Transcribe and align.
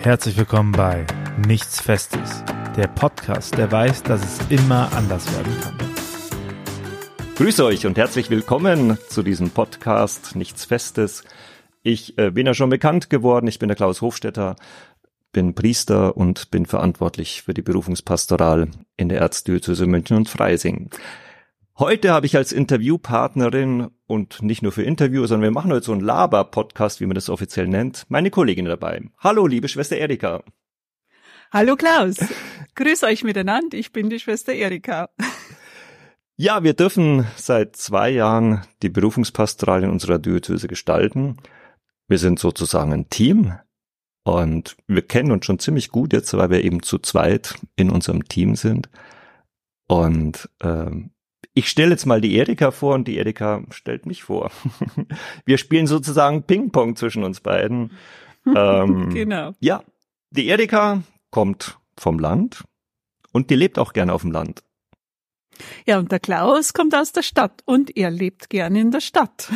Herzlich 0.00 0.36
willkommen 0.36 0.70
bei 0.70 1.04
Nichts 1.48 1.80
Festes, 1.80 2.44
der 2.76 2.86
Podcast, 2.86 3.58
der 3.58 3.72
weiß, 3.72 4.04
dass 4.04 4.22
es 4.22 4.48
immer 4.48 4.92
anders 4.96 5.26
werden 5.34 5.52
kann. 5.60 5.76
Grüße 7.34 7.64
euch 7.64 7.84
und 7.84 7.98
herzlich 7.98 8.30
willkommen 8.30 8.96
zu 9.08 9.24
diesem 9.24 9.50
Podcast 9.50 10.36
Nichts 10.36 10.64
Festes. 10.64 11.24
Ich 11.82 12.16
äh, 12.16 12.30
bin 12.30 12.46
ja 12.46 12.54
schon 12.54 12.70
bekannt 12.70 13.10
geworden. 13.10 13.48
Ich 13.48 13.58
bin 13.58 13.68
der 13.68 13.76
Klaus 13.76 14.00
Hofstetter, 14.00 14.54
bin 15.32 15.56
Priester 15.56 16.16
und 16.16 16.52
bin 16.52 16.64
verantwortlich 16.64 17.42
für 17.42 17.52
die 17.52 17.62
Berufungspastoral 17.62 18.68
in 18.96 19.08
der 19.08 19.18
Erzdiözese 19.18 19.86
München 19.86 20.16
und 20.16 20.28
Freising. 20.28 20.90
Heute 21.78 22.10
habe 22.10 22.26
ich 22.26 22.36
als 22.36 22.50
Interviewpartnerin 22.50 23.92
und 24.08 24.42
nicht 24.42 24.62
nur 24.62 24.72
für 24.72 24.82
Interviews, 24.82 25.28
sondern 25.28 25.44
wir 25.44 25.52
machen 25.52 25.70
heute 25.70 25.86
so 25.86 25.92
einen 25.92 26.00
Laber-Podcast, 26.00 27.00
wie 27.00 27.06
man 27.06 27.14
das 27.14 27.30
offiziell 27.30 27.68
nennt, 27.68 28.04
meine 28.08 28.32
Kollegin 28.32 28.64
dabei. 28.64 29.00
Hallo, 29.18 29.46
liebe 29.46 29.68
Schwester 29.68 29.96
Erika. 29.96 30.42
Hallo 31.52 31.76
Klaus. 31.76 32.16
Grüß 32.74 33.04
euch 33.04 33.22
miteinander. 33.22 33.78
Ich 33.78 33.92
bin 33.92 34.10
die 34.10 34.18
Schwester 34.18 34.52
Erika. 34.54 35.08
Ja, 36.34 36.64
wir 36.64 36.74
dürfen 36.74 37.28
seit 37.36 37.76
zwei 37.76 38.10
Jahren 38.10 38.66
die 38.82 38.88
Berufungspastoral 38.88 39.84
in 39.84 39.90
unserer 39.90 40.18
Diözese 40.18 40.66
gestalten. 40.66 41.36
Wir 42.08 42.18
sind 42.18 42.40
sozusagen 42.40 42.92
ein 42.92 43.08
Team 43.08 43.52
und 44.24 44.76
wir 44.88 45.02
kennen 45.02 45.30
uns 45.30 45.46
schon 45.46 45.60
ziemlich 45.60 45.90
gut 45.90 46.12
jetzt, 46.12 46.36
weil 46.36 46.50
wir 46.50 46.64
eben 46.64 46.82
zu 46.82 46.98
zweit 46.98 47.54
in 47.76 47.88
unserem 47.88 48.24
Team 48.24 48.56
sind. 48.56 48.88
Und 49.86 50.50
ähm, 50.60 51.12
ich 51.58 51.68
stelle 51.68 51.90
jetzt 51.90 52.06
mal 52.06 52.20
die 52.20 52.36
Erika 52.36 52.70
vor 52.70 52.94
und 52.94 53.08
die 53.08 53.16
Erika 53.16 53.64
stellt 53.70 54.06
mich 54.06 54.22
vor. 54.22 54.52
Wir 55.44 55.58
spielen 55.58 55.88
sozusagen 55.88 56.44
Ping-Pong 56.44 56.94
zwischen 56.96 57.24
uns 57.24 57.40
beiden. 57.40 57.92
Ähm, 58.56 59.10
genau. 59.12 59.52
Ja, 59.60 59.82
die 60.30 60.46
Erika 60.46 61.02
kommt 61.30 61.76
vom 61.98 62.18
Land 62.18 62.64
und 63.30 63.50
die 63.50 63.56
lebt 63.56 63.78
auch 63.78 63.92
gerne 63.92 64.14
auf 64.14 64.22
dem 64.22 64.30
Land. 64.30 64.62
Ja, 65.84 65.98
und 65.98 66.12
der 66.12 66.20
Klaus 66.20 66.72
kommt 66.72 66.94
aus 66.94 67.12
der 67.12 67.20
Stadt 67.20 67.60
und 67.66 67.94
er 67.94 68.10
lebt 68.10 68.48
gerne 68.48 68.80
in 68.80 68.90
der 68.90 69.02
Stadt. 69.02 69.52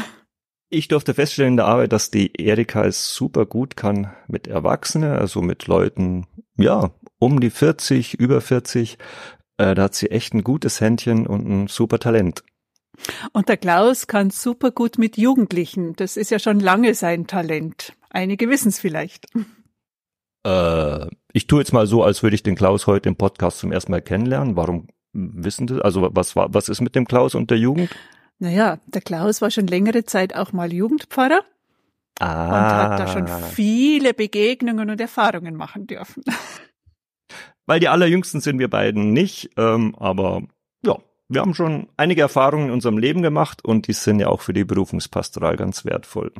Ich 0.68 0.88
durfte 0.88 1.14
feststellen 1.14 1.52
in 1.52 1.56
der 1.56 1.68
Arbeit, 1.68 1.92
dass 1.92 2.10
die 2.10 2.34
Erika 2.38 2.84
es 2.84 3.14
super 3.14 3.46
gut 3.46 3.78
kann 3.78 4.12
mit 4.28 4.46
Erwachsenen, 4.46 5.12
also 5.12 5.40
mit 5.40 5.68
Leuten, 5.68 6.26
ja, 6.58 6.90
um 7.18 7.40
die 7.40 7.50
40, 7.50 8.20
über 8.20 8.42
40, 8.42 8.98
äh, 9.58 9.74
da 9.74 9.84
hat 9.84 9.94
sie 9.94 10.10
echt 10.10 10.34
ein 10.34 10.44
gutes 10.44 10.80
Händchen 10.80 11.26
und 11.26 11.48
ein 11.48 11.68
super 11.68 11.98
Talent. 11.98 12.42
Und 13.32 13.48
der 13.48 13.56
Klaus 13.56 14.06
kann 14.06 14.30
super 14.30 14.70
gut 14.70 14.98
mit 14.98 15.16
Jugendlichen. 15.16 15.94
Das 15.96 16.16
ist 16.16 16.30
ja 16.30 16.38
schon 16.38 16.60
lange 16.60 16.94
sein 16.94 17.26
Talent. 17.26 17.94
Einige 18.10 18.48
wissen 18.48 18.68
es 18.68 18.78
vielleicht. 18.78 19.26
Äh, 20.46 21.06
ich 21.32 21.46
tue 21.46 21.60
jetzt 21.60 21.72
mal 21.72 21.86
so, 21.86 22.02
als 22.02 22.22
würde 22.22 22.34
ich 22.34 22.42
den 22.42 22.54
Klaus 22.54 22.86
heute 22.86 23.08
im 23.08 23.16
Podcast 23.16 23.58
zum 23.58 23.72
ersten 23.72 23.92
Mal 23.92 24.02
kennenlernen. 24.02 24.56
Warum 24.56 24.88
wissen 25.12 25.66
das? 25.66 25.80
Also 25.80 26.08
was 26.12 26.36
war, 26.36 26.52
was 26.52 26.68
ist 26.68 26.80
mit 26.80 26.94
dem 26.94 27.06
Klaus 27.06 27.34
und 27.34 27.50
der 27.50 27.58
Jugend? 27.58 27.90
Naja, 28.38 28.78
der 28.86 29.02
Klaus 29.02 29.40
war 29.40 29.50
schon 29.50 29.66
längere 29.66 30.04
Zeit 30.04 30.34
auch 30.34 30.52
mal 30.52 30.72
Jugendpfarrer. 30.72 31.42
Ah. 32.18 32.46
Und 32.46 32.90
hat 32.90 33.00
da 33.00 33.06
schon 33.08 33.28
viele 33.28 34.14
Begegnungen 34.14 34.90
und 34.90 35.00
Erfahrungen 35.00 35.56
machen 35.56 35.86
dürfen. 35.86 36.22
weil 37.66 37.80
die 37.80 37.88
allerjüngsten 37.88 38.40
sind 38.40 38.58
wir 38.58 38.68
beiden 38.68 39.12
nicht, 39.12 39.50
ähm, 39.56 39.94
aber 39.96 40.42
ja, 40.84 40.98
wir 41.28 41.40
haben 41.40 41.54
schon 41.54 41.88
einige 41.96 42.22
Erfahrungen 42.22 42.66
in 42.66 42.72
unserem 42.72 42.98
Leben 42.98 43.22
gemacht 43.22 43.64
und 43.64 43.88
die 43.88 43.92
sind 43.92 44.20
ja 44.20 44.28
auch 44.28 44.40
für 44.40 44.52
die 44.52 44.64
Berufungspastoral 44.64 45.56
ganz 45.56 45.84
wertvoll. 45.84 46.32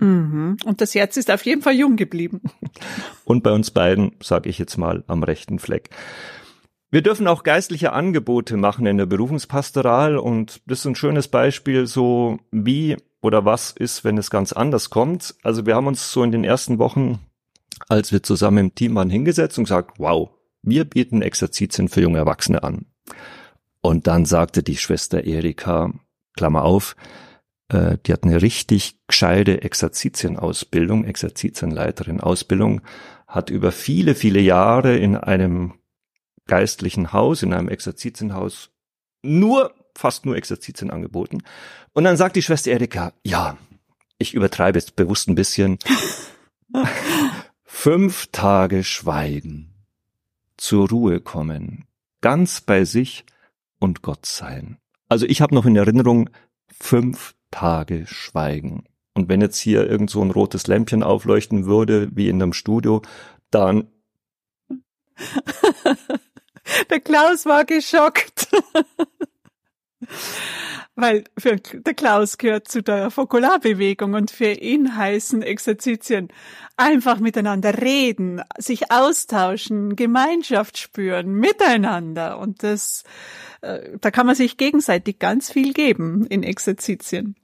Mhm. 0.00 0.56
Und 0.64 0.80
das 0.80 0.94
Herz 0.94 1.16
ist 1.16 1.30
auf 1.30 1.44
jeden 1.44 1.62
Fall 1.62 1.74
jung 1.74 1.96
geblieben. 1.96 2.42
Und 3.24 3.42
bei 3.42 3.52
uns 3.52 3.70
beiden, 3.70 4.12
sage 4.20 4.48
ich 4.48 4.58
jetzt 4.58 4.76
mal, 4.76 5.04
am 5.06 5.22
rechten 5.22 5.58
Fleck. 5.58 5.90
Wir 6.90 7.02
dürfen 7.02 7.26
auch 7.26 7.42
geistliche 7.42 7.92
Angebote 7.92 8.56
machen 8.56 8.86
in 8.86 8.98
der 8.98 9.06
Berufungspastoral 9.06 10.16
und 10.16 10.60
das 10.66 10.78
ist 10.78 10.86
ein 10.86 10.94
schönes 10.94 11.26
Beispiel 11.26 11.88
so 11.88 12.38
wie 12.52 12.96
oder 13.20 13.44
was 13.44 13.72
ist, 13.72 14.04
wenn 14.04 14.16
es 14.16 14.30
ganz 14.30 14.52
anders 14.52 14.90
kommt. 14.90 15.34
Also 15.42 15.66
wir 15.66 15.74
haben 15.74 15.88
uns 15.88 16.12
so 16.12 16.22
in 16.22 16.30
den 16.30 16.44
ersten 16.44 16.78
Wochen, 16.78 17.18
als 17.88 18.12
wir 18.12 18.22
zusammen 18.22 18.58
im 18.58 18.74
Team 18.76 18.94
waren, 18.94 19.10
hingesetzt 19.10 19.58
und 19.58 19.64
gesagt, 19.64 19.98
wow, 19.98 20.30
wir 20.64 20.84
bieten 20.84 21.22
Exerzitien 21.22 21.88
für 21.88 22.00
junge 22.00 22.18
Erwachsene 22.18 22.62
an. 22.62 22.86
Und 23.80 24.06
dann 24.06 24.24
sagte 24.24 24.62
die 24.62 24.76
Schwester 24.76 25.24
Erika, 25.24 25.92
Klammer 26.34 26.62
auf, 26.62 26.96
äh, 27.68 27.98
die 28.06 28.12
hat 28.12 28.24
eine 28.24 28.40
richtig 28.40 28.98
gescheide 29.06 29.62
Exerzitienausbildung, 29.62 31.04
Exerzitienleiterin 31.04 32.20
Ausbildung, 32.20 32.80
hat 33.26 33.50
über 33.50 33.72
viele, 33.72 34.14
viele 34.14 34.40
Jahre 34.40 34.96
in 34.96 35.16
einem 35.16 35.74
geistlichen 36.46 37.12
Haus, 37.12 37.42
in 37.42 37.52
einem 37.52 37.68
Exerzitienhaus 37.68 38.70
nur, 39.22 39.74
fast 39.94 40.26
nur 40.26 40.36
Exerzitien 40.36 40.90
angeboten. 40.90 41.42
Und 41.92 42.04
dann 42.04 42.16
sagt 42.16 42.36
die 42.36 42.42
Schwester 42.42 42.70
Erika, 42.70 43.12
ja, 43.22 43.58
ich 44.18 44.34
übertreibe 44.34 44.78
jetzt 44.78 44.96
bewusst 44.96 45.28
ein 45.28 45.34
bisschen. 45.34 45.78
Fünf 47.64 48.28
Tage 48.32 48.82
Schweigen 48.82 49.73
zur 50.64 50.88
Ruhe 50.88 51.20
kommen, 51.20 51.84
ganz 52.22 52.62
bei 52.62 52.86
sich 52.86 53.26
und 53.78 54.00
Gott 54.00 54.24
sein. 54.24 54.78
Also 55.10 55.26
ich 55.26 55.42
habe 55.42 55.54
noch 55.54 55.66
in 55.66 55.76
Erinnerung 55.76 56.30
fünf 56.80 57.34
Tage 57.50 58.06
Schweigen. 58.06 58.84
Und 59.12 59.28
wenn 59.28 59.42
jetzt 59.42 59.58
hier 59.58 59.86
irgend 59.86 60.08
so 60.08 60.22
ein 60.22 60.30
rotes 60.30 60.66
Lämpchen 60.66 61.02
aufleuchten 61.02 61.66
würde, 61.66 62.08
wie 62.16 62.30
in 62.30 62.42
einem 62.42 62.54
Studio, 62.54 63.02
dann. 63.50 63.88
Der 66.88 67.00
Klaus 67.00 67.44
war 67.44 67.66
geschockt. 67.66 68.48
Weil 70.96 71.24
für 71.36 71.56
der 71.56 71.94
Klaus 71.94 72.38
gehört 72.38 72.68
zu 72.68 72.80
der 72.80 73.10
Fokularbewegung 73.10 74.14
und 74.14 74.30
für 74.30 74.52
ihn 74.52 74.96
heißen 74.96 75.42
Exerzitien 75.42 76.28
einfach 76.76 77.18
miteinander 77.18 77.80
reden, 77.82 78.42
sich 78.58 78.92
austauschen, 78.92 79.96
Gemeinschaft 79.96 80.78
spüren, 80.78 81.34
miteinander 81.34 82.38
und 82.38 82.62
das, 82.62 83.02
äh, 83.62 83.98
da 84.00 84.12
kann 84.12 84.26
man 84.26 84.36
sich 84.36 84.56
gegenseitig 84.56 85.18
ganz 85.18 85.50
viel 85.50 85.72
geben 85.72 86.26
in 86.26 86.44
Exerzitien. 86.44 87.34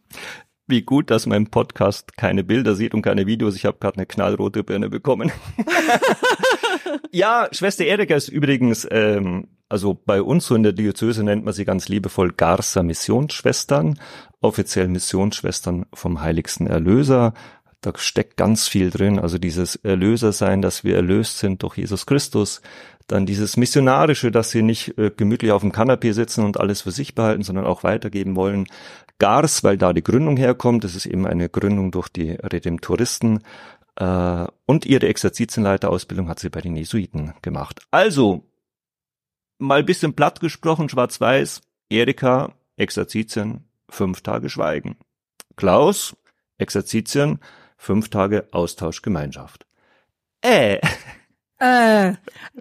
Wie 0.68 0.82
gut, 0.82 1.10
dass 1.10 1.26
mein 1.26 1.48
Podcast 1.48 2.16
keine 2.16 2.44
Bilder 2.44 2.76
sieht 2.76 2.94
und 2.94 3.02
keine 3.02 3.26
Videos. 3.26 3.56
Ich 3.56 3.64
habe 3.64 3.78
gerade 3.80 3.96
eine 3.96 4.06
knallrote 4.06 4.62
Birne 4.62 4.88
bekommen. 4.88 5.32
ja, 7.10 7.48
Schwester 7.50 7.84
Erika 7.84 8.14
ist 8.14 8.28
übrigens 8.28 8.86
ähm, 8.88 9.48
also 9.70 9.94
bei 9.94 10.20
uns 10.20 10.46
so 10.46 10.56
in 10.56 10.64
der 10.64 10.72
Diözese 10.72 11.22
nennt 11.22 11.44
man 11.44 11.54
sie 11.54 11.64
ganz 11.64 11.88
liebevoll 11.88 12.32
Garza 12.32 12.82
Missionsschwestern, 12.82 13.98
offiziell 14.40 14.88
Missionsschwestern 14.88 15.86
vom 15.94 16.20
Heiligsten 16.20 16.66
Erlöser. 16.66 17.34
Da 17.80 17.92
steckt 17.96 18.36
ganz 18.36 18.66
viel 18.66 18.90
drin, 18.90 19.20
also 19.20 19.38
dieses 19.38 19.76
Erlösersein, 19.76 20.60
dass 20.60 20.82
wir 20.82 20.96
erlöst 20.96 21.38
sind 21.38 21.62
durch 21.62 21.78
Jesus 21.78 22.04
Christus, 22.04 22.60
dann 23.06 23.26
dieses 23.26 23.56
Missionarische, 23.56 24.32
dass 24.32 24.50
sie 24.50 24.62
nicht 24.62 24.98
äh, 24.98 25.10
gemütlich 25.16 25.52
auf 25.52 25.62
dem 25.62 25.72
Kanapee 25.72 26.12
sitzen 26.12 26.44
und 26.44 26.58
alles 26.58 26.82
für 26.82 26.90
sich 26.90 27.14
behalten, 27.14 27.42
sondern 27.42 27.64
auch 27.64 27.84
weitergeben 27.84 28.36
wollen. 28.36 28.66
Gars, 29.18 29.62
weil 29.62 29.78
da 29.78 29.92
die 29.92 30.02
Gründung 30.02 30.36
herkommt, 30.36 30.82
das 30.82 30.96
ist 30.96 31.06
eben 31.06 31.26
eine 31.26 31.48
Gründung 31.48 31.92
durch 31.92 32.08
die 32.08 32.30
Redemptoristen. 32.30 33.40
Äh, 33.96 34.46
und 34.66 34.84
ihre 34.84 35.08
Exerzitienleiterausbildung 35.08 36.28
hat 36.28 36.40
sie 36.40 36.50
bei 36.50 36.60
den 36.60 36.76
Jesuiten 36.76 37.34
gemacht. 37.42 37.80
Also, 37.90 38.49
mal 39.60 39.82
bisschen 39.82 40.14
platt 40.14 40.40
gesprochen, 40.40 40.88
schwarz-weiß, 40.88 41.60
Erika, 41.88 42.52
Exerzitien, 42.76 43.64
fünf 43.88 44.22
Tage 44.22 44.48
Schweigen. 44.48 44.96
Klaus, 45.56 46.16
Exerzitien, 46.58 47.38
fünf 47.76 48.08
Tage 48.08 48.48
Austauschgemeinschaft. 48.52 49.66
Äh. 50.42 50.80
Äh, 51.62 52.14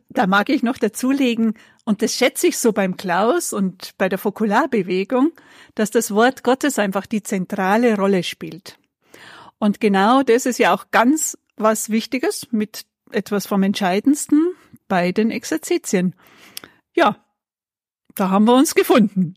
da 0.09 0.27
mag 0.27 0.49
ich 0.49 0.61
noch 0.61 0.77
dazulegen, 0.77 1.53
und 1.85 2.01
das 2.01 2.15
schätze 2.15 2.47
ich 2.47 2.57
so 2.57 2.73
beim 2.73 2.97
Klaus 2.97 3.53
und 3.53 3.97
bei 3.97 4.09
der 4.09 4.19
Fokularbewegung, 4.19 5.31
dass 5.73 5.89
das 5.89 6.13
Wort 6.13 6.43
Gottes 6.43 6.77
einfach 6.77 7.05
die 7.05 7.23
zentrale 7.23 7.95
Rolle 7.95 8.23
spielt. 8.23 8.77
Und 9.57 9.79
genau 9.79 10.21
das 10.21 10.45
ist 10.45 10.59
ja 10.59 10.73
auch 10.73 10.91
ganz 10.91 11.37
was 11.55 11.89
Wichtiges 11.89 12.47
mit 12.51 12.85
etwas 13.09 13.47
vom 13.47 13.63
Entscheidendsten 13.63 14.53
bei 14.87 15.11
den 15.11 15.31
Exerzitien. 15.31 16.13
Ja, 16.99 17.15
da 18.15 18.29
haben 18.29 18.43
wir 18.43 18.55
uns 18.55 18.75
gefunden. 18.75 19.35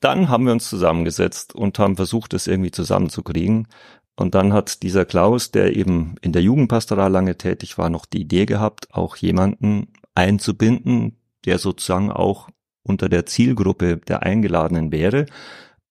Dann 0.00 0.30
haben 0.30 0.46
wir 0.46 0.52
uns 0.52 0.70
zusammengesetzt 0.70 1.54
und 1.54 1.78
haben 1.78 1.96
versucht, 1.96 2.32
es 2.32 2.46
irgendwie 2.46 2.70
zusammenzukriegen. 2.70 3.68
Und 4.16 4.34
dann 4.34 4.54
hat 4.54 4.82
dieser 4.82 5.04
Klaus, 5.04 5.50
der 5.50 5.76
eben 5.76 6.14
in 6.22 6.32
der 6.32 6.40
Jugendpastoral 6.40 7.12
lange 7.12 7.36
tätig 7.36 7.76
war, 7.76 7.90
noch 7.90 8.06
die 8.06 8.22
Idee 8.22 8.46
gehabt, 8.46 8.94
auch 8.94 9.16
jemanden 9.16 9.92
einzubinden, 10.14 11.18
der 11.44 11.58
sozusagen 11.58 12.10
auch 12.10 12.48
unter 12.82 13.10
der 13.10 13.26
Zielgruppe 13.26 13.98
der 13.98 14.22
Eingeladenen 14.22 14.90
wäre. 14.90 15.26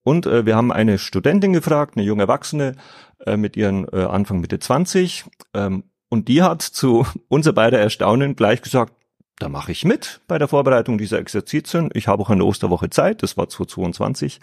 Und 0.01 0.25
äh, 0.25 0.47
wir 0.47 0.55
haben 0.55 0.71
eine 0.71 0.97
Studentin 0.97 1.53
gefragt, 1.53 1.95
eine 1.95 2.05
junge 2.05 2.23
Erwachsene 2.23 2.75
äh, 3.23 3.37
mit 3.37 3.55
ihren 3.55 3.87
äh, 3.93 4.03
Anfang 4.03 4.39
Mitte 4.39 4.57
20, 4.57 5.25
ähm, 5.53 5.83
Und 6.09 6.27
die 6.27 6.41
hat 6.41 6.63
zu 6.63 7.05
unser 7.27 7.53
beider 7.53 7.79
Erstaunen 7.79 8.35
gleich 8.35 8.63
gesagt, 8.63 8.96
da 9.39 9.49
mache 9.49 9.71
ich 9.71 9.85
mit 9.85 10.21
bei 10.27 10.37
der 10.37 10.47
Vorbereitung 10.47 10.97
dieser 10.97 11.19
Exerzitien. 11.19 11.89
Ich 11.93 12.07
habe 12.07 12.23
auch 12.23 12.29
eine 12.29 12.43
Osterwoche 12.43 12.89
Zeit, 12.89 13.23
das 13.23 13.37
war 13.37 13.47
2022. 13.49 14.39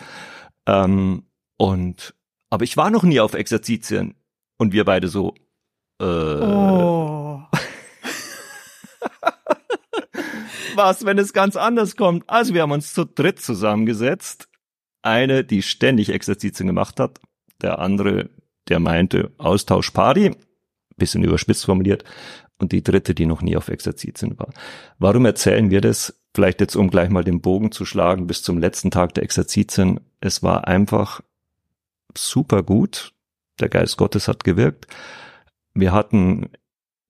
Ähm, 0.66 1.24
und 1.56 2.14
aber 2.50 2.64
ich 2.64 2.76
war 2.76 2.90
noch 2.90 3.02
nie 3.02 3.18
auf 3.20 3.34
Exerzitien. 3.34 4.14
Und 4.56 4.72
wir 4.72 4.84
beide 4.84 5.08
so, 5.08 5.34
äh, 6.00 6.04
oh. 6.04 7.42
was, 10.76 11.04
wenn 11.04 11.18
es 11.18 11.32
ganz 11.32 11.56
anders 11.56 11.96
kommt? 11.96 12.30
Also 12.30 12.54
wir 12.54 12.62
haben 12.62 12.70
uns 12.70 12.94
zu 12.94 13.04
dritt 13.04 13.40
zusammengesetzt. 13.40 14.48
Eine, 15.02 15.42
die 15.42 15.62
ständig 15.62 16.10
Exerzitien 16.10 16.68
gemacht 16.68 17.00
hat, 17.00 17.18
der 17.60 17.80
andere, 17.80 18.30
der 18.68 18.78
meinte 18.78 19.32
Austausch 19.38 19.90
Party, 19.90 20.36
bisschen 20.96 21.24
überspitzt 21.24 21.64
formuliert, 21.64 22.04
und 22.58 22.72
die 22.72 22.82
dritte, 22.82 23.14
die 23.14 23.26
noch 23.26 23.42
nie 23.42 23.56
auf 23.56 23.68
Exerzitien 23.68 24.38
war. 24.38 24.50
Warum 24.98 25.26
erzählen 25.26 25.70
wir 25.70 25.80
das? 25.80 26.20
Vielleicht 26.34 26.60
jetzt, 26.60 26.76
um 26.76 26.88
gleich 26.88 27.10
mal 27.10 27.24
den 27.24 27.40
Bogen 27.40 27.72
zu 27.72 27.84
schlagen 27.84 28.26
bis 28.26 28.42
zum 28.42 28.58
letzten 28.58 28.90
Tag 28.90 29.14
der 29.14 29.24
Exerzitien. 29.24 30.00
Es 30.20 30.42
war 30.42 30.66
einfach 30.66 31.20
super 32.16 32.62
gut. 32.62 33.12
Der 33.60 33.68
Geist 33.68 33.96
Gottes 33.96 34.28
hat 34.28 34.44
gewirkt. 34.44 34.86
Wir 35.74 35.92
hatten 35.92 36.48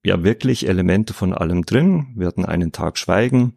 ja 0.03 0.23
wirklich 0.23 0.67
Elemente 0.67 1.13
von 1.13 1.33
allem 1.33 1.65
drin. 1.65 2.07
Wir 2.15 2.27
hatten 2.27 2.45
einen 2.45 2.71
Tag 2.71 2.97
Schweigen. 2.97 3.53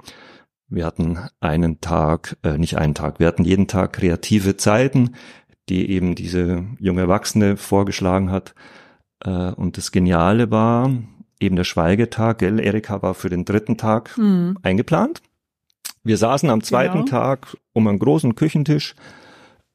Wir 0.69 0.84
hatten 0.84 1.19
einen 1.40 1.80
Tag, 1.80 2.36
äh, 2.42 2.58
nicht 2.58 2.76
einen 2.76 2.94
Tag, 2.94 3.19
wir 3.19 3.26
hatten 3.26 3.44
jeden 3.44 3.69
Tag 3.69 3.94
kreative 3.94 4.58
Zeiten, 4.58 5.14
die 5.70 5.90
eben 5.90 6.14
diese 6.14 6.66
junge 6.78 7.02
Erwachsene 7.02 7.56
vorgeschlagen 7.56 8.30
hat. 8.30 8.54
Äh, 9.24 9.52
und 9.52 9.76
das 9.76 9.92
Geniale 9.92 10.50
war, 10.50 10.90
eben 11.40 11.56
der 11.56 11.64
Schweigetag, 11.64 12.38
gell, 12.38 12.60
Erika 12.60 13.02
war 13.02 13.14
für 13.14 13.30
den 13.30 13.44
dritten 13.44 13.76
Tag 13.76 14.16
mhm. 14.18 14.58
eingeplant. 14.62 15.22
Wir 16.04 16.16
saßen 16.16 16.50
am 16.50 16.62
zweiten 16.62 17.04
genau. 17.04 17.10
Tag 17.10 17.56
um 17.72 17.86
einen 17.86 17.98
großen 17.98 18.34
Küchentisch 18.34 18.94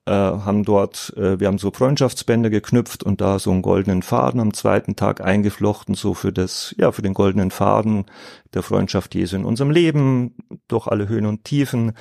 äh, 0.06 0.12
haben 0.12 0.64
dort, 0.64 1.14
äh, 1.16 1.40
wir 1.40 1.48
haben 1.48 1.58
so 1.58 1.72
Freundschaftsbänder 1.72 2.50
geknüpft 2.50 3.04
und 3.04 3.22
da 3.22 3.40
so 3.40 3.52
einen 3.52 3.62
goldenen 3.62 4.02
Faden 4.02 4.42
am 4.42 4.54
zweiten 4.54 4.96
Tag 4.96 5.22
eingeflochten, 5.22 5.96
so 5.96 6.14
für 6.14 6.34
das, 6.34 6.76
ja, 6.78 6.92
für 6.92 7.02
den 7.02 7.14
goldenen 7.14 7.52
Faden 7.52 8.06
der 8.54 8.64
Freundschaft 8.64 9.16
Jesu 9.16 9.38
in 9.38 9.46
unserem 9.46 9.72
Leben, 9.72 10.36
durch 10.68 10.88
alle 10.88 11.08
Höhen 11.08 11.26
und 11.26 11.46
Tiefen, 11.46 11.94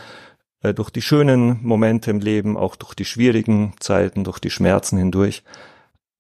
äh, 0.63 0.75
durch 0.75 0.91
die 0.91 1.03
schönen 1.03 1.63
Momente 1.63 2.11
im 2.11 2.19
Leben, 2.19 2.57
auch 2.57 2.75
durch 2.75 2.95
die 2.95 3.05
schwierigen 3.05 3.75
Zeiten, 3.79 4.25
durch 4.25 4.41
die 4.41 4.51
Schmerzen 4.51 4.99
hindurch. 4.99 5.45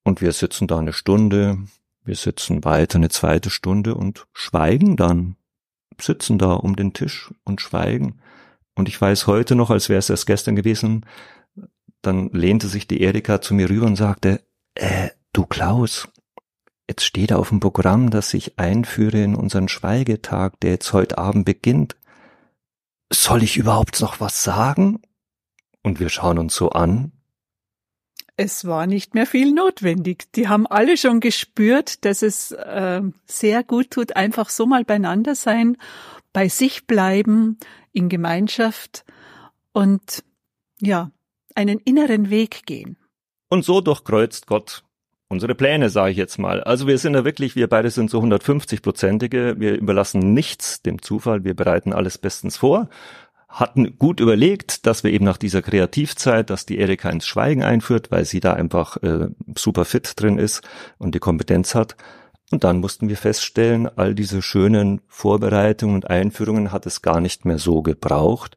Und 0.04 0.20
wir 0.20 0.32
sitzen 0.32 0.66
da 0.66 0.78
eine 0.78 0.92
Stunde, 0.92 1.58
wir 2.04 2.16
sitzen 2.16 2.64
weiter 2.64 2.96
eine 2.96 3.08
zweite 3.08 3.50
Stunde 3.50 3.94
und 3.94 4.26
schweigen 4.32 4.96
dann, 4.96 5.36
sitzen 6.00 6.38
da 6.38 6.52
um 6.54 6.74
den 6.74 6.92
Tisch 6.92 7.32
und 7.44 7.60
schweigen. 7.60 8.20
Und 8.74 8.88
ich 8.88 9.00
weiß 9.00 9.26
heute 9.26 9.54
noch, 9.54 9.70
als 9.70 9.88
wäre 9.88 9.98
es 9.98 10.10
erst 10.10 10.26
gestern 10.26 10.56
gewesen, 10.56 11.06
dann 12.00 12.30
lehnte 12.30 12.66
sich 12.66 12.88
die 12.88 13.00
Erika 13.00 13.40
zu 13.40 13.54
mir 13.54 13.70
rüber 13.70 13.86
und 13.86 13.96
sagte, 13.96 14.42
äh, 14.74 15.10
du 15.32 15.46
Klaus, 15.46 16.08
jetzt 16.88 17.04
steht 17.04 17.32
auf 17.32 17.50
dem 17.50 17.60
Programm, 17.60 18.10
dass 18.10 18.34
ich 18.34 18.58
einführe 18.58 19.22
in 19.22 19.36
unseren 19.36 19.68
Schweigetag, 19.68 20.58
der 20.60 20.72
jetzt 20.72 20.92
heute 20.92 21.18
Abend 21.18 21.44
beginnt. 21.44 21.96
Soll 23.12 23.42
ich 23.42 23.56
überhaupt 23.56 24.00
noch 24.00 24.20
was 24.20 24.42
sagen? 24.42 25.00
Und 25.82 26.00
wir 26.00 26.08
schauen 26.08 26.38
uns 26.38 26.54
so 26.54 26.70
an. 26.70 27.12
Es 28.36 28.64
war 28.64 28.86
nicht 28.86 29.14
mehr 29.14 29.26
viel 29.26 29.52
notwendig. 29.52 30.32
Die 30.32 30.48
haben 30.48 30.66
alle 30.66 30.96
schon 30.96 31.20
gespürt, 31.20 32.04
dass 32.04 32.22
es 32.22 32.50
äh, 32.52 33.02
sehr 33.26 33.62
gut 33.62 33.90
tut, 33.90 34.16
einfach 34.16 34.48
so 34.48 34.66
mal 34.66 34.84
beieinander 34.84 35.34
sein, 35.34 35.76
bei 36.32 36.48
sich 36.48 36.86
bleiben, 36.86 37.58
in 37.92 38.08
Gemeinschaft 38.08 39.04
und 39.72 40.24
ja, 40.80 41.10
einen 41.54 41.78
inneren 41.78 42.30
Weg 42.30 42.64
gehen. 42.64 42.96
Und 43.50 43.64
so 43.64 43.82
durchkreuzt 43.82 44.46
Gott 44.46 44.82
unsere 45.32 45.54
Pläne, 45.54 45.90
sage 45.90 46.12
ich 46.12 46.16
jetzt 46.16 46.38
mal. 46.38 46.62
Also 46.62 46.86
wir 46.86 46.98
sind 46.98 47.14
da 47.14 47.24
wirklich, 47.24 47.56
wir 47.56 47.68
beide 47.68 47.90
sind 47.90 48.10
so 48.10 48.20
150-prozentige, 48.20 49.58
wir 49.58 49.76
überlassen 49.76 50.34
nichts 50.34 50.82
dem 50.82 51.02
Zufall, 51.02 51.42
wir 51.42 51.54
bereiten 51.54 51.92
alles 51.92 52.18
bestens 52.18 52.56
vor, 52.58 52.88
hatten 53.52 53.98
gut 53.98 54.18
überlegt, 54.18 54.86
dass 54.86 55.04
wir 55.04 55.12
eben 55.12 55.26
nach 55.26 55.36
dieser 55.36 55.60
Kreativzeit, 55.60 56.48
dass 56.48 56.66
die 56.66 56.78
Erika 56.78 57.10
ins 57.10 57.26
Schweigen 57.26 57.62
einführt, 57.62 58.10
weil 58.10 58.24
sie 58.24 58.40
da 58.40 58.54
einfach 58.54 58.96
äh, 59.02 59.28
super 59.56 59.84
fit 59.84 60.14
drin 60.16 60.38
ist 60.38 60.62
und 60.98 61.14
die 61.14 61.18
Kompetenz 61.18 61.74
hat. 61.74 61.96
Und 62.50 62.64
dann 62.64 62.78
mussten 62.78 63.08
wir 63.08 63.16
feststellen, 63.16 63.88
all 63.96 64.14
diese 64.14 64.42
schönen 64.42 65.02
Vorbereitungen 65.06 65.96
und 65.96 66.10
Einführungen 66.10 66.72
hat 66.72 66.86
es 66.86 67.02
gar 67.02 67.20
nicht 67.20 67.44
mehr 67.44 67.58
so 67.58 67.82
gebraucht, 67.82 68.56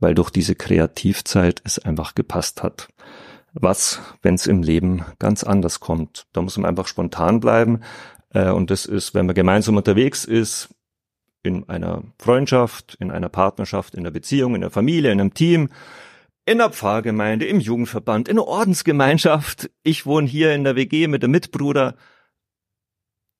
weil 0.00 0.14
durch 0.14 0.30
diese 0.30 0.56
Kreativzeit 0.56 1.62
es 1.64 1.78
einfach 1.78 2.14
gepasst 2.14 2.62
hat. 2.62 2.88
Was, 3.52 4.00
wenn 4.22 4.34
es 4.34 4.46
im 4.46 4.62
Leben 4.62 5.04
ganz 5.18 5.44
anders 5.44 5.78
kommt? 5.78 6.26
Da 6.32 6.42
muss 6.42 6.56
man 6.56 6.68
einfach 6.68 6.86
spontan 6.86 7.38
bleiben. 7.38 7.80
Äh, 8.30 8.50
und 8.50 8.70
das 8.70 8.86
ist, 8.86 9.14
wenn 9.14 9.26
man 9.26 9.34
gemeinsam 9.34 9.76
unterwegs 9.76 10.24
ist, 10.24 10.70
in 11.42 11.68
einer 11.68 12.02
Freundschaft, 12.18 12.96
in 13.00 13.10
einer 13.10 13.28
Partnerschaft, 13.28 13.94
in 13.94 14.00
einer 14.00 14.10
Beziehung, 14.10 14.54
in 14.54 14.62
einer 14.62 14.70
Familie, 14.70 15.12
in 15.12 15.20
einem 15.20 15.34
Team, 15.34 15.70
in 16.44 16.58
der 16.58 16.70
Pfarrgemeinde, 16.70 17.46
im 17.46 17.60
Jugendverband, 17.60 18.28
in 18.28 18.36
der 18.36 18.46
Ordensgemeinschaft. 18.46 19.70
Ich 19.82 20.06
wohne 20.06 20.26
hier 20.26 20.54
in 20.54 20.64
der 20.64 20.76
WG 20.76 21.08
mit 21.08 21.22
dem 21.22 21.30
Mitbruder. 21.30 21.96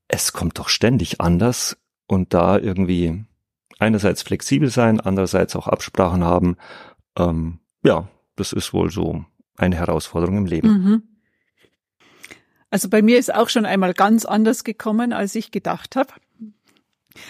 Es 0.08 0.32
kommt 0.32 0.58
doch 0.58 0.68
ständig 0.68 1.20
anders 1.20 1.76
und 2.06 2.34
da 2.34 2.58
irgendwie 2.58 3.24
einerseits 3.78 4.22
flexibel 4.22 4.68
sein, 4.68 5.00
andererseits 5.00 5.56
auch 5.56 5.66
Absprachen 5.66 6.22
haben. 6.22 6.56
Ähm, 7.18 7.58
ja, 7.84 8.08
das 8.36 8.52
ist 8.52 8.72
wohl 8.72 8.90
so 8.90 9.24
eine 9.56 9.76
Herausforderung 9.76 10.38
im 10.38 10.46
Leben. 10.46 10.68
Mhm. 10.68 11.02
Also 12.70 12.88
bei 12.88 13.02
mir 13.02 13.18
ist 13.18 13.34
auch 13.34 13.48
schon 13.48 13.66
einmal 13.66 13.92
ganz 13.92 14.24
anders 14.24 14.64
gekommen, 14.64 15.12
als 15.12 15.34
ich 15.34 15.50
gedacht 15.50 15.96
habe. 15.96 16.14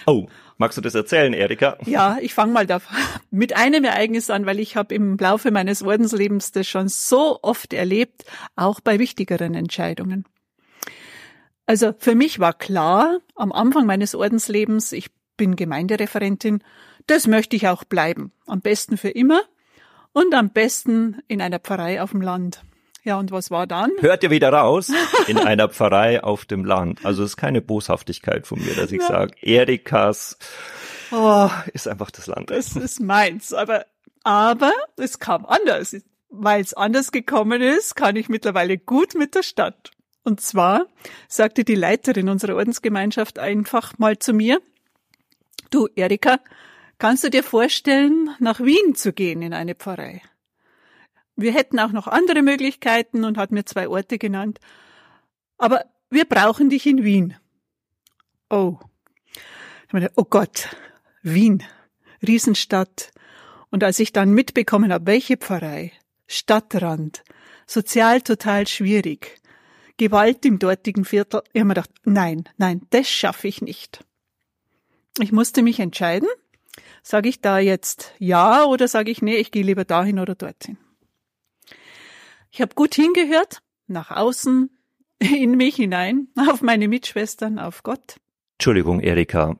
Oh, 0.07 0.29
magst 0.63 0.79
du 0.79 0.81
das 0.81 0.95
erzählen, 0.95 1.33
Erika? 1.33 1.77
Ja, 1.87 2.19
ich 2.21 2.35
fange 2.35 2.53
mal 2.53 2.69
da 2.69 2.81
mit 3.33 3.57
einem 3.57 3.83
Ereignis 3.83 4.31
an, 4.31 4.47
weil 4.47 4.61
ich 4.61 4.77
habe 4.77 4.95
im 4.95 5.17
Laufe 5.19 5.51
meines 5.51 5.83
Ordenslebens 5.83 6.53
das 6.53 6.69
schon 6.69 6.87
so 6.89 7.41
oft 7.43 7.73
erlebt, 7.73 8.25
auch 8.55 8.79
bei 8.81 9.01
wichtigeren 9.01 9.55
Entscheidungen. 9.55 10.25
Also 11.67 11.95
für 11.99 12.15
mich 12.15 12.39
war 12.39 12.53
klar, 12.53 13.19
am 13.35 13.51
Anfang 13.51 13.87
meines 13.87 14.15
Ordenslebens, 14.15 14.93
ich 14.93 15.11
bin 15.37 15.57
Gemeindereferentin, 15.57 16.63
das 17.09 17.27
möchte 17.27 17.57
ich 17.57 17.67
auch 17.67 17.83
bleiben. 17.83 18.31
Am 18.47 18.61
besten 18.61 18.97
für 18.97 19.11
immer 19.11 19.43
und 20.13 20.33
am 20.33 20.51
besten 20.51 21.23
in 21.27 21.43
einer 21.43 21.59
Pfarrei 21.59 22.01
auf 22.01 22.13
dem 22.13 22.21
Land. 22.21 22.63
Ja, 23.05 23.19
und 23.19 23.33
was 23.33 23.51
war 23.51 23.67
dann? 23.67 23.91
Hört 23.99 24.23
ihr 24.23 24.31
wieder 24.31 24.53
raus? 24.53 24.93
In 25.27 25.39
einer 25.39 25.69
Pfarrei 25.69 26.23
auf 26.23 26.45
dem 26.45 26.65
Land. 26.65 27.05
Also 27.05 27.25
es 27.25 27.31
ist 27.31 27.37
keine 27.37 27.61
Boshaftigkeit 27.61 28.47
von 28.47 28.61
mir, 28.61 28.75
dass 28.75 28.93
ich 28.93 29.01
ja. 29.01 29.09
sage, 29.09 29.35
Erikas 29.41 30.39
oh, 31.11 31.51
ist 31.73 31.89
einfach 31.89 32.13
das 32.13 32.29
Land. 32.29 32.51
Das 32.51 32.77
ist 32.77 33.01
meins. 33.01 33.53
Aber, 33.53 33.87
aber 34.23 34.73
es 34.97 35.19
kam 35.19 35.45
anders. 35.47 35.97
Weil 36.29 36.61
es 36.61 36.75
anders 36.75 37.11
gekommen 37.11 37.61
ist, 37.61 37.97
kann 37.97 38.17
ich 38.17 38.29
mittlerweile 38.29 38.79
gut 38.79 39.15
mit 39.15 39.35
der 39.35 39.43
Stadt. 39.43 39.91
Und 40.23 40.41
zwar 40.41 40.87
sagte 41.27 41.65
die 41.65 41.75
Leiterin 41.75 42.29
unserer 42.29 42.55
Ordensgemeinschaft 42.55 43.41
einfach 43.41 43.99
mal 43.99 44.19
zu 44.19 44.33
mir, 44.33 44.61
Du, 45.73 45.89
Erika, 45.97 46.39
kannst 46.99 47.25
du 47.25 47.31
dir 47.31 47.43
vorstellen, 47.43 48.29
nach 48.39 48.61
Wien 48.61 48.95
zu 48.95 49.15
gehen 49.15 49.41
in 49.41 49.55
eine 49.55 49.75
Pfarrei? 49.75 50.21
Wir 51.37 51.53
hätten 51.53 51.79
auch 51.79 51.93
noch 51.93 52.07
andere 52.07 52.43
Möglichkeiten 52.43 53.25
und 53.25 53.39
hat 53.39 53.53
mir 53.53 53.65
zwei 53.65 53.89
Orte 53.89 54.19
genannt. 54.19 54.59
Aber 55.59 55.85
wir 56.11 56.25
brauchen 56.25 56.69
dich 56.69 56.87
in 56.87 57.05
Wien. 57.05 57.37
Oh. 58.51 58.79
Meine, 59.93 60.11
oh 60.17 60.25
Gott, 60.25 60.69
Wien, 61.23 61.63
Riesenstadt. 62.27 63.13
Und 63.71 63.85
als 63.85 63.99
ich 63.99 64.13
dann 64.13 64.33
mitbekommen 64.33 64.93
habe, 64.93 65.07
welche 65.07 65.37
Pfarrei, 65.37 65.93
Stadtrand, 66.27 67.23
sozial 67.67 68.23
total 68.23 68.67
schwierig, 68.67 69.41
Gewalt 69.99 70.45
im 70.45 70.59
dortigen 70.59 71.05
Viertel, 71.05 71.43
ich 71.53 71.61
habe 71.61 71.69
mir 71.69 71.75
gedacht, 71.75 71.91
nein, 72.05 72.49
nein, 72.57 72.83
das 72.91 73.09
schaffe 73.09 73.49
ich 73.49 73.61
nicht. 73.61 74.05
Ich 75.19 75.33
musste 75.33 75.63
mich 75.63 75.79
entscheiden. 75.79 76.29
Sage 77.03 77.29
ich 77.29 77.41
da 77.41 77.59
jetzt 77.59 78.15
ja 78.19 78.65
oder 78.65 78.89
sage 78.89 79.11
ich 79.11 79.21
nee, 79.21 79.37
ich 79.37 79.51
gehe 79.51 79.63
lieber 79.63 79.85
dahin 79.85 80.19
oder 80.19 80.35
dorthin. 80.35 80.79
Ich 82.53 82.61
habe 82.61 82.75
gut 82.75 82.95
hingehört, 82.95 83.63
nach 83.87 84.11
außen, 84.11 84.71
in 85.19 85.57
mich 85.57 85.77
hinein, 85.77 86.29
auf 86.51 86.63
meine 86.63 86.87
Mitschwestern, 86.87 87.59
auf 87.59 87.83
Gott. 87.83 88.17
Entschuldigung, 88.59 89.01
Erika, 89.01 89.57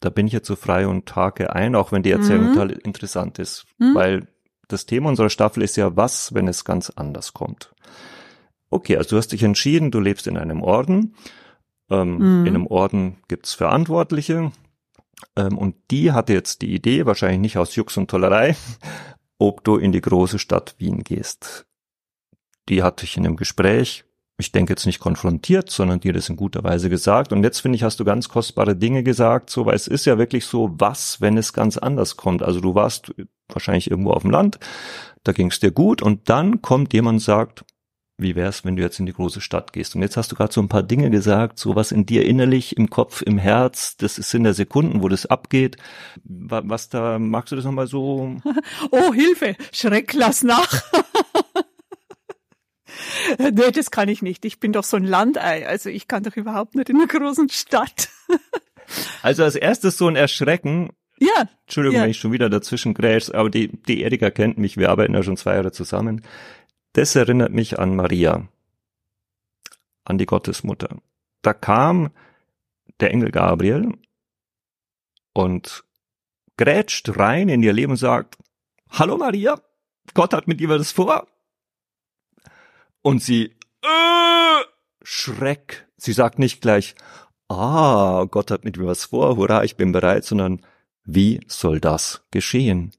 da 0.00 0.10
bin 0.10 0.28
ich 0.28 0.32
jetzt 0.32 0.46
so 0.46 0.56
frei 0.56 0.86
und 0.86 1.14
hake 1.14 1.52
ein, 1.52 1.74
auch 1.74 1.90
wenn 1.90 2.04
die 2.04 2.12
Erzählung 2.12 2.50
mhm. 2.50 2.54
total 2.54 2.70
interessant 2.70 3.38
ist, 3.40 3.66
mhm. 3.78 3.94
weil 3.94 4.28
das 4.68 4.86
Thema 4.86 5.08
unserer 5.08 5.30
Staffel 5.30 5.62
ist 5.62 5.76
ja, 5.76 5.96
was, 5.96 6.32
wenn 6.32 6.46
es 6.46 6.64
ganz 6.64 6.90
anders 6.90 7.34
kommt. 7.34 7.74
Okay, 8.70 8.96
also 8.96 9.10
du 9.10 9.16
hast 9.16 9.32
dich 9.32 9.42
entschieden, 9.42 9.90
du 9.90 9.98
lebst 9.98 10.26
in 10.26 10.36
einem 10.36 10.62
Orden 10.62 11.14
Ähm, 11.90 12.18
mhm. 12.18 12.46
In 12.46 12.54
einem 12.54 12.66
Orden 12.66 13.16
gibt's 13.28 13.54
Verantwortliche. 13.54 14.52
Ähm, 15.36 15.56
und 15.56 15.74
die 15.90 16.12
hatte 16.12 16.34
jetzt 16.34 16.60
die 16.62 16.74
Idee, 16.74 17.06
wahrscheinlich 17.06 17.40
nicht 17.40 17.58
aus 17.58 17.74
Jux 17.74 17.96
und 17.96 18.10
Tollerei, 18.10 18.56
ob 19.38 19.64
du 19.64 19.76
in 19.76 19.90
die 19.92 20.02
große 20.02 20.38
Stadt 20.38 20.74
Wien 20.78 21.02
gehst. 21.02 21.66
Die 22.68 22.82
hatte 22.82 23.04
ich 23.04 23.16
in 23.16 23.24
einem 23.24 23.36
Gespräch, 23.36 24.04
ich 24.40 24.52
denke 24.52 24.72
jetzt 24.72 24.86
nicht 24.86 25.00
konfrontiert, 25.00 25.68
sondern 25.68 25.98
dir 25.98 26.12
das 26.12 26.28
in 26.28 26.36
guter 26.36 26.62
Weise 26.62 26.88
gesagt. 26.88 27.32
Und 27.32 27.42
jetzt 27.42 27.58
finde 27.58 27.76
ich, 27.76 27.82
hast 27.82 27.98
du 27.98 28.04
ganz 28.04 28.28
kostbare 28.28 28.76
Dinge 28.76 29.02
gesagt, 29.02 29.50
so, 29.50 29.66
weil 29.66 29.74
es 29.74 29.88
ist 29.88 30.06
ja 30.06 30.16
wirklich 30.16 30.46
so, 30.46 30.70
was, 30.78 31.20
wenn 31.20 31.36
es 31.36 31.52
ganz 31.52 31.76
anders 31.76 32.16
kommt. 32.16 32.42
Also 32.42 32.60
du 32.60 32.74
warst 32.74 33.12
wahrscheinlich 33.48 33.90
irgendwo 33.90 34.12
auf 34.12 34.22
dem 34.22 34.30
Land, 34.30 34.60
da 35.24 35.32
ging 35.32 35.50
es 35.50 35.58
dir 35.58 35.72
gut 35.72 36.02
und 36.02 36.28
dann 36.28 36.62
kommt 36.62 36.94
jemand 36.94 37.16
und 37.16 37.20
sagt, 37.20 37.64
wie 38.20 38.34
wär's, 38.36 38.64
wenn 38.64 38.76
du 38.76 38.82
jetzt 38.82 38.98
in 38.98 39.06
die 39.06 39.12
große 39.12 39.40
Stadt 39.40 39.72
gehst? 39.72 39.94
Und 39.94 40.02
jetzt 40.02 40.16
hast 40.16 40.30
du 40.30 40.36
gerade 40.36 40.52
so 40.52 40.60
ein 40.60 40.68
paar 40.68 40.82
Dinge 40.82 41.10
gesagt, 41.10 41.58
so 41.58 41.76
was 41.76 41.92
in 41.92 42.04
dir 42.04 42.24
innerlich, 42.24 42.76
im 42.76 42.90
Kopf, 42.90 43.22
im 43.22 43.38
Herz, 43.38 43.96
das 43.96 44.18
ist 44.18 44.34
in 44.34 44.42
der 44.42 44.54
Sekunden, 44.54 45.02
wo 45.02 45.08
das 45.08 45.26
abgeht. 45.26 45.76
Was 46.24 46.88
da, 46.88 47.18
magst 47.18 47.52
du 47.52 47.56
das 47.56 47.64
nochmal 47.64 47.86
so? 47.86 48.36
Oh, 48.90 49.12
Hilfe! 49.12 49.56
Schreck, 49.72 50.14
lass 50.14 50.42
nach! 50.42 50.82
nee, 53.38 53.70
das 53.72 53.90
kann 53.90 54.08
ich 54.08 54.22
nicht. 54.22 54.44
Ich 54.44 54.60
bin 54.60 54.72
doch 54.72 54.84
so 54.84 54.96
ein 54.96 55.04
Landei. 55.04 55.66
Also 55.66 55.90
ich 55.90 56.08
kann 56.08 56.22
doch 56.22 56.36
überhaupt 56.36 56.74
nicht 56.74 56.88
in 56.88 56.96
einer 56.96 57.06
großen 57.06 57.48
Stadt. 57.48 58.08
also 59.22 59.44
als 59.44 59.56
erstes 59.56 59.98
so 59.98 60.08
ein 60.08 60.16
Erschrecken. 60.16 60.90
Ja. 61.18 61.48
Entschuldigung, 61.62 61.96
ja. 61.96 62.02
wenn 62.04 62.10
ich 62.10 62.18
schon 62.18 62.32
wieder 62.32 62.48
dazwischen 62.48 62.94
grätsch, 62.94 63.30
aber 63.30 63.50
die, 63.50 63.68
die 63.68 64.02
Erika 64.02 64.30
kennt 64.30 64.58
mich, 64.58 64.76
wir 64.76 64.90
arbeiten 64.90 65.14
ja 65.14 65.22
schon 65.22 65.36
zwei 65.36 65.54
Jahre 65.54 65.72
zusammen. 65.72 66.22
Das 66.92 67.16
erinnert 67.16 67.52
mich 67.52 67.78
an 67.78 67.96
Maria, 67.96 68.48
an 70.04 70.18
die 70.18 70.26
Gottesmutter. 70.26 70.96
Da 71.42 71.54
kam 71.54 72.10
der 73.00 73.10
Engel 73.10 73.30
Gabriel 73.30 73.92
und 75.32 75.84
grätscht 76.56 77.16
rein 77.16 77.48
in 77.48 77.62
ihr 77.62 77.72
Leben 77.72 77.92
und 77.92 77.98
sagt, 77.98 78.36
Hallo 78.90 79.18
Maria, 79.18 79.60
Gott 80.14 80.32
hat 80.32 80.48
mit 80.48 80.60
dir 80.60 80.68
was 80.68 80.92
vor. 80.92 81.26
Und 83.02 83.22
sie, 83.22 83.56
äh, 83.82 84.64
Schreck. 85.02 85.86
Sie 85.96 86.12
sagt 86.12 86.38
nicht 86.38 86.60
gleich, 86.60 86.94
ah, 87.48 88.26
Gott 88.30 88.50
hat 88.50 88.64
mit 88.64 88.76
mir 88.76 88.86
was 88.86 89.06
vor, 89.06 89.36
hurra, 89.36 89.64
ich 89.64 89.76
bin 89.76 89.92
bereit, 89.92 90.24
sondern 90.24 90.60
wie 91.04 91.40
soll 91.46 91.80
das 91.80 92.26
geschehen? 92.30 92.92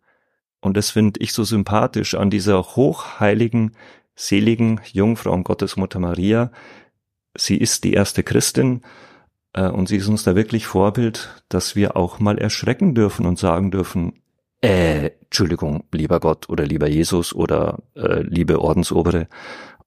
Und 0.62 0.75
das 0.75 0.89
finde 0.89 1.20
ich 1.22 1.34
so 1.34 1.44
sympathisch 1.44 2.15
an 2.15 2.29
dieser 2.29 2.62
hochheiligen, 2.63 3.75
seligen 4.15 4.82
Jungfrau 4.91 5.32
und 5.32 5.44
Gottesmutter 5.44 6.00
Maria. 6.00 6.51
Sie 7.38 7.58
ist 7.58 7.84
die 7.84 7.94
erste 7.94 8.24
Christin 8.24 8.82
äh, 9.53 9.70
und 9.70 9.88
sie 9.88 9.98
ist 9.98 10.08
uns 10.08 10.24
da 10.24 10.36
wirklich 10.36 10.65
Vorbild, 10.65 11.44
dass 11.48 11.75
wir 11.75 11.96
auch 11.96 12.20
mal 12.20 12.38
erschrecken 12.38 12.96
dürfen 12.96 13.25
und 13.25 13.39
sagen 13.39 13.72
dürfen, 13.72 14.22
äh, 14.62 15.12
Entschuldigung, 15.22 15.84
lieber 15.94 16.20
Gott 16.20 16.50
oder 16.50 16.65
lieber 16.65 16.89
Jesus 16.89 17.34
oder 17.34 17.77
äh, 17.96 18.22
liebe 18.24 18.60
Ordensobere 18.60 19.27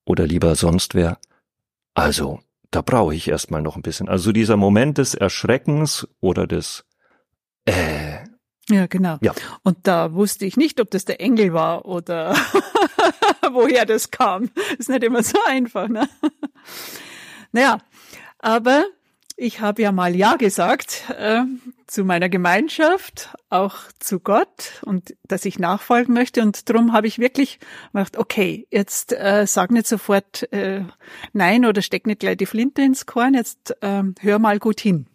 oder 0.05 0.27
lieber 0.27 0.55
sonst 0.55 0.95
wer. 0.95 1.19
Also, 1.95 2.41
da 2.71 2.81
brauche 2.81 3.15
ich 3.15 3.29
erstmal 3.29 3.63
noch 3.63 3.77
ein 3.77 3.83
bisschen. 3.83 4.09
Also 4.09 4.33
dieser 4.33 4.57
Moment 4.57 4.99
des 4.99 5.15
Erschreckens 5.15 6.09
oder 6.21 6.47
des 6.47 6.85
äh, 7.65 8.25
ja, 8.69 8.87
genau. 8.87 9.19
Ja. 9.21 9.35
Und 9.63 9.87
da 9.87 10.15
wusste 10.15 10.47
ich 10.47 10.57
nicht, 10.57 10.81
ob 10.81 10.91
das 10.91 11.05
der 11.05 11.21
Engel 11.21 11.53
war 11.53 11.85
oder 11.85 12.35
woher 13.53 13.87
das 13.87 14.11
kam. 14.11 14.51
Ist 14.79 14.89
nicht 14.89 15.03
immer 15.03 15.23
so 15.23 15.39
einfach, 15.47 15.89
ne? 15.89 16.09
Naja, 17.55 17.79
aber 18.39 18.87
ich 19.43 19.61
habe 19.61 19.83
ja 19.83 19.91
mal 19.91 20.15
Ja 20.15 20.37
gesagt 20.37 21.13
äh, 21.19 21.43
zu 21.89 22.05
meiner 22.05 22.29
Gemeinschaft, 22.29 23.35
auch 23.51 23.77
zu 23.99 24.21
Gott 24.21 24.81
und 24.85 25.17
dass 25.27 25.45
ich 25.45 25.59
nachfolgen 25.59 26.15
möchte. 26.15 26.43
Und 26.43 26.69
darum 26.71 26.93
habe 26.93 27.09
ich 27.09 27.19
wirklich 27.19 27.59
gedacht, 27.93 28.17
okay, 28.17 28.69
jetzt 28.71 29.13
äh, 29.13 29.45
sag 29.47 29.73
nicht 29.73 29.89
sofort 29.89 30.51
äh, 30.53 30.85
Nein 31.33 31.67
oder 31.67 31.83
steck 31.83 32.07
nicht 32.07 32.21
gleich 32.21 32.37
die 32.37 32.47
Flinte 32.47 32.83
ins 32.83 33.05
Korn, 33.05 33.35
jetzt 33.35 33.77
äh, 33.83 34.03
hör 34.21 34.39
mal 34.39 34.59
gut 34.59 34.81
hin 34.81 35.07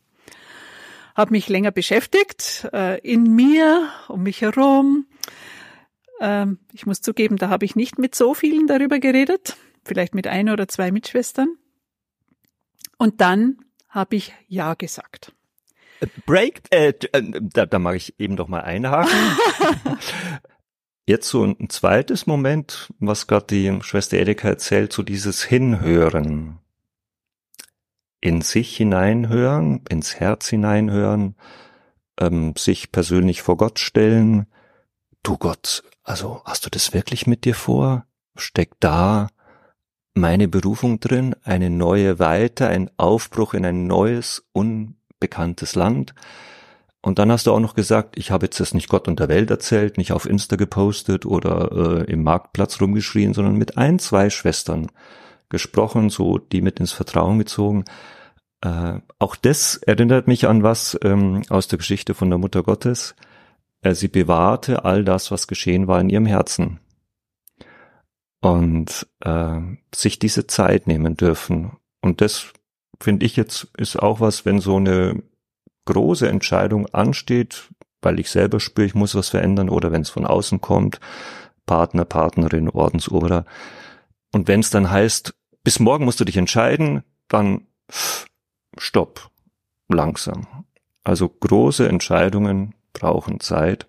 habe 1.16 1.32
mich 1.32 1.50
länger 1.50 1.72
beschäftigt, 1.72 2.70
äh, 2.74 3.00
in 3.00 3.24
mir, 3.34 3.90
um 4.08 4.22
mich 4.22 4.42
herum. 4.42 5.08
Ähm, 6.20 6.60
ich 6.74 6.86
muss 6.86 7.02
zugeben, 7.02 7.38
da 7.38 7.50
habe 7.50 7.66
ich 7.66 7.76
nicht 7.76 7.98
mit 7.98 8.14
so 8.14 8.36
vielen 8.36 8.68
darüber 8.68 9.00
geredet, 9.00 9.58
vielleicht 9.84 10.14
mit 10.14 10.28
ein 10.28 10.48
oder 10.48 10.68
zwei 10.68 10.92
Mitschwestern. 10.92 11.56
Und 13.00 13.20
dann 13.20 13.58
habe 13.88 14.16
ich 14.16 14.34
Ja 14.48 14.74
gesagt. 14.74 15.34
Break, 16.26 16.62
äh, 16.70 16.94
da, 17.42 17.66
da 17.66 17.80
mag 17.80 17.96
ich 17.96 18.20
eben 18.20 18.36
doch 18.36 18.48
mal 18.48 18.62
einhaken. 18.62 19.12
Jetzt 21.08 21.30
so 21.30 21.44
ein 21.44 21.70
zweites 21.70 22.28
Moment, 22.28 22.94
was 23.00 23.28
gerade 23.28 23.48
die 23.48 23.82
Schwester 23.82 24.18
Erika 24.18 24.50
erzählt, 24.50 24.94
so 24.94 25.04
dieses 25.04 25.44
Hinhören 25.44 26.60
in 28.20 28.42
sich 28.42 28.76
hineinhören, 28.76 29.82
ins 29.90 30.16
Herz 30.20 30.48
hineinhören, 30.48 31.36
ähm, 32.20 32.56
sich 32.58 32.92
persönlich 32.92 33.42
vor 33.42 33.58
Gott 33.58 33.80
stellen. 33.80 34.48
Du 35.24 35.38
Gott, 35.38 35.84
also 36.04 36.42
hast 36.46 36.66
du 36.66 36.70
das 36.70 36.94
wirklich 36.94 37.28
mit 37.28 37.46
dir 37.46 37.56
vor? 37.56 38.06
Steckt 38.36 38.78
da 38.80 39.30
meine 40.18 40.48
Berufung 40.48 41.00
drin, 41.00 41.36
eine 41.44 41.70
neue 41.70 42.20
Weite, 42.20 42.68
ein 42.68 42.90
Aufbruch 42.98 43.54
in 43.54 43.66
ein 43.66 43.88
neues, 43.88 44.46
unbekanntes 44.54 45.76
Land? 45.76 46.14
Und 47.02 47.20
dann 47.20 47.32
hast 47.32 47.48
du 47.48 47.54
auch 47.54 47.60
noch 47.60 47.76
gesagt, 47.76 48.18
ich 48.18 48.32
habe 48.32 48.48
jetzt 48.48 48.60
das 48.60 48.74
nicht 48.74 48.90
Gott 48.90 49.08
und 49.08 49.20
der 49.20 49.30
Welt 49.30 49.50
erzählt, 49.50 49.98
nicht 49.98 50.12
auf 50.12 50.26
Insta 50.26 50.56
gepostet 50.56 51.26
oder 51.26 51.72
äh, 51.72 52.12
im 52.12 52.24
Marktplatz 52.24 52.82
rumgeschrien, 52.82 53.34
sondern 53.34 53.56
mit 53.56 53.78
ein, 53.78 54.00
zwei 54.00 54.30
Schwestern 54.30 54.88
gesprochen, 55.50 56.10
so 56.10 56.38
die 56.38 56.62
mit 56.62 56.80
ins 56.80 56.92
Vertrauen 56.92 57.40
gezogen. 57.40 57.86
Äh, 58.62 59.00
auch 59.20 59.36
das 59.36 59.78
erinnert 59.78 60.28
mich 60.28 60.48
an 60.48 60.64
was 60.64 60.98
ähm, 61.04 61.44
aus 61.50 61.68
der 61.68 61.78
Geschichte 61.78 62.14
von 62.14 62.30
der 62.30 62.40
Mutter 62.40 62.64
Gottes. 62.64 63.16
Äh, 63.82 63.94
sie 63.94 64.08
bewahrte 64.08 64.84
all 64.84 65.06
das, 65.06 65.32
was 65.32 65.48
geschehen 65.48 65.88
war 65.88 66.02
in 66.02 66.10
ihrem 66.10 66.26
Herzen. 66.26 66.80
Und 68.42 69.08
äh, 69.22 69.60
sich 69.94 70.20
diese 70.20 70.48
Zeit 70.48 70.88
nehmen 70.88 71.18
dürfen. 71.18 71.78
Und 72.02 72.22
das 72.22 72.54
finde 73.02 73.26
ich 73.26 73.36
jetzt 73.36 73.68
ist 73.78 73.98
auch 73.98 74.20
was, 74.20 74.46
wenn 74.46 74.60
so 74.60 74.78
eine 74.78 75.24
große 75.86 76.28
Entscheidung 76.28 76.88
ansteht, 76.88 77.70
weil 78.02 78.20
ich 78.20 78.30
selber 78.30 78.60
spüre, 78.60 78.86
ich 78.86 78.96
muss 78.96 79.16
was 79.16 79.30
verändern 79.30 79.70
oder 79.70 79.92
wenn 79.92 80.02
es 80.02 80.10
von 80.10 80.26
außen 80.26 80.62
kommt, 80.62 81.00
Partner, 81.66 82.06
Partnerin, 82.06 82.70
Ordensoberer. 82.70 83.46
Und 84.34 84.48
wenn 84.48 84.60
es 84.60 84.70
dann 84.70 84.90
heißt, 84.90 85.34
bis 85.64 85.80
morgen 85.80 86.06
musst 86.06 86.20
du 86.20 86.26
dich 86.26 86.38
entscheiden, 86.38 87.04
dann 87.28 87.68
Stopp, 88.78 89.32
langsam. 89.90 90.48
Also 91.04 91.30
große 91.30 91.88
Entscheidungen 91.88 92.76
brauchen 92.94 93.40
Zeit 93.40 93.88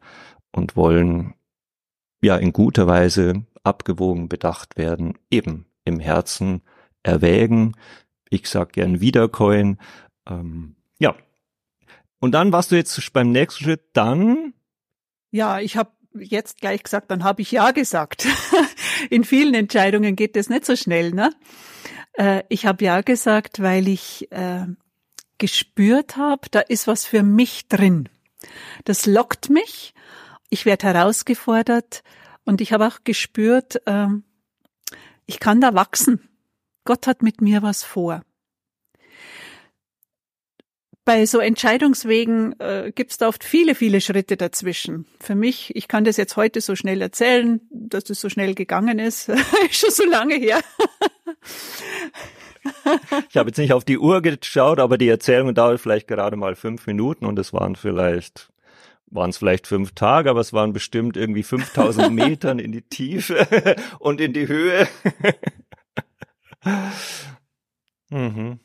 und 0.52 0.76
wollen 0.76 1.35
ja 2.23 2.37
in 2.37 2.52
guter 2.52 2.87
Weise 2.87 3.45
abgewogen 3.69 4.29
bedacht 4.29 4.77
werden, 4.77 5.19
eben 5.31 5.67
im 5.85 6.01
Herzen 6.01 6.63
erwägen. 7.03 7.77
Ich 8.31 8.49
sag 8.49 8.73
gern 8.73 9.01
wiederkäuen. 9.01 9.79
Ähm, 10.29 10.77
ja. 10.99 11.15
Und 12.21 12.33
dann 12.33 12.53
warst 12.53 12.73
du 12.73 12.77
jetzt 12.77 13.13
beim 13.13 13.31
nächsten 13.31 13.65
Schritt 13.65 13.85
dann? 13.93 14.55
Ja, 15.31 15.61
ich 15.61 15.77
habe 15.77 15.93
jetzt 16.15 16.61
gleich 16.61 16.83
gesagt, 16.83 17.11
dann 17.11 17.23
habe 17.23 17.43
ich 17.43 17.53
ja 17.53 17.71
gesagt. 17.71 18.27
in 19.11 19.25
vielen 19.25 19.55
Entscheidungen 19.55 20.17
geht 20.17 20.37
das 20.37 20.49
nicht 20.49 20.65
so 20.65 20.75
schnell, 20.75 21.13
ne? 21.13 21.31
Äh, 22.15 22.43
ich 22.49 22.67
habe 22.67 22.85
ja 22.85 23.03
gesagt, 23.03 23.63
weil 23.63 23.89
ich 23.89 24.31
äh, 24.33 24.67
gespürt 25.39 26.17
habe, 26.17 26.49
da 26.51 26.61
ist 26.61 26.87
was 26.87 27.05
für 27.05 27.23
mich 27.23 27.69
drin. 27.69 28.09
Das 28.85 29.07
lockt 29.07 29.51
mich. 29.51 29.95
Ich 30.51 30.67
werde 30.67 30.87
herausgefordert 30.87 32.03
und 32.49 32.61
ich 32.61 32.73
habe 32.73 32.87
auch 32.87 32.99
gespürt, 33.05 33.81
äh, 33.87 34.09
ich 35.26 35.38
kann 35.38 35.61
da 35.61 35.75
wachsen. 35.75 36.28
Gott 36.85 37.07
hat 37.07 37.23
mit 37.23 37.40
mir 37.40 37.62
was 37.62 37.85
vor 37.85 38.23
bei 41.09 41.25
so 41.25 41.38
Entscheidungswegen 41.38 42.61
äh, 42.61 42.93
gibt 42.95 43.12
es 43.12 43.17
da 43.17 43.28
oft 43.28 43.43
viele, 43.43 43.75
viele 43.75 44.02
Schritte 44.02 44.37
dazwischen. 44.37 45.07
Für 45.21 45.35
mich, 45.35 45.75
ich 45.75 45.88
kann 45.88 46.05
das 46.05 46.19
jetzt 46.19 46.37
heute 46.37 46.61
so 46.61 46.76
schnell 46.76 47.00
erzählen, 47.00 47.62
dass 47.71 48.05
das 48.05 48.21
so 48.21 48.28
schnell 48.28 48.55
gegangen 48.55 48.99
ist 48.99 49.33
schon 49.71 49.90
so 49.90 50.05
lange 50.05 50.35
her. 50.35 50.61
ich 53.31 53.38
habe 53.38 53.49
jetzt 53.49 53.57
nicht 53.57 53.73
auf 53.73 53.87
die 53.87 53.97
Uhr 53.97 54.21
geschaut, 54.21 54.81
aber 54.81 54.99
die 54.99 55.09
Erzählung 55.09 55.55
dauert 55.55 55.81
vielleicht 55.81 56.09
gerade 56.09 56.37
mal 56.37 56.55
fünf 56.57 56.87
Minuten 56.87 57.25
und 57.25 57.38
es 57.38 57.55
waren 57.55 57.75
vielleicht 57.75 58.50
waren 59.11 59.31
es 59.31 59.38
vielleicht 59.38 59.67
fünf 59.67 59.93
Tage, 59.93 60.31
aber 60.31 60.41
es 60.41 60.53
waren 60.53 60.73
bestimmt 60.73 61.17
irgendwie 61.17 61.43
5000 61.43 62.11
Metern 62.15 62.59
in 62.59 62.73
die 62.73 62.83
Tiefe 62.83 63.47
und 63.99 64.21
in 64.21 64.33
die 64.33 64.49
Höhe. 64.49 64.88
mhm. 68.11 68.61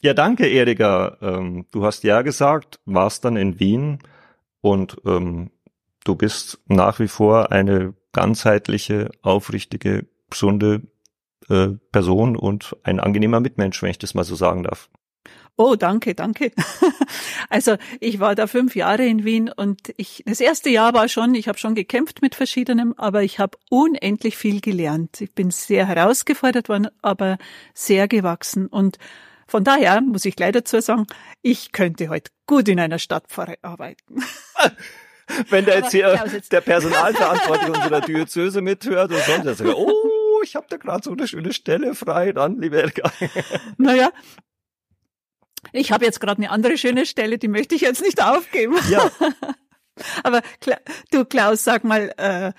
Ja, 0.00 0.14
danke, 0.14 0.46
Erika. 0.46 1.18
Ähm, 1.20 1.66
du 1.70 1.84
hast 1.84 2.04
ja 2.04 2.22
gesagt, 2.22 2.80
warst 2.84 3.24
dann 3.24 3.36
in 3.36 3.58
Wien 3.58 3.98
und 4.60 4.96
ähm, 5.04 5.50
du 6.04 6.14
bist 6.14 6.60
nach 6.66 7.00
wie 7.00 7.08
vor 7.08 7.52
eine 7.52 7.94
ganzheitliche, 8.12 9.10
aufrichtige, 9.22 10.06
gesunde 10.30 10.82
äh, 11.48 11.68
Person 11.92 12.36
und 12.36 12.76
ein 12.82 13.00
angenehmer 13.00 13.40
Mitmensch, 13.40 13.82
wenn 13.82 13.90
ich 13.90 13.98
das 13.98 14.14
mal 14.14 14.24
so 14.24 14.34
sagen 14.34 14.62
darf. 14.62 14.88
Oh, 15.60 15.74
danke, 15.74 16.14
danke. 16.14 16.52
Also 17.50 17.76
ich 18.00 18.20
war 18.20 18.34
da 18.34 18.46
fünf 18.46 18.76
Jahre 18.76 19.06
in 19.06 19.24
Wien 19.24 19.50
und 19.50 19.94
ich 19.96 20.22
das 20.26 20.40
erste 20.40 20.68
Jahr 20.68 20.92
war 20.92 21.08
schon, 21.08 21.34
ich 21.34 21.48
habe 21.48 21.56
schon 21.56 21.74
gekämpft 21.74 22.20
mit 22.20 22.34
verschiedenem, 22.34 22.94
aber 22.98 23.22
ich 23.22 23.38
habe 23.38 23.56
unendlich 23.70 24.36
viel 24.36 24.60
gelernt. 24.60 25.22
Ich 25.22 25.32
bin 25.34 25.50
sehr 25.50 25.86
herausgefordert 25.86 26.68
worden, 26.68 26.88
aber 27.00 27.38
sehr 27.72 28.06
gewachsen 28.06 28.66
und 28.66 28.98
von 29.46 29.64
daher 29.64 30.02
muss 30.02 30.26
ich 30.26 30.36
gleich 30.36 30.52
dazu 30.52 30.80
sagen, 30.80 31.06
ich 31.40 31.72
könnte 31.72 32.10
heute 32.10 32.30
gut 32.46 32.68
in 32.68 32.78
einer 32.78 32.98
Stadtpfarre 32.98 33.56
arbeiten. 33.62 34.22
Wenn 35.48 35.64
da 35.64 35.74
jetzt 35.74 35.92
hier 35.92 36.22
jetzt. 36.30 36.52
der 36.52 36.60
Personalverantwortliche 36.60 37.72
unserer 37.72 38.00
Diözese 38.02 38.60
mithört 38.60 39.10
und 39.10 39.44
sonst, 39.44 39.62
oh, 39.62 40.42
ich 40.44 40.54
habe 40.54 40.66
da 40.68 40.76
gerade 40.76 41.02
so 41.02 41.12
eine 41.12 41.26
schöne 41.26 41.54
Stelle 41.54 41.94
frei, 41.94 42.32
dann, 42.32 42.60
liebe 42.60 42.82
Elke. 42.82 43.02
Naja, 43.78 44.10
ich 45.72 45.92
habe 45.92 46.04
jetzt 46.04 46.20
gerade 46.20 46.42
eine 46.42 46.50
andere 46.50 46.78
schöne 46.78 47.06
Stelle, 47.06 47.38
die 47.38 47.48
möchte 47.48 47.74
ich 47.74 47.82
jetzt 47.82 48.02
nicht 48.02 48.22
aufgeben. 48.22 48.76
Ja. 48.90 49.10
Aber 50.22 50.42
du 51.10 51.24
Klaus, 51.24 51.64
sag 51.64 51.84
mal, 51.84 52.12
äh, 52.16 52.52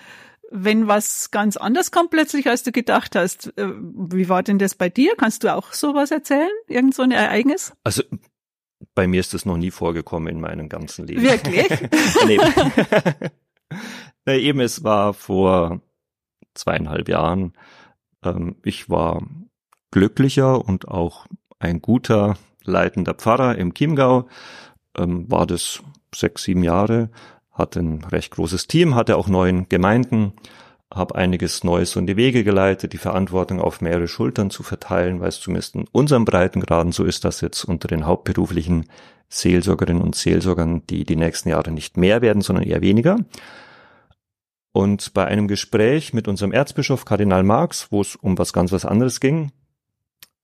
wenn 0.51 0.87
was 0.87 1.31
ganz 1.31 1.57
anders 1.57 1.91
kommt 1.91 2.09
plötzlich, 2.09 2.47
als 2.47 2.63
du 2.63 2.71
gedacht 2.71 3.15
hast, 3.15 3.57
äh, 3.57 3.69
wie 3.75 4.29
war 4.29 4.43
denn 4.43 4.59
das 4.59 4.75
bei 4.75 4.89
dir? 4.89 5.13
Kannst 5.17 5.43
du 5.43 5.53
auch 5.53 5.73
sowas 5.73 6.11
erzählen? 6.11 6.49
Irgend 6.67 6.95
so 6.95 7.03
ein 7.03 7.11
Ereignis? 7.11 7.73
Also 7.83 8.03
bei 8.95 9.07
mir 9.07 9.19
ist 9.19 9.33
das 9.33 9.45
noch 9.45 9.57
nie 9.57 9.71
vorgekommen 9.71 10.27
in 10.33 10.41
meinem 10.41 10.69
ganzen 10.69 11.07
Leben. 11.07 11.21
Wirklich? 11.21 11.67
nee. 12.25 12.39
Na, 14.25 14.33
eben, 14.33 14.59
es 14.59 14.83
war 14.83 15.13
vor 15.13 15.81
zweieinhalb 16.53 17.07
Jahren. 17.09 17.53
Ähm, 18.23 18.57
ich 18.63 18.89
war 18.89 19.25
glücklicher 19.91 20.65
und 20.65 20.87
auch 20.87 21.27
ein 21.59 21.81
guter 21.81 22.37
leitender 22.69 23.13
Pfarrer 23.13 23.57
im 23.57 23.73
Chiemgau, 23.73 24.27
ähm, 24.97 25.29
war 25.29 25.45
das 25.45 25.81
sechs, 26.13 26.43
sieben 26.43 26.63
Jahre, 26.63 27.09
hatte 27.51 27.79
ein 27.79 28.03
recht 28.05 28.31
großes 28.31 28.67
Team, 28.67 28.95
hatte 28.95 29.17
auch 29.17 29.27
neun 29.27 29.67
Gemeinden, 29.69 30.33
habe 30.91 31.15
einiges 31.15 31.63
Neues 31.63 31.95
in 31.95 32.07
die 32.07 32.17
Wege 32.17 32.43
geleitet, 32.43 32.93
die 32.93 32.97
Verantwortung 32.97 33.61
auf 33.61 33.81
mehrere 33.81 34.07
Schultern 34.07 34.49
zu 34.49 34.63
verteilen, 34.63 35.19
weil 35.19 35.29
es 35.29 35.39
zumindest 35.39 35.75
in 35.75 35.85
unserem 35.91 36.25
Breitengraden 36.25 36.91
so 36.91 37.03
ist, 37.03 37.25
dass 37.25 37.41
jetzt 37.41 37.63
unter 37.63 37.87
den 37.87 38.07
hauptberuflichen 38.07 38.85
Seelsorgerinnen 39.27 40.01
und 40.01 40.15
Seelsorgern 40.15 40.81
die 40.89 41.05
die 41.05 41.15
nächsten 41.15 41.49
Jahre 41.49 41.71
nicht 41.71 41.97
mehr 41.97 42.21
werden, 42.21 42.41
sondern 42.41 42.65
eher 42.65 42.81
weniger. 42.81 43.17
Und 44.71 45.13
bei 45.13 45.25
einem 45.25 45.47
Gespräch 45.47 46.13
mit 46.13 46.27
unserem 46.27 46.51
Erzbischof 46.51 47.05
Kardinal 47.05 47.43
Marx, 47.43 47.91
wo 47.91 48.01
es 48.01 48.15
um 48.15 48.37
was 48.37 48.53
ganz 48.53 48.71
was 48.71 48.85
anderes 48.85 49.19
ging, 49.19 49.51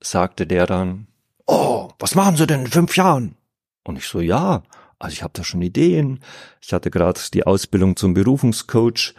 sagte 0.01 0.45
der 0.45 0.67
dann, 0.67 1.07
oh, 1.47 1.84
was 1.99 2.15
machen 2.15 2.37
Sie 2.37 2.47
denn 2.47 2.61
in 2.61 2.67
fünf 2.67 2.95
Jahren? 2.97 3.35
Und 3.83 3.97
ich 3.97 4.07
so, 4.07 4.19
ja, 4.19 4.63
also 4.99 5.13
ich 5.13 5.23
habe 5.23 5.33
da 5.33 5.43
schon 5.43 5.61
Ideen. 5.61 6.19
Ich 6.61 6.73
hatte 6.73 6.89
gerade 6.89 7.19
die 7.33 7.45
Ausbildung 7.45 7.95
zum 7.95 8.13
Berufungscoach 8.13 9.13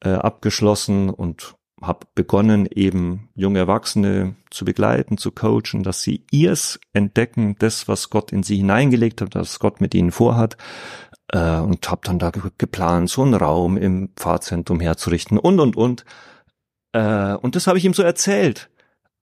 äh, 0.00 0.10
abgeschlossen 0.10 1.10
und 1.10 1.54
habe 1.80 2.06
begonnen, 2.14 2.66
eben 2.66 3.28
junge 3.34 3.60
Erwachsene 3.60 4.34
zu 4.50 4.64
begleiten, 4.64 5.16
zu 5.16 5.30
coachen, 5.30 5.82
dass 5.82 6.02
sie 6.02 6.24
ihrs 6.30 6.80
entdecken, 6.92 7.54
das, 7.58 7.86
was 7.86 8.10
Gott 8.10 8.32
in 8.32 8.42
sie 8.42 8.56
hineingelegt 8.56 9.20
hat, 9.20 9.34
was 9.34 9.60
Gott 9.60 9.80
mit 9.80 9.94
ihnen 9.94 10.10
vorhat. 10.10 10.56
Äh, 11.30 11.58
und 11.58 11.88
habe 11.88 12.00
dann 12.04 12.18
da 12.18 12.30
geplant, 12.30 13.10
so 13.10 13.22
einen 13.22 13.34
Raum 13.34 13.76
im 13.76 14.10
Pfarrzentrum 14.16 14.80
herzurichten 14.80 15.38
und, 15.38 15.60
und, 15.60 15.76
und. 15.76 16.04
Äh, 16.92 17.34
und 17.34 17.54
das 17.54 17.66
habe 17.66 17.78
ich 17.78 17.84
ihm 17.84 17.94
so 17.94 18.02
erzählt. 18.02 18.70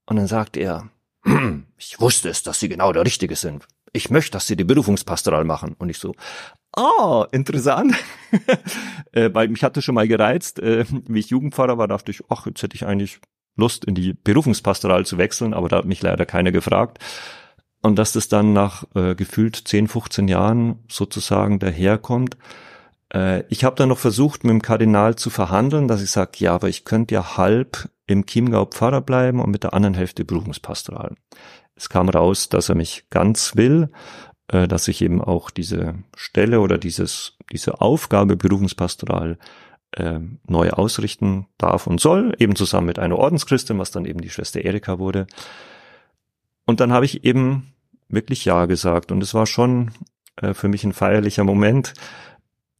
Und 0.06 0.16
dann 0.16 0.28
sagt 0.28 0.56
er, 0.56 0.88
ich 1.78 2.00
wusste 2.00 2.28
es, 2.28 2.42
dass 2.42 2.60
Sie 2.60 2.68
genau 2.68 2.92
der 2.92 3.04
Richtige 3.04 3.36
sind. 3.36 3.66
Ich 3.92 4.10
möchte, 4.10 4.32
dass 4.32 4.46
Sie 4.46 4.56
die 4.56 4.64
Berufungspastoral 4.64 5.44
machen. 5.44 5.74
Und 5.78 5.88
ich 5.88 5.98
so, 5.98 6.14
ah, 6.72 6.82
oh, 6.98 7.24
interessant. 7.32 7.94
äh, 9.12 9.30
weil 9.32 9.48
mich 9.48 9.64
hatte 9.64 9.82
schon 9.82 9.94
mal 9.94 10.08
gereizt, 10.08 10.58
äh, 10.58 10.84
wie 11.08 11.20
ich 11.20 11.30
Jugendpfarrer 11.30 11.78
war, 11.78 11.88
dachte 11.88 12.10
ich, 12.10 12.22
ach, 12.28 12.46
jetzt 12.46 12.62
hätte 12.62 12.76
ich 12.76 12.86
eigentlich 12.86 13.20
Lust, 13.56 13.84
in 13.86 13.94
die 13.94 14.12
Berufungspastoral 14.12 15.06
zu 15.06 15.18
wechseln, 15.18 15.54
aber 15.54 15.68
da 15.68 15.78
hat 15.78 15.86
mich 15.86 16.02
leider 16.02 16.26
keiner 16.26 16.52
gefragt. 16.52 16.98
Und 17.82 17.96
dass 17.96 18.12
das 18.12 18.28
dann 18.28 18.52
nach 18.52 18.84
äh, 18.94 19.14
gefühlt 19.14 19.56
10, 19.56 19.88
15 19.88 20.28
Jahren 20.28 20.80
sozusagen 20.88 21.58
daherkommt. 21.58 22.36
Äh, 23.12 23.44
ich 23.48 23.64
habe 23.64 23.76
dann 23.76 23.88
noch 23.88 23.98
versucht, 23.98 24.44
mit 24.44 24.50
dem 24.50 24.62
Kardinal 24.62 25.16
zu 25.16 25.30
verhandeln, 25.30 25.88
dass 25.88 26.02
ich 26.02 26.10
sage, 26.10 26.32
ja, 26.38 26.54
aber 26.54 26.68
ich 26.68 26.84
könnte 26.84 27.14
ja 27.14 27.36
halb 27.36 27.88
im 28.06 28.26
Chiemgau 28.26 28.66
Pfarrer 28.66 29.00
bleiben 29.00 29.40
und 29.40 29.50
mit 29.50 29.64
der 29.64 29.74
anderen 29.74 29.94
Hälfte 29.94 30.24
Berufungspastoral. 30.24 31.14
Es 31.74 31.88
kam 31.88 32.08
raus, 32.08 32.48
dass 32.48 32.68
er 32.68 32.74
mich 32.74 33.04
ganz 33.10 33.56
will, 33.56 33.90
äh, 34.48 34.68
dass 34.68 34.88
ich 34.88 35.02
eben 35.02 35.20
auch 35.20 35.50
diese 35.50 35.94
Stelle 36.16 36.60
oder 36.60 36.78
dieses, 36.78 37.36
diese 37.52 37.80
Aufgabe 37.80 38.36
Berufungspastoral 38.36 39.38
äh, 39.92 40.20
neu 40.46 40.70
ausrichten 40.70 41.46
darf 41.58 41.86
und 41.86 42.00
soll, 42.00 42.34
eben 42.38 42.56
zusammen 42.56 42.86
mit 42.86 42.98
einer 42.98 43.18
Ordenschristin, 43.18 43.78
was 43.78 43.90
dann 43.90 44.04
eben 44.04 44.20
die 44.20 44.30
Schwester 44.30 44.64
Erika 44.64 44.98
wurde. 44.98 45.26
Und 46.64 46.80
dann 46.80 46.92
habe 46.92 47.04
ich 47.04 47.24
eben 47.24 47.74
wirklich 48.08 48.44
Ja 48.44 48.66
gesagt 48.66 49.12
und 49.12 49.22
es 49.22 49.34
war 49.34 49.46
schon 49.46 49.92
äh, 50.36 50.54
für 50.54 50.68
mich 50.68 50.84
ein 50.84 50.92
feierlicher 50.92 51.44
Moment, 51.44 51.94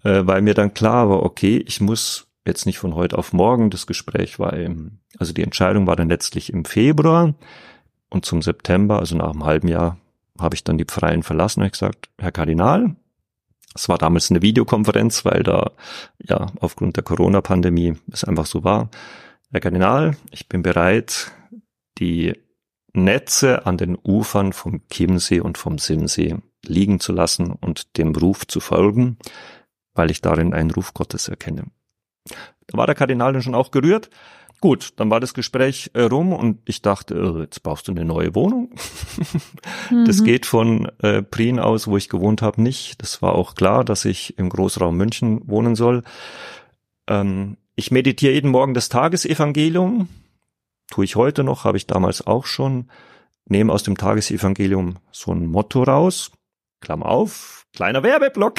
äh, 0.07 0.27
weil 0.27 0.41
mir 0.41 0.55
dann 0.55 0.73
klar 0.73 1.11
war, 1.11 1.23
okay, 1.25 1.63
ich 1.67 1.81
muss 1.81 2.29
jetzt 2.47 2.65
nicht 2.65 2.79
von 2.79 2.95
heute 2.95 3.19
auf 3.19 3.33
morgen. 3.33 3.71
Das 3.71 3.87
Gespräch 3.87 4.39
war 4.39 4.53
im, 4.53 5.01
also 5.19 5.33
die 5.33 5.43
Entscheidung 5.43 5.87
war 5.89 5.97
dann 5.97 6.09
letztlich 6.09 6.53
im 6.53 6.65
Februar 6.65 7.35
und 8.09 8.25
zum 8.25 8.41
September, 8.41 9.01
also 9.01 9.17
nach 9.17 9.31
einem 9.31 9.45
halben 9.45 9.69
Jahr, 9.69 9.99
habe 10.39 10.55
ich 10.55 10.63
dann 10.63 10.79
die 10.79 10.87
Freien 10.89 11.25
verlassen 11.25 11.63
und 11.63 11.73
gesagt, 11.73 12.09
Herr 12.19 12.31
Kardinal, 12.31 12.95
es 13.75 13.89
war 13.89 13.99
damals 13.99 14.31
eine 14.31 14.43
Videokonferenz, 14.43 15.25
weil 15.25 15.43
da 15.43 15.73
ja 16.23 16.47
aufgrund 16.61 16.97
der 16.97 17.03
Corona-Pandemie 17.03 17.97
es 18.13 18.23
einfach 18.23 18.47
so 18.47 18.63
war. 18.63 18.91
Herr 19.51 19.61
Kardinal, 19.61 20.17
ich 20.31 20.49
bin 20.49 20.63
bereit, 20.63 21.33
die 21.99 22.35
Netze 22.93 23.67
an 23.67 23.77
den 23.77 23.99
Ufern 24.03 24.53
vom 24.53 24.83
Chiemsee 24.91 25.41
und 25.41 25.59
vom 25.59 25.79
Simsee 25.79 26.37
liegen 26.65 27.01
zu 27.01 27.13
lassen 27.13 27.51
und 27.51 27.99
dem 27.99 28.15
Ruf 28.15 28.47
zu 28.47 28.61
folgen, 28.61 29.19
weil 29.97 30.11
ich 30.11 30.21
darin 30.21 30.55
einen 30.55 30.71
Ruf 30.71 30.95
Gottes 30.95 31.29
erkenne. 31.29 31.65
Da 32.69 32.79
war 32.79 32.87
der 32.87 32.95
Kardinal 32.95 33.33
dann 33.33 33.43
schon 33.43 33.55
auch 33.55 33.71
gerührt. 33.71 34.11
Gut, 34.61 34.95
dann 34.97 35.11
war 35.11 35.21
das 35.21 35.35
Gespräch 35.35 35.91
äh, 35.93 36.03
rum 36.03 36.33
und 36.33 36.61
ich 36.65 36.81
dachte, 36.81 37.15
äh, 37.15 37.41
jetzt 37.43 37.63
brauchst 37.63 37.89
du 37.89 37.93
eine 37.93 38.07
neue 38.07 38.35
Wohnung. 38.35 38.71
das 40.07 40.21
mhm. 40.21 40.25
geht 40.25 40.47
von 40.47 40.91
äh, 41.03 41.23
Prien 41.23 41.59
aus, 41.59 41.87
wo 41.87 41.97
ich 41.97 42.09
gewohnt 42.09 42.41
habe, 42.41 42.63
nicht. 42.63 43.03
Das 43.03 43.21
war 43.21 43.35
auch 43.35 43.55
klar, 43.55 43.85
dass 43.85 44.07
ich 44.07 44.39
im 44.39 44.49
Großraum 44.49 44.97
München 44.97 45.43
wohnen 45.47 45.75
soll. 45.75 46.05
Ähm, 47.07 47.59
ich 47.75 47.91
meditiere 47.91 48.33
jeden 48.33 48.51
Morgen 48.51 48.73
das 48.73 48.89
Tagesevangelium. 48.89 50.09
Tue 50.91 51.05
ich 51.05 51.17
heute 51.17 51.45
noch, 51.45 51.65
habe 51.65 51.77
ich 51.77 51.87
damals 51.87 52.27
auch 52.27 52.47
schon. 52.47 52.91
Nehme 53.45 53.73
aus 53.73 53.83
dem 53.83 53.99
Tagesevangelium 53.99 54.97
so 55.13 55.33
ein 55.33 55.47
Motto 55.47 55.83
raus. 55.83 56.33
Klammer 56.81 57.07
auf, 57.07 57.66
Kleiner 57.77 58.03
Werbeblock. 58.03 58.55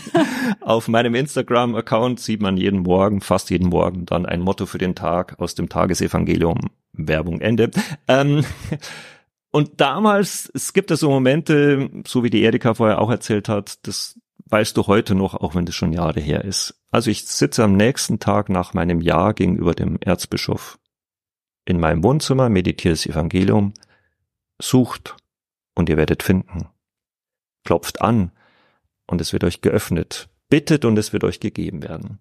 Auf 0.62 0.88
meinem 0.88 1.14
Instagram-Account 1.14 2.18
sieht 2.18 2.40
man 2.40 2.56
jeden 2.56 2.80
Morgen, 2.80 3.20
fast 3.20 3.50
jeden 3.50 3.68
Morgen, 3.68 4.06
dann 4.06 4.24
ein 4.24 4.40
Motto 4.40 4.64
für 4.64 4.78
den 4.78 4.94
Tag 4.94 5.38
aus 5.38 5.54
dem 5.54 5.68
Tagesevangelium. 5.68 6.70
Werbung 6.94 7.42
Ende. 7.42 7.70
Ähm, 8.08 8.46
und 9.50 9.78
damals, 9.82 10.50
es 10.54 10.72
gibt 10.72 10.88
ja 10.88 10.96
so 10.96 11.10
Momente, 11.10 11.90
so 12.06 12.24
wie 12.24 12.30
die 12.30 12.42
Erika 12.42 12.72
vorher 12.72 12.98
auch 12.98 13.10
erzählt 13.10 13.50
hat, 13.50 13.86
das 13.86 14.18
weißt 14.46 14.74
du 14.74 14.86
heute 14.86 15.14
noch, 15.14 15.34
auch 15.34 15.54
wenn 15.54 15.66
das 15.66 15.74
schon 15.74 15.92
Jahre 15.92 16.20
her 16.20 16.42
ist. 16.42 16.80
Also 16.90 17.10
ich 17.10 17.26
sitze 17.26 17.62
am 17.62 17.76
nächsten 17.76 18.20
Tag 18.20 18.48
nach 18.48 18.72
meinem 18.72 19.02
Jahr 19.02 19.34
gegenüber 19.34 19.74
dem 19.74 19.98
Erzbischof 20.00 20.78
in 21.66 21.78
meinem 21.78 22.02
Wohnzimmer, 22.02 22.48
meditiere 22.48 22.94
das 22.94 23.04
Evangelium, 23.04 23.74
sucht 24.58 25.14
und 25.74 25.90
ihr 25.90 25.98
werdet 25.98 26.22
finden. 26.22 26.68
Klopft 27.62 28.00
an, 28.00 28.30
und 29.06 29.20
es 29.20 29.32
wird 29.32 29.44
euch 29.44 29.60
geöffnet. 29.60 30.28
Bittet 30.48 30.84
und 30.84 30.96
es 30.98 31.12
wird 31.12 31.24
euch 31.24 31.40
gegeben 31.40 31.82
werden. 31.82 32.18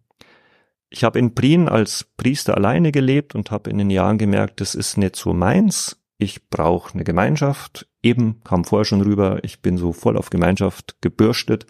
Ich 0.89 1.03
habe 1.03 1.19
in 1.19 1.35
Prien 1.35 1.67
als 1.67 2.05
Priester 2.17 2.55
alleine 2.55 2.91
gelebt 2.91 3.35
und 3.35 3.51
habe 3.51 3.69
in 3.69 3.77
den 3.77 3.89
Jahren 3.89 4.17
gemerkt, 4.17 4.61
das 4.61 4.75
ist 4.75 4.97
nicht 4.97 5.15
so 5.15 5.33
meins. 5.33 5.99
Ich 6.17 6.49
brauche 6.49 6.93
eine 6.93 7.03
Gemeinschaft. 7.03 7.87
Eben 8.01 8.41
kam 8.43 8.63
vorher 8.63 8.85
schon 8.85 9.01
rüber, 9.01 9.39
ich 9.43 9.61
bin 9.61 9.77
so 9.77 9.93
voll 9.93 10.15
auf 10.15 10.29
Gemeinschaft 10.29 10.95
gebürstet. 11.01 11.65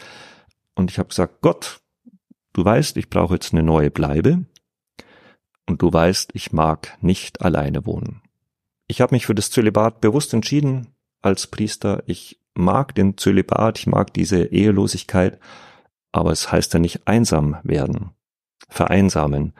Und 0.75 0.91
ich 0.91 0.99
habe 0.99 1.09
gesagt, 1.09 1.41
Gott, 1.41 1.81
du 2.53 2.63
weißt, 2.63 2.97
ich 2.97 3.09
brauche 3.09 3.33
jetzt 3.35 3.53
eine 3.53 3.63
neue 3.63 3.89
Bleibe. 3.89 4.45
Und 5.65 5.81
du 5.81 5.91
weißt, 5.91 6.31
ich 6.33 6.51
mag 6.51 6.97
nicht 7.01 7.41
alleine 7.41 7.85
wohnen. 7.85 8.21
Ich 8.87 9.01
habe 9.01 9.15
mich 9.15 9.25
für 9.25 9.33
das 9.33 9.49
Zölibat 9.49 10.01
bewusst 10.01 10.33
entschieden, 10.33 10.93
als 11.21 11.47
Priester. 11.47 12.03
Ich 12.05 12.39
mag 12.55 12.95
den 12.95 13.17
Zölibat, 13.17 13.79
ich 13.79 13.87
mag 13.87 14.13
diese 14.13 14.45
Ehelosigkeit, 14.45 15.39
aber 16.11 16.31
es 16.31 16.51
heißt 16.51 16.73
ja 16.73 16.79
nicht 16.79 17.07
einsam 17.07 17.57
werden, 17.63 18.11
vereinsamen, 18.69 19.53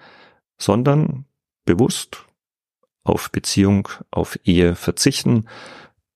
sondern 0.57 1.25
bewusst 1.65 2.25
auf 3.03 3.31
Beziehung, 3.31 3.89
auf 4.11 4.39
Ehe 4.43 4.75
verzichten, 4.75 5.47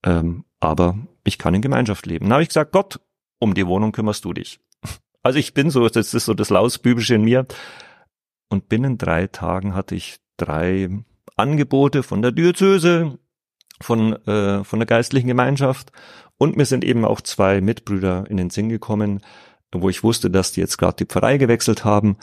ähm, 0.04 0.46
aber 0.60 0.98
ich 1.24 1.38
kann 1.38 1.54
in 1.54 1.62
Gemeinschaft 1.62 2.06
leben. 2.06 2.26
Dann 2.26 2.34
habe 2.34 2.44
ich 2.44 2.50
gesagt, 2.50 2.72
Gott, 2.72 3.00
um 3.40 3.54
die 3.54 3.68
Wohnung 3.68 3.92
kümmerst 3.92 4.26
du 4.26 4.34
dich. 4.34 4.60
Also 5.22 5.38
ich 5.38 5.54
bin 5.54 5.70
so, 5.70 5.90
das 5.90 6.14
ist 6.14 6.24
so 6.24 6.34
das 6.34 6.50
Lausbübische 6.50 7.16
in 7.16 7.26
mir. 7.26 7.46
Und 8.48 8.70
binnen 8.70 8.98
drei 8.98 9.28
Tagen 9.28 9.76
hatte 9.76 9.94
ich 9.94 10.16
drei 10.38 10.90
Angebote 11.36 12.04
von 12.04 12.22
der 12.22 12.32
Diözese, 12.32 13.20
von, 13.82 14.14
äh, 14.26 14.64
von 14.64 14.80
der 14.80 14.86
geistlichen 14.86 15.28
Gemeinschaft 15.28 15.92
und 16.40 16.58
mir 16.58 16.66
sind 16.66 16.84
eben 16.84 17.06
auch 17.06 17.22
zwei 17.22 17.62
Mitbrüder 17.62 18.26
in 18.30 18.38
den 18.38 18.50
Sinn 18.50 18.70
gekommen, 18.70 19.20
wo 19.72 19.90
ich 19.90 20.04
wusste, 20.04 20.32
dass 20.32 20.54
die 20.54 20.62
jetzt 20.62 20.78
gerade 20.78 20.96
die 20.96 21.06
Pfarrei 21.06 21.38
gewechselt 21.38 21.86
haben. 21.86 22.18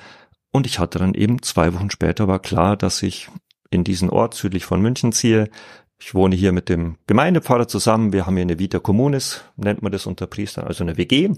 Und 0.51 0.67
ich 0.67 0.79
hatte 0.79 0.99
dann 0.99 1.15
eben 1.15 1.43
zwei 1.43 1.75
Wochen 1.75 1.91
später 1.91 2.27
war 2.27 2.41
klar, 2.41 2.77
dass 2.77 3.03
ich 3.03 3.29
in 3.71 3.85
diesen 3.85 4.09
Ort 4.09 4.35
südlich 4.35 4.65
von 4.65 4.81
München 4.81 5.13
ziehe. 5.13 5.51
Ich 5.99 6.15
wohne 6.15 6.35
hier 6.35 6.53
mit 6.53 6.71
dem 6.71 6.97
Gemeindepfarrer 7.07 7.69
zusammen. 7.69 8.15
Wir 8.15 8.27
haben 8.27 8.37
hier 8.37 8.43
eine 8.43 8.59
Vita 8.59 8.79
Communis, 8.79 9.45
nennt 9.57 9.83
man 9.83 9.93
das 9.93 10.07
unter 10.07 10.27
Priestern, 10.27 10.67
also 10.67 10.83
eine 10.83 10.97
WG. 10.97 11.31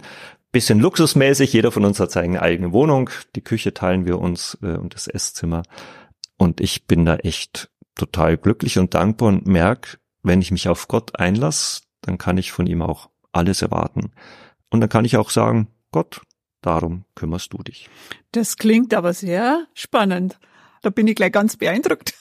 Bisschen 0.52 0.78
luxusmäßig. 0.78 1.52
Jeder 1.52 1.72
von 1.72 1.84
uns 1.84 1.98
hat 1.98 2.12
seine 2.12 2.40
eigene 2.42 2.72
Wohnung. 2.72 3.10
Die 3.34 3.42
Küche 3.42 3.74
teilen 3.74 4.06
wir 4.06 4.20
uns 4.20 4.56
äh, 4.62 4.76
und 4.76 4.94
das 4.94 5.08
Esszimmer. 5.08 5.64
Und 6.36 6.60
ich 6.60 6.86
bin 6.86 7.04
da 7.04 7.16
echt 7.16 7.70
total 7.96 8.36
glücklich 8.36 8.78
und 8.78 8.94
dankbar 8.94 9.30
und 9.30 9.48
merke, 9.48 9.98
wenn 10.22 10.40
ich 10.40 10.52
mich 10.52 10.68
auf 10.68 10.86
Gott 10.86 11.18
einlasse, 11.18 11.82
dann 12.08 12.18
kann 12.18 12.38
ich 12.38 12.52
von 12.52 12.66
ihm 12.66 12.80
auch 12.82 13.10
alles 13.32 13.62
erwarten. 13.62 14.12
Und 14.70 14.80
dann 14.80 14.88
kann 14.88 15.04
ich 15.04 15.16
auch 15.16 15.30
sagen, 15.30 15.68
Gott, 15.92 16.22
darum 16.62 17.04
kümmerst 17.14 17.52
du 17.52 17.62
dich. 17.62 17.88
Das 18.32 18.56
klingt 18.56 18.94
aber 18.94 19.12
sehr 19.12 19.66
spannend. 19.74 20.38
Da 20.82 20.90
bin 20.90 21.06
ich 21.06 21.16
gleich 21.16 21.32
ganz 21.32 21.56
beeindruckt. 21.56 22.14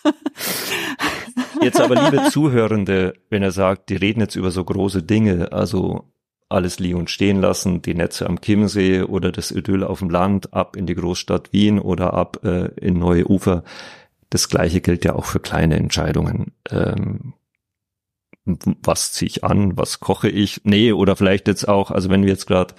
Jetzt 1.61 1.79
aber, 1.79 1.95
liebe 1.95 2.23
Zuhörende, 2.31 3.13
wenn 3.29 3.43
er 3.43 3.51
sagt, 3.51 3.89
die 3.89 3.95
reden 3.95 4.19
jetzt 4.19 4.35
über 4.35 4.51
so 4.51 4.63
große 4.63 5.03
Dinge, 5.03 5.51
also 5.53 6.11
alles 6.49 6.79
liegen 6.79 6.97
und 6.97 7.09
stehen 7.09 7.39
lassen, 7.39 7.81
die 7.81 7.93
Netze 7.93 8.25
am 8.27 8.41
Chiemsee 8.41 9.03
oder 9.03 9.31
das 9.31 9.51
Idyll 9.51 9.83
auf 9.83 9.99
dem 9.99 10.09
Land 10.09 10.53
ab 10.53 10.75
in 10.75 10.85
die 10.85 10.95
Großstadt 10.95 11.53
Wien 11.53 11.79
oder 11.79 12.13
ab 12.13 12.43
äh, 12.43 12.69
in 12.79 12.99
neue 12.99 13.29
Ufer. 13.29 13.63
Das 14.29 14.49
gleiche 14.49 14.81
gilt 14.81 15.05
ja 15.05 15.15
auch 15.15 15.25
für 15.25 15.39
kleine 15.39 15.75
Entscheidungen. 15.75 16.53
Ähm, 16.69 17.33
was 18.83 19.11
ziehe 19.11 19.27
ich 19.27 19.43
an, 19.43 19.77
was 19.77 19.99
koche 19.99 20.29
ich? 20.29 20.61
Nee, 20.63 20.91
oder 20.91 21.15
vielleicht 21.15 21.47
jetzt 21.47 21.67
auch, 21.67 21.91
also 21.91 22.09
wenn 22.09 22.23
wir 22.23 22.29
jetzt 22.29 22.47
gerade, 22.47 22.73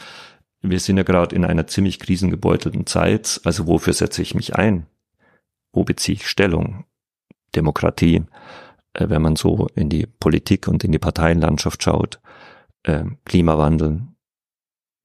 wir 0.63 0.81
sind 0.81 0.97
ja 0.97 1.03
gerade 1.03 1.35
in 1.35 1.45
einer 1.45 1.67
ziemlich 1.67 1.99
krisengebeutelten 1.99 2.87
Zeit, 2.87 3.41
also 3.45 3.67
wofür 3.67 3.93
setze 3.93 4.23
ich 4.23 4.35
mich 4.35 4.57
ein? 4.57 4.87
Wo 5.73 5.85
beziehe 5.85 6.17
ich 6.17 6.27
Stellung? 6.27 6.85
Demokratie, 7.55 8.25
äh, 8.95 9.09
wenn 9.09 9.23
man 9.23 9.37
so 9.37 9.69
in 9.75 9.89
die 9.89 10.07
Politik 10.07 10.69
und 10.69 10.85
in 10.85 10.93
die 10.93 10.99
Parteienlandschaft 10.99 11.83
schaut, 11.83 12.21
äh, 12.83 13.05
Klimawandel, 13.25 14.03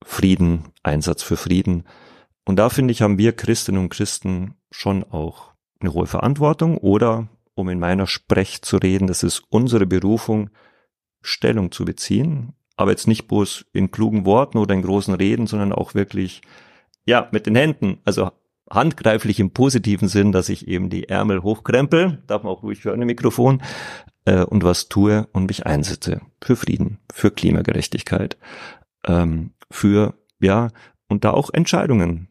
Frieden, 0.04 0.64
Einsatz 0.82 1.22
für 1.22 1.36
Frieden. 1.36 1.84
Und 2.44 2.56
da 2.56 2.68
finde 2.68 2.92
ich, 2.92 3.02
haben 3.02 3.18
wir 3.18 3.32
Christinnen 3.32 3.80
und 3.80 3.88
Christen 3.88 4.54
schon 4.70 5.02
auch 5.04 5.54
eine 5.80 5.94
hohe 5.94 6.06
Verantwortung 6.06 6.76
oder, 6.78 7.28
um 7.54 7.68
in 7.68 7.78
meiner 7.78 8.06
Sprech 8.06 8.62
zu 8.62 8.76
reden, 8.76 9.06
das 9.06 9.22
ist 9.22 9.42
unsere 9.48 9.86
Berufung, 9.86 10.50
Stellung 11.22 11.72
zu 11.72 11.84
beziehen, 11.84 12.52
aber 12.76 12.90
jetzt 12.90 13.06
nicht 13.06 13.28
bloß 13.28 13.66
in 13.72 13.90
klugen 13.90 14.26
Worten 14.26 14.58
oder 14.58 14.74
in 14.74 14.82
großen 14.82 15.14
Reden, 15.14 15.46
sondern 15.46 15.72
auch 15.72 15.94
wirklich, 15.94 16.42
ja, 17.06 17.28
mit 17.32 17.46
den 17.46 17.56
Händen, 17.56 17.98
also 18.04 18.30
handgreiflich 18.70 19.40
im 19.40 19.50
positiven 19.50 20.08
Sinn, 20.08 20.32
dass 20.32 20.48
ich 20.48 20.68
eben 20.68 20.90
die 20.90 21.08
Ärmel 21.08 21.42
hochkrempel, 21.42 22.22
darf 22.26 22.42
man 22.42 22.52
auch 22.52 22.62
ruhig 22.62 22.84
hören 22.84 23.00
im 23.00 23.06
Mikrofon, 23.06 23.62
äh, 24.24 24.42
und 24.42 24.64
was 24.64 24.88
tue 24.88 25.28
und 25.32 25.46
mich 25.46 25.66
einsetze 25.66 26.20
für 26.42 26.56
Frieden, 26.56 26.98
für 27.12 27.30
Klimagerechtigkeit, 27.30 28.36
ähm, 29.06 29.52
für, 29.70 30.14
ja, 30.40 30.68
und 31.08 31.24
da 31.24 31.30
auch 31.30 31.50
Entscheidungen 31.52 32.28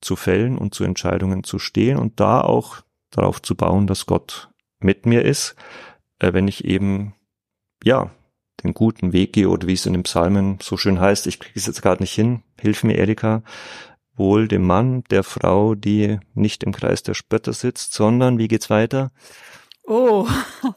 zu 0.00 0.16
fällen 0.16 0.58
und 0.58 0.74
zu 0.74 0.84
Entscheidungen 0.84 1.44
zu 1.44 1.58
stehen 1.58 1.98
und 1.98 2.20
da 2.20 2.40
auch 2.40 2.82
darauf 3.10 3.40
zu 3.40 3.54
bauen, 3.54 3.86
dass 3.86 4.06
Gott 4.06 4.50
mit 4.86 5.04
mir 5.04 5.22
ist, 5.22 5.54
äh, 6.18 6.32
wenn 6.32 6.48
ich 6.48 6.64
eben, 6.64 7.14
ja, 7.84 8.10
den 8.64 8.72
guten 8.72 9.12
Weg 9.12 9.34
gehe 9.34 9.50
oder 9.50 9.68
wie 9.68 9.74
es 9.74 9.84
in 9.84 9.92
den 9.92 10.04
Psalmen 10.04 10.58
so 10.62 10.78
schön 10.78 10.98
heißt, 10.98 11.26
ich 11.26 11.38
kriege 11.38 11.58
es 11.58 11.66
jetzt 11.66 11.82
gerade 11.82 12.02
nicht 12.02 12.14
hin, 12.14 12.42
hilf 12.58 12.84
mir 12.84 12.96
Erika, 12.96 13.42
wohl 14.14 14.48
dem 14.48 14.62
Mann, 14.62 15.04
der 15.10 15.24
Frau, 15.24 15.74
die 15.74 16.18
nicht 16.32 16.64
im 16.64 16.72
Kreis 16.72 17.02
der 17.02 17.12
Spötter 17.12 17.52
sitzt, 17.52 17.92
sondern, 17.92 18.38
wie 18.38 18.48
geht's 18.48 18.70
weiter? 18.70 19.12
Oh. 19.86 20.26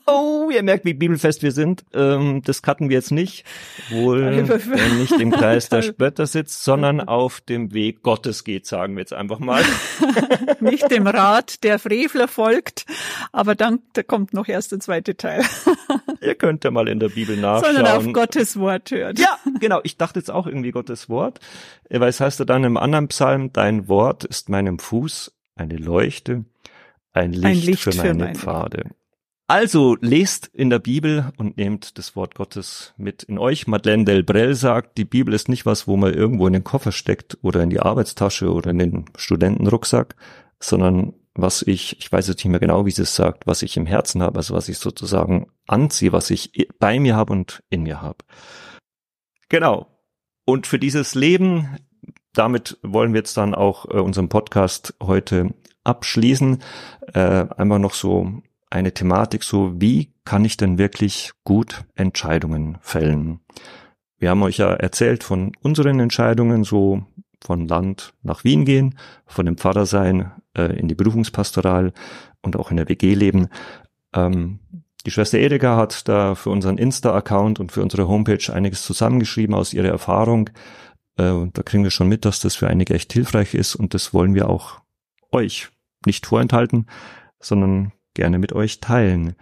Oh, 0.06 0.50
ihr 0.54 0.62
merkt, 0.62 0.86
wie 0.86 0.94
bibelfest 0.94 1.42
wir 1.42 1.52
sind. 1.52 1.84
Ähm, 1.94 2.44
das 2.46 2.62
cutten 2.62 2.90
wir 2.90 2.98
jetzt 2.98 3.12
nicht. 3.12 3.44
Wohl 3.90 4.22
äh, 4.22 4.94
nicht 5.00 5.14
im 5.14 5.32
Kreis 5.32 5.70
der 5.70 5.82
Spötter 5.82 6.28
sitzt, 6.28 6.64
sondern 6.64 7.02
auf 7.02 7.42
dem 7.42 7.74
Weg 7.74 8.04
Gottes 8.04 8.44
geht, 8.44 8.68
sagen 8.68 8.96
wir 8.96 9.02
jetzt 9.02 9.14
einfach 9.14 9.40
mal. 9.40 9.64
nicht 10.60 10.92
dem 10.92 11.08
Rat 11.08 11.64
der 11.64 11.80
Frevler 11.80 12.28
folgt, 12.28 12.86
aber 13.32 13.56
dann 13.56 13.80
da 13.94 14.04
kommt 14.04 14.34
noch 14.34 14.48
erst 14.48 14.74
der 14.74 14.80
zweite 14.80 15.18
Teil. 15.18 15.44
ihr 16.22 16.36
könnt 16.36 16.64
ja 16.64 16.70
mal 16.70 16.88
in 16.88 17.00
der 17.00 17.10
Bibel 17.10 17.36
nachschauen. 17.36 17.76
Sondern 17.76 17.98
auf 17.98 18.14
Gottes 18.14 18.60
Wort 18.60 18.92
hört. 18.92 19.18
Ja, 19.18 19.40
genau. 19.60 19.80
Ich 19.84 19.98
dachte 19.98 20.20
jetzt 20.20 20.30
auch 20.30 20.46
irgendwie 20.46 20.72
Gottes 20.72 21.10
Wort. 21.10 21.40
Weil 21.90 22.10
es 22.10 22.20
heißt 22.20 22.38
ja 22.38 22.46
dann 22.46 22.64
im 22.64 22.78
anderen 22.78 23.08
Psalm, 23.08 23.52
dein 23.54 23.88
Wort 23.88 24.24
ist 24.24 24.50
meinem 24.50 24.78
Fuß 24.78 25.34
eine 25.56 25.78
Leuchte, 25.78 26.46
ein 27.12 27.34
Licht, 27.34 27.46
ein 27.46 27.58
Licht 27.58 27.84
für 27.84 27.90
meine, 27.96 28.02
für 28.02 28.16
meine 28.16 28.36
Pfade. 28.36 28.84
Also 29.50 29.98
lest 30.00 30.46
in 30.54 30.70
der 30.70 30.78
Bibel 30.78 31.34
und 31.38 31.58
nehmt 31.58 31.98
das 31.98 32.16
Wort 32.16 32.36
Gottes 32.36 32.94
mit 32.98 33.24
in 33.24 33.40
euch. 33.40 33.66
Madeleine 33.66 34.06
Delbrel 34.06 34.54
sagt, 34.54 35.00
die 35.00 35.06
Bibel 35.06 35.34
ist 35.34 35.50
nicht 35.50 35.66
was, 35.66 35.88
wo 35.88 35.98
man 35.98 36.14
irgendwo 36.14 36.46
in 36.46 36.54
den 36.54 36.64
Koffer 36.64 36.92
steckt 36.92 37.36
oder 37.42 37.64
in 37.64 37.72
die 37.72 37.80
Arbeitstasche 37.80 38.54
oder 38.54 38.70
in 38.70 38.78
den 38.78 39.06
Studentenrucksack, 39.18 40.16
sondern 40.60 41.16
was 41.34 41.64
ich, 41.64 41.98
ich 41.98 42.12
weiß 42.12 42.28
jetzt 42.28 42.38
nicht 42.38 42.52
mehr 42.52 42.60
genau, 42.60 42.86
wie 42.86 42.92
sie 42.92 43.02
es 43.02 43.16
sagt, 43.16 43.48
was 43.48 43.64
ich 43.64 43.76
im 43.76 43.88
Herzen 43.88 44.22
habe, 44.22 44.38
also 44.38 44.54
was 44.54 44.70
ich 44.70 44.78
sozusagen 44.78 45.48
anziehe, 45.66 46.12
was 46.12 46.30
ich 46.30 46.68
bei 46.78 47.00
mir 47.00 47.16
habe 47.16 47.34
und 47.34 47.64
in 47.72 47.82
mir 47.82 48.04
habe. 48.04 48.20
Genau. 49.50 49.88
Und 50.46 50.68
für 50.68 50.78
dieses 50.78 51.16
Leben, 51.16 51.76
damit 52.34 52.78
wollen 52.84 53.14
wir 53.14 53.22
jetzt 53.22 53.36
dann 53.36 53.56
auch 53.56 53.86
äh, 53.86 53.98
unseren 53.98 54.30
Podcast 54.30 54.94
heute 55.02 55.56
abschließen. 55.84 56.62
Äh, 57.16 57.48
einmal 57.58 57.80
noch 57.80 57.96
so 57.96 58.44
eine 58.70 58.94
Thematik 58.94 59.44
so, 59.44 59.74
wie 59.80 60.14
kann 60.26 60.46
ich 60.46 60.58
denn 60.58 60.78
wirklich 60.78 61.32
gut 61.44 61.86
Entscheidungen 61.96 62.78
fällen? 62.82 63.40
Wir 64.18 64.30
haben 64.30 64.44
euch 64.44 64.58
ja 64.58 64.74
erzählt 64.74 65.24
von 65.24 65.54
unseren 65.62 66.00
Entscheidungen, 66.00 66.64
so 66.64 67.04
von 67.42 67.68
Land 67.68 68.14
nach 68.22 68.44
Wien 68.44 68.66
gehen, 68.66 68.98
von 69.26 69.46
dem 69.46 69.58
Pfarrer 69.58 69.86
sein 69.86 70.32
äh, 70.56 70.78
in 70.78 70.88
die 70.88 70.96
Berufungspastoral 70.96 71.94
und 72.42 72.58
auch 72.58 72.70
in 72.70 72.78
der 72.78 72.90
WG 72.90 73.14
leben. 73.14 73.48
Ähm, 74.14 74.60
die 75.06 75.12
Schwester 75.12 75.40
Erika 75.40 75.78
hat 75.78 76.08
da 76.10 76.36
für 76.36 76.50
unseren 76.50 76.78
Insta-Account 76.78 77.60
und 77.60 77.72
für 77.72 77.82
unsere 77.82 78.08
Homepage 78.08 78.54
einiges 78.54 78.84
zusammengeschrieben 78.84 79.56
aus 79.56 79.74
ihrer 79.74 79.88
Erfahrung. 79.88 80.50
Äh, 81.18 81.30
und 81.30 81.58
da 81.58 81.64
kriegen 81.64 81.84
wir 81.84 81.92
schon 81.92 82.10
mit, 82.10 82.26
dass 82.26 82.42
das 82.42 82.56
für 82.56 82.68
einige 82.68 82.94
echt 82.94 83.14
hilfreich 83.14 83.54
ist 83.54 83.76
und 83.76 83.94
das 83.94 84.14
wollen 84.14 84.36
wir 84.36 84.50
auch 84.50 84.82
euch 85.32 85.70
nicht 86.06 86.26
vorenthalten, 86.26 86.88
sondern 87.40 87.94
gerne 88.14 88.40
mit 88.40 88.54
euch 88.54 88.80
teilen. 88.80 89.36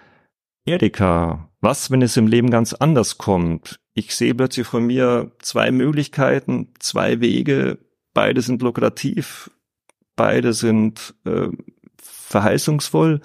Erika, 0.66 1.50
was, 1.62 1.92
wenn 1.92 2.02
es 2.02 2.18
im 2.18 2.28
Leben 2.28 2.50
ganz 2.50 2.74
anders 2.74 3.18
kommt? 3.18 3.80
Ich 3.94 4.16
sehe 4.16 4.36
plötzlich 4.36 4.68
von 4.68 4.86
mir 4.86 5.32
zwei 5.40 5.72
Möglichkeiten, 5.72 6.74
zwei 6.80 7.20
Wege, 7.20 7.80
beide 8.14 8.42
sind 8.42 8.62
lukrativ, 8.62 9.50
beide 10.16 10.54
sind 10.54 11.16
äh, 11.26 11.48
verheißungsvoll. 12.02 13.22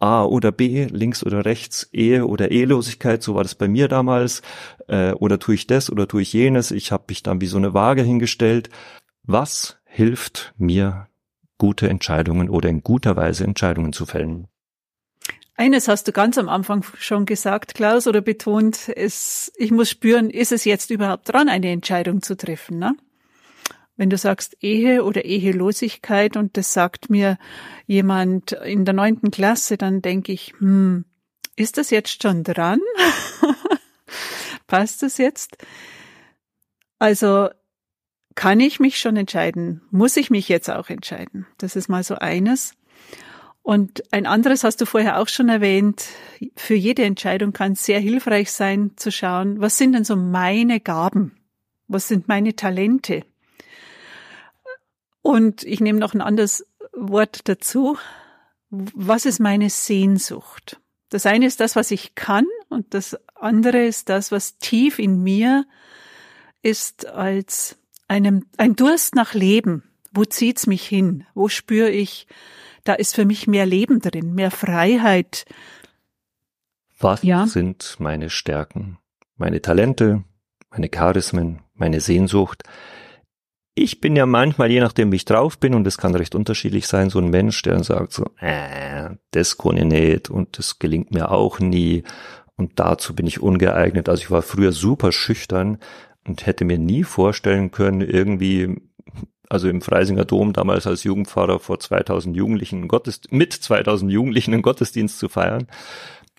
A 0.00 0.24
oder 0.24 0.50
B, 0.50 0.86
links 0.90 1.24
oder 1.24 1.44
rechts, 1.44 1.88
Ehe 1.92 2.26
oder 2.26 2.50
Ehelosigkeit, 2.50 3.22
so 3.22 3.36
war 3.36 3.44
das 3.44 3.54
bei 3.54 3.68
mir 3.68 3.86
damals. 3.86 4.42
Äh, 4.88 5.12
oder 5.12 5.38
tue 5.38 5.54
ich 5.54 5.68
das 5.68 5.90
oder 5.90 6.08
tue 6.08 6.22
ich 6.22 6.32
jenes? 6.32 6.72
Ich 6.72 6.90
habe 6.90 7.04
mich 7.08 7.22
dann 7.22 7.40
wie 7.40 7.46
so 7.46 7.56
eine 7.56 7.72
Waage 7.72 8.02
hingestellt. 8.02 8.68
Was 9.22 9.78
hilft 9.84 10.54
mir, 10.58 11.06
gute 11.56 11.88
Entscheidungen 11.88 12.50
oder 12.50 12.68
in 12.68 12.82
guter 12.82 13.14
Weise 13.14 13.44
Entscheidungen 13.44 13.92
zu 13.92 14.04
fällen? 14.04 14.48
Eines 15.54 15.86
hast 15.86 16.08
du 16.08 16.12
ganz 16.12 16.38
am 16.38 16.48
Anfang 16.48 16.84
schon 16.98 17.26
gesagt, 17.26 17.74
Klaus, 17.74 18.06
oder 18.06 18.20
betont, 18.20 18.88
es, 18.88 19.52
ich 19.56 19.70
muss 19.70 19.90
spüren, 19.90 20.30
ist 20.30 20.50
es 20.50 20.64
jetzt 20.64 20.90
überhaupt 20.90 21.28
dran, 21.32 21.48
eine 21.48 21.70
Entscheidung 21.70 22.22
zu 22.22 22.36
treffen, 22.36 22.78
ne? 22.78 22.96
Wenn 23.96 24.08
du 24.08 24.16
sagst 24.16 24.56
Ehe 24.60 25.04
oder 25.04 25.24
Ehelosigkeit 25.24 26.36
und 26.36 26.56
das 26.56 26.72
sagt 26.72 27.10
mir 27.10 27.38
jemand 27.86 28.52
in 28.52 28.86
der 28.86 28.94
neunten 28.94 29.30
Klasse, 29.30 29.76
dann 29.76 30.00
denke 30.00 30.32
ich, 30.32 30.54
hm, 30.58 31.04
ist 31.56 31.76
das 31.76 31.90
jetzt 31.90 32.22
schon 32.22 32.42
dran? 32.42 32.80
passt 34.66 35.02
es 35.02 35.18
jetzt? 35.18 35.58
Also 36.98 37.50
kann 38.34 38.60
ich 38.60 38.80
mich 38.80 38.98
schon 38.98 39.16
entscheiden? 39.16 39.82
Muss 39.90 40.16
ich 40.16 40.30
mich 40.30 40.48
jetzt 40.48 40.70
auch 40.70 40.88
entscheiden? 40.88 41.46
Das 41.58 41.76
ist 41.76 41.88
mal 41.88 42.02
so 42.02 42.14
eines. 42.14 42.74
Und 43.62 44.12
ein 44.12 44.26
anderes 44.26 44.64
hast 44.64 44.80
du 44.80 44.86
vorher 44.86 45.18
auch 45.20 45.28
schon 45.28 45.48
erwähnt. 45.48 46.06
Für 46.56 46.74
jede 46.74 47.04
Entscheidung 47.04 47.52
kann 47.52 47.72
es 47.72 47.84
sehr 47.84 48.00
hilfreich 48.00 48.50
sein 48.50 48.92
zu 48.96 49.12
schauen, 49.12 49.60
was 49.60 49.78
sind 49.78 49.92
denn 49.92 50.04
so 50.04 50.16
meine 50.16 50.80
Gaben? 50.80 51.36
Was 51.86 52.08
sind 52.08 52.26
meine 52.26 52.56
Talente? 52.56 53.24
Und 55.22 55.62
ich 55.62 55.80
nehme 55.80 56.00
noch 56.00 56.14
ein 56.14 56.20
anderes 56.20 56.66
Wort 56.92 57.48
dazu. 57.48 57.96
Was 58.70 59.26
ist 59.26 59.38
meine 59.38 59.70
Sehnsucht? 59.70 60.80
Das 61.08 61.26
eine 61.26 61.46
ist 61.46 61.60
das, 61.60 61.76
was 61.76 61.90
ich 61.90 62.14
kann 62.14 62.46
und 62.68 62.94
das 62.94 63.16
andere 63.36 63.84
ist 63.84 64.08
das, 64.08 64.32
was 64.32 64.58
tief 64.58 64.98
in 64.98 65.22
mir 65.22 65.66
ist 66.62 67.06
als 67.06 67.76
einem, 68.08 68.46
ein 68.56 68.74
Durst 68.76 69.14
nach 69.14 69.34
Leben. 69.34 69.84
Wo 70.10 70.24
zieht's 70.24 70.66
mich 70.66 70.86
hin? 70.86 71.26
Wo 71.34 71.48
spüre 71.48 71.90
ich, 71.90 72.26
da 72.84 72.94
ist 72.94 73.14
für 73.14 73.24
mich 73.24 73.46
mehr 73.46 73.66
Leben 73.66 74.00
drin, 74.00 74.34
mehr 74.34 74.50
Freiheit. 74.50 75.44
Was 76.98 77.22
ja. 77.22 77.46
sind 77.46 77.96
meine 77.98 78.30
Stärken, 78.30 78.98
meine 79.36 79.60
Talente, 79.60 80.24
meine 80.70 80.88
Charismen, 80.88 81.60
meine 81.74 82.00
Sehnsucht? 82.00 82.62
Ich 83.74 84.00
bin 84.00 84.16
ja 84.16 84.26
manchmal, 84.26 84.70
je 84.70 84.80
nachdem 84.80 85.10
wie 85.10 85.16
ich 85.16 85.24
drauf 85.24 85.58
bin, 85.58 85.74
und 85.74 85.84
das 85.84 85.96
kann 85.96 86.14
recht 86.14 86.34
unterschiedlich 86.34 86.86
sein, 86.86 87.08
so 87.08 87.18
ein 87.18 87.30
Mensch, 87.30 87.62
der 87.62 87.74
dann 87.74 87.82
sagt 87.82 88.12
so, 88.12 88.30
äh, 88.38 89.10
das 89.30 89.56
kann 89.56 89.78
ich 89.78 89.84
nicht 89.84 90.30
und 90.30 90.58
das 90.58 90.78
gelingt 90.78 91.10
mir 91.10 91.30
auch 91.30 91.58
nie 91.58 92.04
und 92.56 92.78
dazu 92.78 93.14
bin 93.14 93.26
ich 93.26 93.40
ungeeignet. 93.40 94.08
Also 94.08 94.22
ich 94.22 94.30
war 94.30 94.42
früher 94.42 94.72
super 94.72 95.10
schüchtern 95.10 95.78
und 96.26 96.46
hätte 96.46 96.64
mir 96.64 96.78
nie 96.78 97.02
vorstellen 97.02 97.70
können, 97.70 98.00
irgendwie, 98.02 98.76
also 99.52 99.68
im 99.68 99.82
Freisinger 99.82 100.24
Dom 100.24 100.54
damals 100.54 100.86
als 100.86 101.04
Jugendpfarrer 101.04 101.58
vor 101.58 101.78
2000 101.78 102.34
Jugendlichen 102.34 102.88
Gottesdienst, 102.88 103.32
mit 103.32 103.52
2000 103.52 104.10
Jugendlichen 104.10 104.54
einen 104.54 104.62
Gottesdienst 104.62 105.18
zu 105.18 105.28
feiern. 105.28 105.66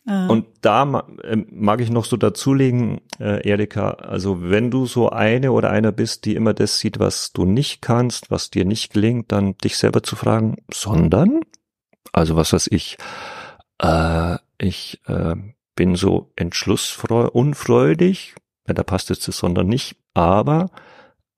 Ah. 0.08 0.26
Und 0.26 0.48
da 0.62 1.06
ähm, 1.24 1.46
mag 1.52 1.80
ich 1.80 1.92
noch 1.92 2.06
so 2.06 2.18
dazulegen, 2.18 3.02
äh, 3.20 3.48
Erika, 3.48 3.92
also 3.92 4.50
wenn 4.50 4.72
du 4.72 4.88
so 4.88 5.12
eine 5.12 5.52
oder 5.52 5.70
einer 5.70 5.92
bist, 5.92 6.26
die 6.26 6.34
immer 6.34 6.56
das 6.56 6.80
sieht, 6.80 6.98
was 6.98 7.34
du 7.34 7.46
nicht 7.46 7.84
kannst, 7.84 8.32
was 8.32 8.50
dir 8.50 8.66
nicht 8.66 8.94
gelingt, 8.94 9.32
dann 9.32 9.60
dich 9.60 9.78
selber 9.78 10.02
zu 10.02 10.16
fragen, 10.16 10.56
sondern, 10.74 11.42
also 12.14 12.36
was 12.36 12.52
weiß 12.52 12.68
ich, 12.72 12.98
äh, 13.78 14.38
ich 14.58 15.02
äh, 15.06 15.36
bin 15.76 15.96
so 15.96 16.32
entschlussunfreudig, 16.36 18.34
ja, 18.68 18.74
da 18.74 18.82
passt 18.82 19.12
jetzt 19.12 19.28
das 19.28 19.38
sondern 19.38 19.68
nicht, 19.68 19.98
aber 20.16 20.72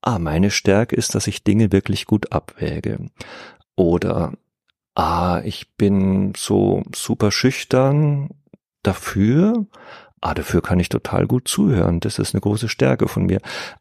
ah, 0.06 0.20
meine 0.20 0.52
Stärke 0.52 0.94
ist, 0.94 1.14
dass 1.16 1.26
ich 1.26 1.42
Dinge 1.42 1.72
wirklich 1.72 2.06
gut 2.06 2.32
abwäge. 2.32 3.10
Oder 3.74 4.34
ah, 4.94 5.42
ich 5.44 5.74
bin 5.76 6.32
so 6.36 6.84
super 6.94 7.32
schüchtern, 7.32 8.30
dafür, 8.84 9.66
ah, 10.20 10.32
dafür 10.32 10.62
kann 10.62 10.78
ich 10.78 10.88
total 10.88 11.26
gut 11.26 11.48
zuhören. 11.48 11.98
Das 11.98 12.20
ist 12.20 12.34
eine 12.34 12.40
große 12.40 12.68
Stärke 12.68 13.08
von 13.08 13.26
mir. 13.26 13.40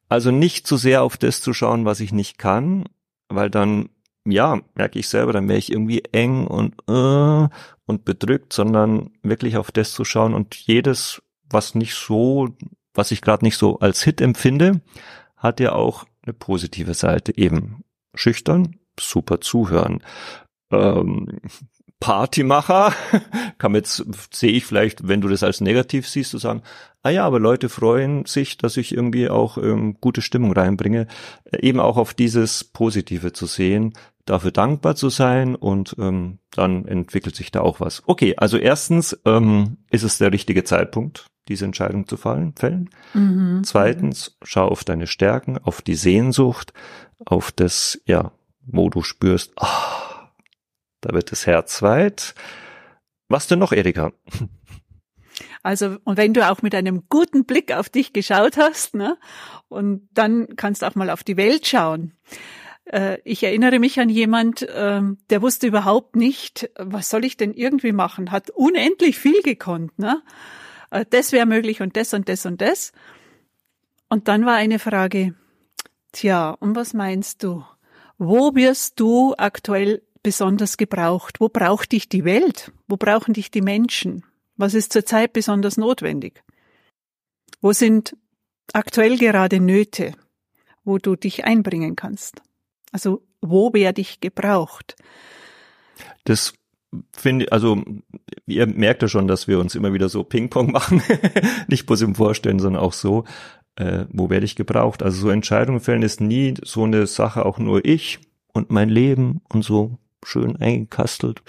Also 0.09 0.31
nicht 0.31 0.65
zu 0.65 0.77
sehr 0.77 1.03
auf 1.03 1.15
das 1.17 1.41
zu 1.41 1.53
schauen, 1.53 1.85
was 1.85 1.99
ich 1.99 2.11
nicht 2.11 2.39
kann, 2.39 2.85
weil 3.29 3.51
dann, 3.51 3.89
ja, 4.25 4.59
merke 4.73 4.97
ich 4.97 5.07
selber, 5.07 5.31
dann 5.31 5.47
wäre 5.47 5.59
ich 5.59 5.71
irgendwie 5.71 6.05
eng 6.11 6.47
und, 6.47 6.73
äh, 6.89 7.47
und 7.85 8.03
bedrückt, 8.03 8.51
sondern 8.51 9.11
wirklich 9.21 9.57
auf 9.57 9.71
das 9.71 9.93
zu 9.93 10.03
schauen 10.05 10.33
und 10.33 10.55
jedes, 10.55 11.21
was 11.47 11.75
nicht 11.75 11.93
so, 11.93 12.49
was 12.95 13.11
ich 13.11 13.21
gerade 13.21 13.45
nicht 13.45 13.57
so 13.57 13.77
als 13.77 14.01
Hit 14.01 14.21
empfinde, 14.21 14.81
hat 15.37 15.59
ja 15.59 15.73
auch 15.73 16.05
eine 16.25 16.33
positive 16.33 16.93
Seite. 16.93 17.37
Eben 17.37 17.83
schüchtern, 18.13 18.77
super 18.99 19.41
zuhören. 19.41 20.01
Ähm, 20.71 21.39
Partymacher, 21.99 22.93
kann 23.57 23.73
jetzt, 23.73 24.05
sehe 24.33 24.51
ich 24.51 24.65
vielleicht, 24.65 25.07
wenn 25.07 25.21
du 25.21 25.27
das 25.27 25.43
als 25.43 25.61
negativ 25.61 26.07
siehst, 26.07 26.31
zu 26.31 26.37
sagen, 26.37 26.61
ah 27.03 27.09
ja, 27.09 27.25
aber 27.25 27.39
Leute 27.39 27.69
freuen 27.69 28.25
sich, 28.25 28.57
dass 28.57 28.77
ich 28.77 28.93
irgendwie 28.93 29.29
auch 29.29 29.57
ähm, 29.57 29.97
gute 30.01 30.21
Stimmung 30.21 30.51
reinbringe, 30.51 31.07
äh, 31.45 31.65
eben 31.65 31.79
auch 31.79 31.97
auf 31.97 32.13
dieses 32.13 32.63
Positive 32.63 33.31
zu 33.31 33.45
sehen, 33.45 33.93
dafür 34.25 34.51
dankbar 34.51 34.95
zu 34.95 35.09
sein 35.09 35.55
und 35.55 35.95
ähm, 35.99 36.39
dann 36.51 36.85
entwickelt 36.85 37.35
sich 37.35 37.51
da 37.51 37.61
auch 37.61 37.79
was. 37.79 38.03
Okay, 38.07 38.35
also 38.37 38.57
erstens 38.57 39.17
ähm, 39.25 39.77
ist 39.89 40.03
es 40.03 40.17
der 40.17 40.31
richtige 40.31 40.63
Zeitpunkt, 40.63 41.27
diese 41.47 41.65
Entscheidung 41.65 42.07
zu 42.07 42.17
fallen, 42.17 42.53
fällen. 42.55 42.89
Mhm. 43.13 43.61
Zweitens, 43.63 44.37
schau 44.43 44.67
auf 44.67 44.83
deine 44.83 45.07
Stärken, 45.07 45.57
auf 45.57 45.81
die 45.81 45.95
Sehnsucht, 45.95 46.73
auf 47.25 47.51
das, 47.51 48.01
ja, 48.05 48.31
wo 48.65 48.89
du 48.89 49.03
spürst, 49.03 49.53
ah, 49.57 50.31
da 51.01 51.13
wird 51.13 51.31
das 51.31 51.45
Herz 51.45 51.81
weit. 51.81 52.35
Was 53.29 53.47
denn 53.47 53.59
noch, 53.59 53.71
Erika? 53.71 54.11
Also, 55.63 55.97
und 56.03 56.17
wenn 56.17 56.33
du 56.33 56.47
auch 56.49 56.61
mit 56.61 56.75
einem 56.75 57.03
guten 57.09 57.45
Blick 57.45 57.73
auf 57.73 57.89
dich 57.89 58.13
geschaut 58.13 58.57
hast, 58.57 58.93
ne, 58.93 59.17
und 59.67 60.07
dann 60.13 60.55
kannst 60.55 60.81
du 60.81 60.87
auch 60.87 60.95
mal 60.95 61.09
auf 61.09 61.23
die 61.23 61.37
Welt 61.37 61.65
schauen. 61.65 62.13
Äh, 62.85 63.17
ich 63.23 63.43
erinnere 63.43 63.79
mich 63.79 63.99
an 63.99 64.09
jemand, 64.09 64.65
ähm, 64.73 65.17
der 65.29 65.41
wusste 65.41 65.67
überhaupt 65.67 66.15
nicht, 66.15 66.69
was 66.77 67.09
soll 67.09 67.25
ich 67.25 67.35
denn 67.35 67.53
irgendwie 67.53 67.91
machen, 67.91 68.31
hat 68.31 68.51
unendlich 68.51 69.17
viel 69.17 69.41
gekonnt, 69.41 69.97
ne? 69.97 70.21
Äh, 70.95 71.05
das 71.09 71.31
wäre 71.31 71.45
möglich 71.45 71.81
und 71.81 71.97
das 71.97 72.13
und 72.13 72.29
das 72.29 72.45
und 72.45 72.61
das. 72.61 72.91
Und 74.09 74.27
dann 74.27 74.45
war 74.45 74.55
eine 74.55 74.79
Frage, 74.79 75.35
tja, 76.11 76.51
und 76.51 76.75
was 76.75 76.93
meinst 76.93 77.43
du? 77.43 77.65
Wo 78.17 78.55
wirst 78.55 78.99
du 78.99 79.35
aktuell 79.37 80.01
besonders 80.23 80.77
gebraucht? 80.77 81.41
Wo 81.41 81.49
braucht 81.49 81.91
dich 81.91 82.07
die 82.07 82.23
Welt? 82.23 82.71
Wo 82.87 82.95
brauchen 82.97 83.33
dich 83.33 83.51
die 83.51 83.61
Menschen? 83.61 84.23
Was 84.55 84.73
ist 84.73 84.93
zurzeit 84.93 85.33
besonders 85.33 85.75
notwendig? 85.75 86.43
Wo 87.61 87.73
sind 87.73 88.15
aktuell 88.71 89.17
gerade 89.17 89.59
Nöte, 89.59 90.13
wo 90.85 90.97
du 90.97 91.15
dich 91.15 91.43
einbringen 91.43 91.95
kannst? 91.95 92.41
Also 92.91 93.21
wo 93.41 93.73
werde 93.73 93.99
ich 94.01 94.21
gebraucht? 94.21 94.95
Das 96.23 96.53
finde, 97.15 97.51
also 97.51 97.83
ihr 98.45 98.67
merkt 98.67 99.01
ja 99.01 99.07
schon, 99.07 99.27
dass 99.27 99.47
wir 99.47 99.59
uns 99.59 99.75
immer 99.75 99.93
wieder 99.93 100.09
so 100.09 100.23
Ping-Pong 100.23 100.71
machen, 100.71 101.01
nicht 101.67 101.85
bloß 101.85 102.01
im 102.01 102.15
Vorstellen, 102.15 102.59
sondern 102.59 102.81
auch 102.81 102.93
so, 102.93 103.25
äh, 103.75 104.05
wo 104.09 104.29
werde 104.29 104.45
ich 104.45 104.55
gebraucht? 104.55 105.03
Also 105.03 105.21
so 105.21 105.29
Entscheidungen 105.29 105.79
fällen 105.79 106.03
ist 106.03 106.21
nie 106.21 106.53
so 106.63 106.83
eine 106.83 107.07
Sache, 107.07 107.45
auch 107.45 107.59
nur 107.59 107.83
ich 107.85 108.19
und 108.53 108.71
mein 108.71 108.89
Leben 108.89 109.41
und 109.49 109.63
so 109.63 109.97
schön 110.23 110.55
eingekastelt, 110.55 111.41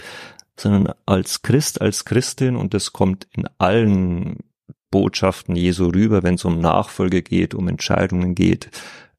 sondern 0.58 0.94
als 1.06 1.42
Christ, 1.42 1.80
als 1.80 2.04
Christin 2.04 2.56
und 2.56 2.74
das 2.74 2.92
kommt 2.92 3.26
in 3.32 3.48
allen 3.58 4.38
Botschaften 4.90 5.56
Jesu 5.56 5.88
rüber, 5.88 6.22
wenn 6.22 6.34
es 6.34 6.44
um 6.44 6.60
Nachfolge 6.60 7.22
geht, 7.22 7.54
um 7.54 7.68
Entscheidungen 7.68 8.34
geht, 8.34 8.70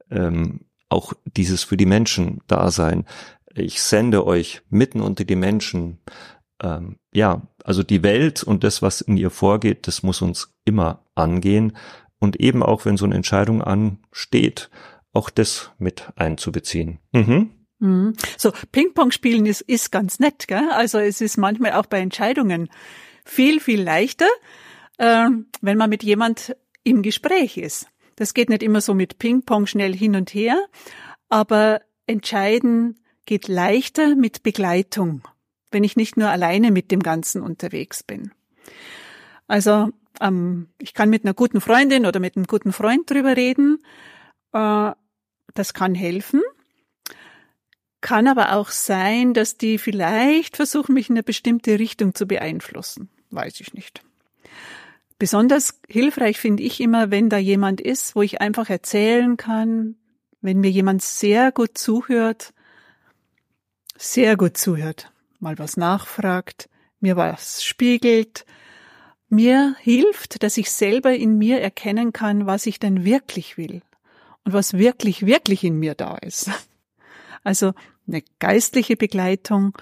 ähm, 0.09 0.61
auch 0.89 1.13
dieses 1.25 1.63
für 1.63 1.77
die 1.77 1.85
Menschen 1.85 2.39
da 2.47 2.71
sein. 2.71 3.05
Ich 3.57 3.81
sende 3.81 4.25
euch 4.25 4.61
mitten 4.69 5.01
unter 5.01 5.25
die 5.25 5.35
Menschen. 5.35 5.99
Ähm, 6.61 6.97
ja, 7.11 7.41
also 7.63 7.83
die 7.83 8.03
Welt 8.03 8.43
und 8.43 8.63
das, 8.63 8.81
was 8.81 9.01
in 9.01 9.17
ihr 9.17 9.29
vorgeht, 9.29 9.87
das 9.87 10.03
muss 10.03 10.21
uns 10.21 10.55
immer 10.65 11.05
angehen 11.15 11.75
und 12.19 12.39
eben 12.39 12.63
auch, 12.63 12.85
wenn 12.85 12.97
so 12.97 13.05
eine 13.05 13.15
Entscheidung 13.15 13.61
ansteht, 13.61 14.69
auch 15.13 15.29
das 15.29 15.71
mit 15.77 16.11
einzubeziehen. 16.15 16.99
Mhm. 17.11 17.51
Mhm. 17.79 18.13
So, 18.37 18.51
Ping-Pong 18.71 19.11
spielen 19.11 19.45
ist, 19.45 19.61
ist 19.61 19.91
ganz 19.91 20.19
nett, 20.19 20.47
gell? 20.47 20.69
Also 20.71 20.99
es 20.99 21.21
ist 21.21 21.37
manchmal 21.37 21.73
auch 21.73 21.85
bei 21.85 21.99
Entscheidungen 21.99 22.69
viel, 23.23 23.59
viel 23.59 23.81
leichter, 23.81 24.27
äh, 24.97 25.29
wenn 25.61 25.77
man 25.77 25.89
mit 25.89 26.03
jemand 26.03 26.55
im 26.83 27.01
Gespräch 27.01 27.57
ist. 27.57 27.87
Das 28.15 28.33
geht 28.33 28.49
nicht 28.49 28.63
immer 28.63 28.81
so 28.81 28.93
mit 28.93 29.19
Ping-Pong 29.19 29.67
schnell 29.67 29.95
hin 29.95 30.15
und 30.15 30.33
her, 30.33 30.57
aber 31.29 31.81
entscheiden 32.07 32.99
geht 33.27 33.47
leichter 33.47 34.15
mit 34.15 34.41
Begleitung, 34.41 35.21
wenn 35.69 35.83
ich 35.83 35.95
nicht 35.95 36.17
nur 36.17 36.29
alleine 36.29 36.71
mit 36.71 36.89
dem 36.89 37.03
Ganzen 37.03 37.43
unterwegs 37.43 38.01
bin. 38.01 38.31
Also 39.47 39.91
ähm, 40.19 40.69
ich 40.79 40.95
kann 40.95 41.11
mit 41.11 41.23
einer 41.23 41.35
guten 41.35 41.61
Freundin 41.61 42.07
oder 42.07 42.19
mit 42.19 42.35
einem 42.35 42.47
guten 42.47 42.73
Freund 42.73 43.07
drüber 43.09 43.37
reden. 43.37 43.77
Äh, 44.53 44.91
das 45.53 45.73
kann 45.75 45.93
helfen. 45.93 46.41
Kann 48.01 48.27
aber 48.27 48.53
auch 48.53 48.69
sein, 48.69 49.33
dass 49.33 49.57
die 49.57 49.77
vielleicht 49.77 50.55
versuchen, 50.55 50.93
mich 50.93 51.09
in 51.09 51.15
eine 51.15 51.23
bestimmte 51.23 51.77
Richtung 51.77 52.15
zu 52.15 52.25
beeinflussen. 52.25 53.09
Weiß 53.29 53.59
ich 53.59 53.73
nicht. 53.73 54.01
Besonders 55.19 55.81
hilfreich 55.87 56.39
finde 56.39 56.63
ich 56.63 56.79
immer, 56.79 57.11
wenn 57.11 57.29
da 57.29 57.37
jemand 57.37 57.81
ist, 57.81 58.15
wo 58.15 58.21
ich 58.21 58.39
einfach 58.39 58.69
erzählen 58.69 59.35
kann, 59.35 59.95
wenn 60.41 60.59
mir 60.59 60.69
jemand 60.69 61.01
sehr 61.01 61.51
gut 61.51 61.77
zuhört, 61.77 62.53
sehr 63.97 64.37
gut 64.37 64.57
zuhört, 64.57 65.11
mal 65.39 65.57
was 65.57 65.77
nachfragt, 65.77 66.69
mir 66.99 67.17
was 67.17 67.63
spiegelt, 67.63 68.45
mir 69.29 69.75
hilft, 69.79 70.43
dass 70.43 70.57
ich 70.57 70.71
selber 70.71 71.13
in 71.13 71.37
mir 71.37 71.59
erkennen 71.59 72.13
kann, 72.13 72.45
was 72.45 72.65
ich 72.65 72.79
denn 72.79 73.03
wirklich 73.03 73.57
will 73.57 73.81
und 74.45 74.53
was 74.53 74.73
wirklich, 74.73 75.25
wirklich 75.25 75.63
in 75.63 75.77
mir 75.77 75.95
da 75.95 76.15
ist. 76.17 76.49
Also 77.43 77.73
eine 78.07 78.23
geistliche 78.39 78.95
Begleitung 78.95 79.77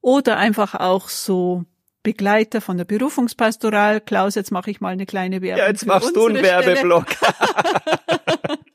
oder 0.00 0.36
einfach 0.36 0.74
auch 0.74 1.08
so 1.08 1.64
Begleiter 2.02 2.60
von 2.60 2.78
der 2.78 2.84
Berufungspastoral. 2.84 4.00
Klaus, 4.00 4.34
jetzt 4.34 4.50
mache 4.50 4.70
ich 4.70 4.80
mal 4.80 4.92
eine 4.92 5.06
kleine 5.06 5.42
Werbung. 5.42 5.58
Ja, 5.58 5.68
jetzt 5.68 5.86
machst 5.86 6.16
du 6.16 6.26
einen 6.26 6.42
Werbeblock. 6.42 7.06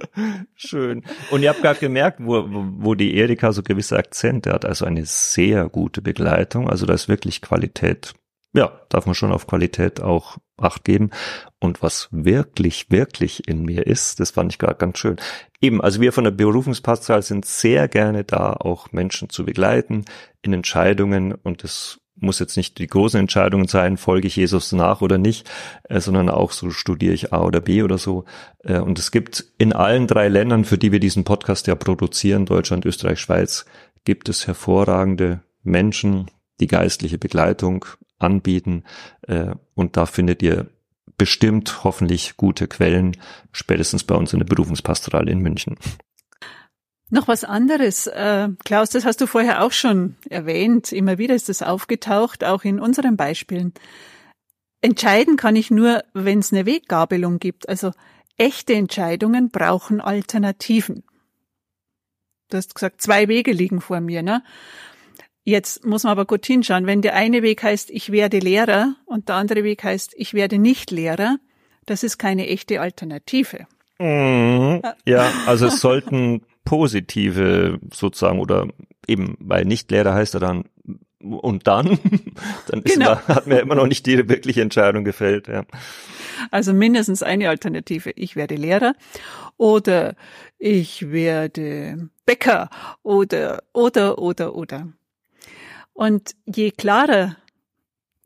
Schön. 0.54 1.02
Und 1.30 1.42
ihr 1.42 1.50
habt 1.50 1.62
gerade 1.62 1.80
gemerkt, 1.80 2.18
wo, 2.20 2.44
wo 2.48 2.94
die 2.94 3.16
Erika 3.16 3.52
so 3.52 3.62
gewisse 3.62 3.96
Akzente 3.96 4.52
hat, 4.52 4.64
also 4.64 4.84
eine 4.84 5.04
sehr 5.04 5.68
gute 5.68 6.02
Begleitung. 6.02 6.68
Also 6.68 6.86
da 6.86 6.94
ist 6.94 7.08
wirklich 7.08 7.40
Qualität. 7.40 8.14
Ja, 8.54 8.80
darf 8.90 9.06
man 9.06 9.14
schon 9.14 9.32
auf 9.32 9.46
Qualität 9.46 10.00
auch 10.00 10.38
Acht 10.62 10.84
geben. 10.84 11.10
Und 11.58 11.82
was 11.82 12.08
wirklich, 12.12 12.90
wirklich 12.90 13.48
in 13.48 13.64
mir 13.64 13.86
ist, 13.86 14.20
das 14.20 14.30
fand 14.30 14.52
ich 14.52 14.58
gerade 14.58 14.76
ganz 14.76 14.98
schön. 14.98 15.16
Eben, 15.60 15.80
also 15.80 16.00
wir 16.00 16.12
von 16.12 16.24
der 16.24 16.30
Berufungspastoral 16.30 17.22
sind 17.22 17.44
sehr 17.44 17.88
gerne 17.88 18.24
da, 18.24 18.52
auch 18.52 18.92
Menschen 18.92 19.28
zu 19.28 19.44
begleiten 19.44 20.04
in 20.42 20.52
Entscheidungen 20.52 21.32
und 21.32 21.64
das 21.64 21.98
muss 22.22 22.38
jetzt 22.38 22.56
nicht 22.56 22.78
die 22.78 22.86
großen 22.86 23.18
Entscheidungen 23.20 23.68
sein, 23.68 23.96
folge 23.96 24.28
ich 24.28 24.36
Jesus 24.36 24.72
nach 24.72 25.00
oder 25.00 25.18
nicht, 25.18 25.50
äh, 25.84 26.00
sondern 26.00 26.28
auch 26.28 26.52
so 26.52 26.70
studiere 26.70 27.14
ich 27.14 27.32
A 27.32 27.42
oder 27.42 27.60
B 27.60 27.82
oder 27.82 27.98
so. 27.98 28.24
Äh, 28.64 28.78
und 28.78 28.98
es 28.98 29.10
gibt 29.10 29.44
in 29.58 29.72
allen 29.72 30.06
drei 30.06 30.28
Ländern, 30.28 30.64
für 30.64 30.78
die 30.78 30.92
wir 30.92 31.00
diesen 31.00 31.24
Podcast 31.24 31.66
ja 31.66 31.74
produzieren, 31.74 32.46
Deutschland, 32.46 32.86
Österreich, 32.86 33.20
Schweiz, 33.20 33.66
gibt 34.04 34.28
es 34.28 34.46
hervorragende 34.46 35.40
Menschen, 35.62 36.30
die 36.60 36.66
geistliche 36.66 37.18
Begleitung 37.18 37.84
anbieten. 38.18 38.84
Äh, 39.22 39.54
und 39.74 39.96
da 39.96 40.06
findet 40.06 40.42
ihr 40.42 40.66
bestimmt 41.18 41.84
hoffentlich 41.84 42.36
gute 42.36 42.66
Quellen, 42.66 43.16
spätestens 43.52 44.04
bei 44.04 44.14
uns 44.14 44.32
in 44.32 44.38
der 44.38 44.46
Berufungspastoral 44.46 45.28
in 45.28 45.40
München. 45.40 45.76
Noch 47.14 47.28
was 47.28 47.44
anderes, 47.44 48.06
äh, 48.06 48.48
Klaus, 48.64 48.88
das 48.88 49.04
hast 49.04 49.20
du 49.20 49.26
vorher 49.26 49.62
auch 49.62 49.72
schon 49.72 50.16
erwähnt. 50.30 50.92
Immer 50.92 51.18
wieder 51.18 51.34
ist 51.34 51.50
das 51.50 51.60
aufgetaucht, 51.60 52.42
auch 52.42 52.64
in 52.64 52.80
unseren 52.80 53.18
Beispielen. 53.18 53.74
Entscheiden 54.80 55.36
kann 55.36 55.54
ich 55.54 55.70
nur, 55.70 56.02
wenn 56.14 56.38
es 56.38 56.54
eine 56.54 56.64
Weggabelung 56.64 57.38
gibt. 57.38 57.68
Also 57.68 57.92
echte 58.38 58.72
Entscheidungen 58.72 59.50
brauchen 59.50 60.00
Alternativen. 60.00 61.04
Du 62.48 62.56
hast 62.56 62.74
gesagt, 62.74 63.02
zwei 63.02 63.28
Wege 63.28 63.52
liegen 63.52 63.82
vor 63.82 64.00
mir. 64.00 64.22
Ne? 64.22 64.42
Jetzt 65.44 65.84
muss 65.84 66.04
man 66.04 66.12
aber 66.12 66.24
gut 66.24 66.46
hinschauen. 66.46 66.86
Wenn 66.86 67.02
der 67.02 67.14
eine 67.14 67.42
Weg 67.42 67.62
heißt, 67.62 67.90
ich 67.90 68.10
werde 68.10 68.38
Lehrer 68.38 68.96
und 69.04 69.28
der 69.28 69.36
andere 69.36 69.64
Weg 69.64 69.84
heißt, 69.84 70.14
ich 70.16 70.32
werde 70.32 70.56
nicht 70.56 70.90
Lehrer, 70.90 71.36
das 71.84 72.04
ist 72.04 72.16
keine 72.16 72.48
echte 72.48 72.80
Alternative. 72.80 73.66
Mhm. 73.98 74.80
Ja, 75.04 75.30
also 75.44 75.66
es 75.66 75.78
sollten 75.80 76.40
positive 76.64 77.78
sozusagen 77.92 78.40
oder 78.40 78.68
eben, 79.06 79.36
weil 79.40 79.64
Nicht-Lehrer 79.64 80.14
heißt 80.14 80.34
er 80.34 80.40
dann 80.40 80.64
und 81.20 81.66
dann, 81.66 81.98
dann 82.68 82.82
ist 82.82 82.94
genau. 82.94 83.14
man, 83.14 83.28
hat 83.28 83.46
mir 83.46 83.60
immer 83.60 83.74
noch 83.74 83.86
nicht 83.86 84.06
die 84.06 84.28
wirkliche 84.28 84.62
Entscheidung 84.62 85.04
gefällt. 85.04 85.48
Ja. 85.48 85.64
Also 86.50 86.72
mindestens 86.72 87.22
eine 87.22 87.48
Alternative. 87.48 88.10
Ich 88.16 88.36
werde 88.36 88.56
Lehrer 88.56 88.94
oder 89.56 90.16
ich 90.58 91.10
werde 91.10 92.08
Bäcker 92.26 92.70
oder, 93.02 93.62
oder, 93.72 94.18
oder, 94.18 94.54
oder. 94.54 94.88
Und 95.92 96.34
je 96.46 96.70
klarer 96.70 97.36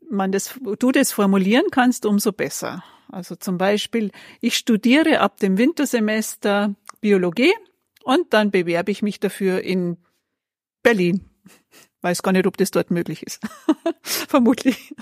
man 0.09 0.31
das, 0.31 0.57
du 0.79 0.91
das 0.91 1.11
formulieren 1.11 1.65
kannst, 1.69 2.05
umso 2.05 2.31
besser. 2.31 2.83
Also 3.09 3.35
zum 3.35 3.57
Beispiel, 3.57 4.11
ich 4.41 4.55
studiere 4.55 5.19
ab 5.19 5.37
dem 5.39 5.57
Wintersemester 5.57 6.75
Biologie 7.01 7.53
und 8.07 8.33
dann 8.33 8.51
bewerbe 8.51 8.89
ich 8.89 9.01
mich 9.01 9.19
dafür 9.19 9.61
in 9.61 9.97
Berlin. 10.81 11.29
Weiß 11.99 12.23
gar 12.23 12.31
nicht, 12.31 12.47
ob 12.47 12.55
das 12.55 12.71
dort 12.71 12.89
möglich 12.89 13.21
ist. 13.21 13.41
Vermutlich. 14.01 14.95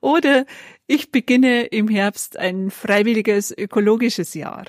Oder 0.00 0.46
ich 0.86 1.12
beginne 1.12 1.66
im 1.66 1.86
Herbst 1.88 2.38
ein 2.38 2.70
freiwilliges 2.70 3.50
ökologisches 3.50 4.32
Jahr. 4.32 4.64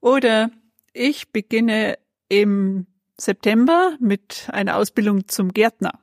Oder 0.00 0.52
ich 0.92 1.32
beginne 1.32 1.98
im 2.28 2.86
September 3.18 3.96
mit 3.98 4.48
einer 4.52 4.76
Ausbildung 4.76 5.26
zum 5.26 5.52
Gärtner. 5.52 5.98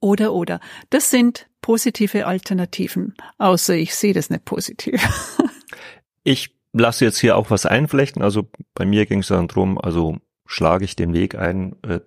Oder, 0.00 0.32
oder. 0.32 0.58
Das 0.88 1.08
sind 1.08 1.48
positive 1.60 2.26
Alternativen, 2.26 3.14
außer 3.38 3.76
ich 3.76 3.94
sehe 3.94 4.12
das 4.12 4.28
nicht 4.28 4.44
positiv. 4.44 5.00
ich 6.24 6.59
lasse 6.72 7.04
jetzt 7.04 7.18
hier 7.18 7.36
auch 7.36 7.50
was 7.50 7.66
einflechten. 7.66 8.22
Also 8.22 8.48
bei 8.74 8.84
mir 8.84 9.06
ging 9.06 9.20
es 9.20 9.28
dann 9.28 9.48
drum, 9.48 9.78
also 9.78 10.18
schlage 10.46 10.84
ich 10.84 10.96
den 10.96 11.12
Weg 11.12 11.34
ein, 11.34 11.76
äh, 11.82 12.00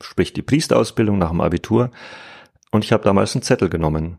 sprich 0.00 0.32
die 0.32 0.42
Priesterausbildung 0.42 1.18
nach 1.18 1.30
dem 1.30 1.40
Abitur. 1.40 1.90
Und 2.70 2.84
ich 2.84 2.92
habe 2.92 3.04
damals 3.04 3.34
einen 3.34 3.42
Zettel 3.42 3.68
genommen. 3.68 4.18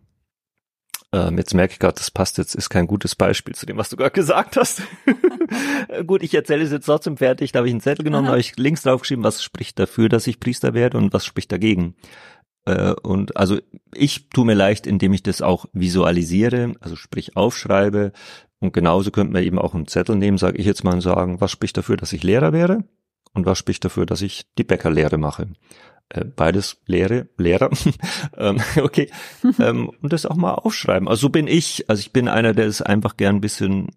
Ähm, 1.11 1.37
jetzt 1.37 1.53
merke 1.53 1.73
ich 1.73 1.79
gerade, 1.79 1.95
das 1.95 2.11
passt 2.11 2.37
jetzt, 2.37 2.55
ist 2.55 2.69
kein 2.69 2.87
gutes 2.87 3.15
Beispiel 3.15 3.55
zu 3.55 3.65
dem, 3.65 3.77
was 3.77 3.89
du 3.89 3.95
gerade 3.95 4.11
gesagt 4.11 4.57
hast. 4.57 4.81
Gut, 6.07 6.23
ich 6.23 6.33
erzähle 6.33 6.63
es 6.63 6.71
jetzt 6.71 6.85
trotzdem 6.85 7.17
fertig. 7.17 7.51
Da 7.51 7.59
habe 7.59 7.67
ich 7.67 7.73
einen 7.73 7.81
Zettel 7.81 8.03
genommen, 8.03 8.25
da 8.25 8.31
habe 8.31 8.39
ich 8.39 8.57
links 8.57 8.83
draufgeschrieben, 8.83 9.23
was 9.23 9.43
spricht 9.43 9.79
dafür, 9.79 10.09
dass 10.09 10.27
ich 10.27 10.39
Priester 10.39 10.73
werde 10.73 10.97
und 10.97 11.13
was 11.13 11.25
spricht 11.25 11.51
dagegen. 11.51 11.95
Äh, 12.65 12.93
und 13.03 13.37
also 13.37 13.59
ich 13.93 14.29
tue 14.29 14.45
mir 14.45 14.55
leicht, 14.55 14.87
indem 14.87 15.13
ich 15.13 15.23
das 15.23 15.41
auch 15.41 15.65
visualisiere, 15.73 16.73
also 16.81 16.95
sprich 16.95 17.37
aufschreibe, 17.37 18.11
und 18.59 18.73
genauso 18.73 19.11
könnte 19.11 19.33
man 19.33 19.43
eben 19.43 19.59
auch 19.59 19.73
einen 19.73 19.87
Zettel 19.87 20.15
nehmen, 20.15 20.37
sage 20.37 20.57
ich 20.57 20.65
jetzt 20.65 20.83
mal, 20.83 20.93
und 20.93 21.01
sagen, 21.01 21.41
was 21.41 21.51
spricht 21.51 21.77
dafür, 21.77 21.97
dass 21.97 22.13
ich 22.13 22.23
Lehrer 22.23 22.53
wäre 22.53 22.83
und 23.33 23.45
was 23.45 23.57
spricht 23.57 23.85
dafür, 23.85 24.05
dass 24.05 24.21
ich 24.21 24.45
die 24.57 24.63
Bäckerlehre 24.63 25.17
mache. 25.17 25.49
Äh, 26.09 26.25
beides 26.25 26.81
Lehre, 26.85 27.27
Lehrer. 27.37 27.69
ähm, 28.37 28.61
okay. 28.81 29.09
ähm, 29.59 29.91
und 30.01 30.13
das 30.13 30.25
auch 30.25 30.35
mal 30.35 30.53
aufschreiben. 30.53 31.07
Also 31.07 31.21
so 31.21 31.29
bin 31.29 31.47
ich. 31.47 31.89
Also 31.89 31.99
ich 31.99 32.13
bin 32.13 32.27
einer, 32.27 32.53
der 32.53 32.67
es 32.67 32.81
einfach 32.81 33.17
gern 33.17 33.37
ein 33.37 33.41
bisschen 33.41 33.89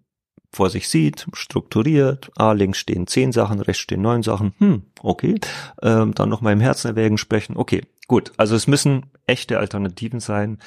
vor 0.51 0.69
sich 0.69 0.89
sieht, 0.89 1.27
strukturiert. 1.33 2.31
Ah, 2.35 2.53
links 2.53 2.79
stehen 2.79 3.05
zehn 3.05 3.31
Sachen, 3.31 3.61
rechts 3.61 3.81
stehen 3.81 4.01
neun 4.01 4.23
Sachen. 4.23 4.53
Hm, 4.57 4.83
okay. 5.01 5.35
Ähm, 5.81 6.15
dann 6.15 6.29
noch 6.29 6.41
mal 6.41 6.53
im 6.53 6.59
Herzen 6.59 6.87
erwägen, 6.87 7.19
sprechen. 7.19 7.55
Okay, 7.55 7.83
gut. 8.07 8.31
Also 8.37 8.55
es 8.55 8.65
müssen 8.65 9.05
echte 9.27 9.59
Alternativen 9.59 10.19
sein, 10.19 10.57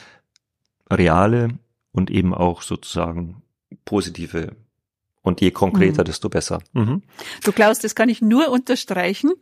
reale 0.88 1.58
und 1.90 2.10
eben 2.10 2.32
auch 2.32 2.62
sozusagen 2.62 3.41
positive 3.84 4.56
und 5.22 5.40
je 5.40 5.52
konkreter, 5.52 6.02
mhm. 6.02 6.06
desto 6.06 6.28
besser. 6.28 6.60
Mhm. 6.72 7.02
Du 7.44 7.52
Klaus, 7.52 7.78
das 7.78 7.94
kann 7.94 8.08
ich 8.08 8.20
nur 8.20 8.50
unterstreichen. 8.50 9.32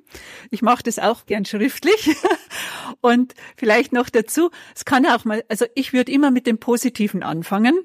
Ich 0.51 0.63
mache 0.63 0.83
das 0.83 0.99
auch 0.99 1.27
gern 1.27 1.45
schriftlich. 1.45 2.17
Und 3.01 3.35
vielleicht 3.57 3.93
noch 3.93 4.11
dazu, 4.11 4.51
es 4.75 4.85
kann 4.85 5.07
auch 5.07 5.25
mal, 5.25 5.43
also 5.49 5.65
ich 5.75 5.93
würde 5.95 6.13
immer 6.13 6.31
mit 6.31 6.47
dem 6.47 6.59
Positiven 6.59 7.23
anfangen. 7.23 7.81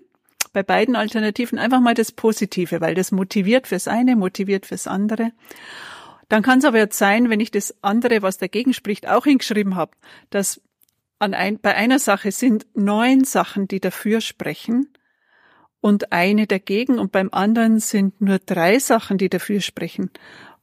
Bei 0.51 0.61
beiden 0.61 0.95
Alternativen 0.95 1.57
einfach 1.57 1.79
mal 1.79 1.93
das 1.93 2.11
Positive, 2.11 2.81
weil 2.81 2.95
das 2.95 3.11
motiviert 3.11 3.67
fürs 3.67 3.87
eine, 3.87 4.15
motiviert 4.15 4.65
fürs 4.65 4.87
andere. 4.87 5.31
Dann 6.27 6.43
kann 6.43 6.59
es 6.59 6.65
aber 6.65 6.79
jetzt 6.79 6.97
sein, 6.97 7.29
wenn 7.29 7.39
ich 7.39 7.51
das 7.51 7.75
andere, 7.81 8.21
was 8.21 8.37
dagegen 8.37 8.73
spricht, 8.73 9.07
auch 9.07 9.25
hingeschrieben 9.25 9.75
habe, 9.75 9.91
dass 10.31 10.61
an 11.19 11.33
ein, 11.33 11.59
bei 11.59 11.75
einer 11.75 11.99
Sache 11.99 12.31
sind 12.31 12.65
neun 12.73 13.23
Sachen, 13.23 13.67
die 13.67 13.79
dafür 13.79 14.21
sprechen 14.21 14.89
und 15.85 16.11
eine 16.11 16.47
dagegen 16.47 16.97
und 16.97 17.11
beim 17.11 17.29
anderen 17.31 17.79
sind 17.79 18.19
nur 18.19 18.39
drei 18.39 18.79
Sachen, 18.79 19.19
die 19.19 19.29
dafür 19.29 19.61
sprechen 19.61 20.09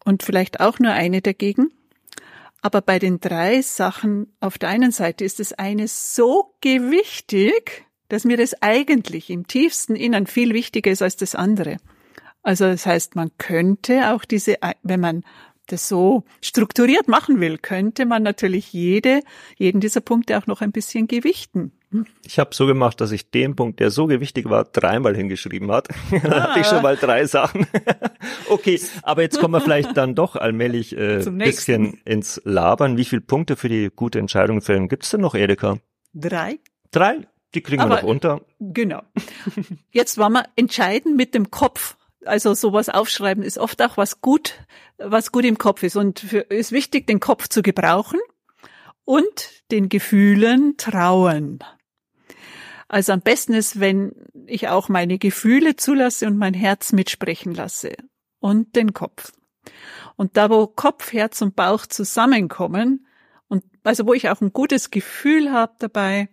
und 0.04 0.24
vielleicht 0.24 0.58
auch 0.58 0.80
nur 0.80 0.90
eine 0.90 1.22
dagegen. 1.22 1.70
Aber 2.60 2.80
bei 2.80 2.98
den 2.98 3.20
drei 3.20 3.62
Sachen 3.62 4.34
auf 4.40 4.58
der 4.58 4.70
einen 4.70 4.90
Seite 4.90 5.24
ist 5.24 5.38
das 5.38 5.52
eine 5.52 5.86
so 5.86 6.56
gewichtig, 6.60 7.86
dass 8.08 8.24
mir 8.24 8.36
das 8.36 8.60
eigentlich 8.62 9.30
im 9.30 9.46
tiefsten 9.46 9.94
Innern 9.94 10.26
viel 10.26 10.54
wichtiger 10.54 10.90
ist 10.90 11.02
als 11.02 11.14
das 11.14 11.36
andere. 11.36 11.76
Also 12.42 12.64
das 12.64 12.84
heißt, 12.84 13.14
man 13.14 13.30
könnte 13.38 14.12
auch 14.12 14.24
diese, 14.24 14.56
wenn 14.82 14.98
man 14.98 15.22
das 15.68 15.86
so 15.86 16.24
strukturiert 16.40 17.06
machen 17.06 17.38
will, 17.38 17.58
könnte 17.58 18.06
man 18.06 18.24
natürlich 18.24 18.72
jede, 18.72 19.20
jeden 19.56 19.80
dieser 19.80 20.00
Punkte 20.00 20.36
auch 20.36 20.48
noch 20.48 20.62
ein 20.62 20.72
bisschen 20.72 21.06
gewichten. 21.06 21.70
Ich 22.24 22.38
habe 22.38 22.54
so 22.54 22.66
gemacht, 22.66 23.00
dass 23.00 23.12
ich 23.12 23.30
den 23.30 23.56
Punkt, 23.56 23.80
der 23.80 23.90
so 23.90 24.06
gewichtig 24.06 24.48
war, 24.48 24.64
dreimal 24.64 25.16
hingeschrieben 25.16 25.70
hat. 25.70 25.88
Ah. 26.12 26.28
da 26.28 26.42
hatte 26.42 26.60
ich 26.60 26.66
schon 26.66 26.82
mal 26.82 26.96
drei 26.96 27.24
Sachen. 27.26 27.66
okay, 28.48 28.80
aber 29.02 29.22
jetzt 29.22 29.40
kommen 29.40 29.54
wir 29.54 29.60
vielleicht 29.60 29.96
dann 29.96 30.14
doch 30.14 30.36
allmählich 30.36 30.96
äh, 30.96 31.20
ein 31.20 31.38
bisschen 31.38 31.94
ins 32.04 32.40
Labern. 32.44 32.96
Wie 32.96 33.04
viele 33.04 33.22
Punkte 33.22 33.56
für 33.56 33.68
die 33.68 33.90
gute 33.94 34.18
Entscheidung 34.18 34.60
fällen 34.60 34.88
gibt 34.88 35.04
es 35.04 35.10
denn 35.10 35.20
noch, 35.20 35.34
Erika? 35.34 35.78
Drei. 36.12 36.58
Drei? 36.90 37.26
Die 37.54 37.60
kriegen 37.60 37.82
aber, 37.82 37.96
wir 37.96 38.02
noch 38.02 38.08
unter. 38.08 38.40
Genau. 38.60 39.02
Jetzt 39.90 40.18
wollen 40.18 40.32
wir 40.32 40.44
entscheiden 40.56 41.16
mit 41.16 41.34
dem 41.34 41.50
Kopf. 41.50 41.96
Also 42.24 42.54
sowas 42.54 42.88
aufschreiben 42.88 43.42
ist 43.42 43.58
oft 43.58 43.82
auch 43.82 43.96
was 43.96 44.20
gut, 44.20 44.64
was 44.98 45.32
gut 45.32 45.44
im 45.44 45.58
Kopf 45.58 45.82
ist. 45.82 45.96
Und 45.96 46.20
für, 46.20 46.40
ist 46.40 46.72
wichtig, 46.72 47.06
den 47.06 47.20
Kopf 47.20 47.48
zu 47.48 47.62
gebrauchen 47.62 48.20
und 49.04 49.50
den 49.70 49.88
Gefühlen 49.88 50.76
trauen. 50.76 51.58
Also 52.92 53.14
am 53.14 53.22
besten 53.22 53.54
ist, 53.54 53.80
wenn 53.80 54.12
ich 54.46 54.68
auch 54.68 54.90
meine 54.90 55.16
Gefühle 55.18 55.76
zulasse 55.76 56.26
und 56.26 56.36
mein 56.36 56.52
Herz 56.52 56.92
mitsprechen 56.92 57.54
lasse 57.54 57.94
und 58.38 58.76
den 58.76 58.92
Kopf. 58.92 59.32
Und 60.16 60.36
da, 60.36 60.50
wo 60.50 60.66
Kopf, 60.66 61.10
Herz 61.14 61.40
und 61.40 61.56
Bauch 61.56 61.86
zusammenkommen 61.86 63.06
und 63.48 63.64
also 63.82 64.06
wo 64.06 64.12
ich 64.12 64.28
auch 64.28 64.42
ein 64.42 64.52
gutes 64.52 64.90
Gefühl 64.90 65.50
habe 65.52 65.72
dabei, 65.78 66.28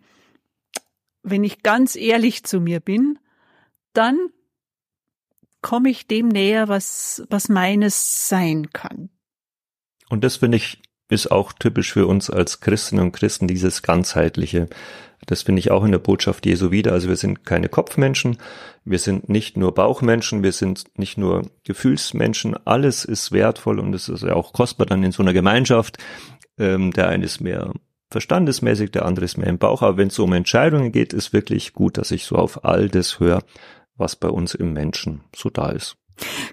wenn 1.24 1.46
ich 1.46 1.64
ganz 1.64 1.96
ehrlich 1.96 2.44
zu 2.44 2.60
mir 2.60 2.82
bin, 2.82 3.20
dann 3.94 4.18
komme 5.62 5.90
ich 5.90 6.08
dem 6.08 6.28
näher, 6.28 6.68
was, 6.68 7.24
was 7.30 7.48
meines 7.48 8.28
sein 8.28 8.70
kann. 8.74 9.10
Und 10.10 10.26
das 10.26 10.36
finde 10.36 10.58
ich 10.58 10.82
ist 11.08 11.32
auch 11.32 11.54
typisch 11.54 11.94
für 11.94 12.06
uns 12.06 12.30
als 12.30 12.60
Christinnen 12.60 13.06
und 13.06 13.12
Christen, 13.14 13.48
dieses 13.48 13.82
ganzheitliche. 13.82 14.68
Das 15.26 15.44
finde 15.44 15.60
ich 15.60 15.72
auch 15.72 15.84
in 15.84 15.92
der 15.92 16.00
Botschaft 16.00 16.46
Jesu 16.46 16.72
wieder. 16.72 16.94
Also 16.94 17.10
wir 17.10 17.16
sind 17.16 17.46
keine 17.46 17.70
Kopfmenschen, 17.70 18.38
wir 18.86 19.00
sind 19.00 19.30
nicht 19.30 19.58
nur 19.58 19.74
Bauchmenschen, 19.74 20.44
wir 20.44 20.52
sind 20.52 20.86
nicht 20.98 21.18
nur 21.18 21.44
Gefühlsmenschen. 21.64 22.56
Alles 22.66 23.06
ist 23.06 23.32
wertvoll 23.32 23.80
und 23.80 23.94
es 23.94 24.10
ist 24.10 24.24
ja 24.24 24.34
auch 24.34 24.54
kostbar 24.54 24.88
dann 24.88 25.04
in 25.04 25.12
so 25.12 25.22
einer 25.22 25.34
Gemeinschaft. 25.34 25.98
Ähm, 26.58 26.92
der 26.92 27.10
eine 27.10 27.26
ist 27.26 27.42
mehr 27.42 27.74
verstandesmäßig, 28.12 28.92
der 28.92 29.06
andere 29.06 29.26
ist 29.26 29.38
mehr 29.38 29.48
im 29.48 29.60
Bauch. 29.60 29.82
Aber 29.82 29.98
wenn 29.98 30.08
es 30.08 30.20
um 30.20 30.34
Entscheidungen 30.34 30.92
geht, 30.92 31.14
ist 31.14 31.34
wirklich 31.34 31.74
gut, 31.74 31.98
dass 31.98 32.12
ich 32.12 32.26
so 32.26 32.36
auf 32.36 32.66
all 32.66 32.90
das 32.90 33.20
höre, 33.20 33.44
was 33.96 34.16
bei 34.16 34.30
uns 34.30 34.56
im 34.56 34.74
Menschen 34.74 35.22
so 35.36 35.50
da 35.50 35.70
ist. 35.70 35.96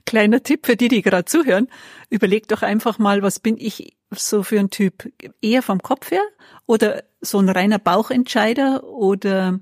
Kleiner 0.05 0.43
Tipp 0.43 0.67
für 0.67 0.77
die, 0.77 0.89
die 0.89 1.03
gerade 1.03 1.25
zuhören. 1.25 1.69
Überleg 2.11 2.47
doch 2.49 2.63
einfach 2.63 2.99
mal, 2.99 3.23
was 3.23 3.41
bin 3.41 3.57
ich 3.59 3.97
so 4.11 4.43
für 4.43 4.61
ein 4.61 4.71
Typ? 4.71 5.09
Eher 5.41 5.63
vom 5.63 5.83
Kopf 5.83 6.11
her 6.11 6.23
oder 6.67 7.03
so 7.27 7.39
ein 7.39 7.49
reiner 7.49 7.79
Bauchentscheider 7.79 8.85
oder 8.85 9.61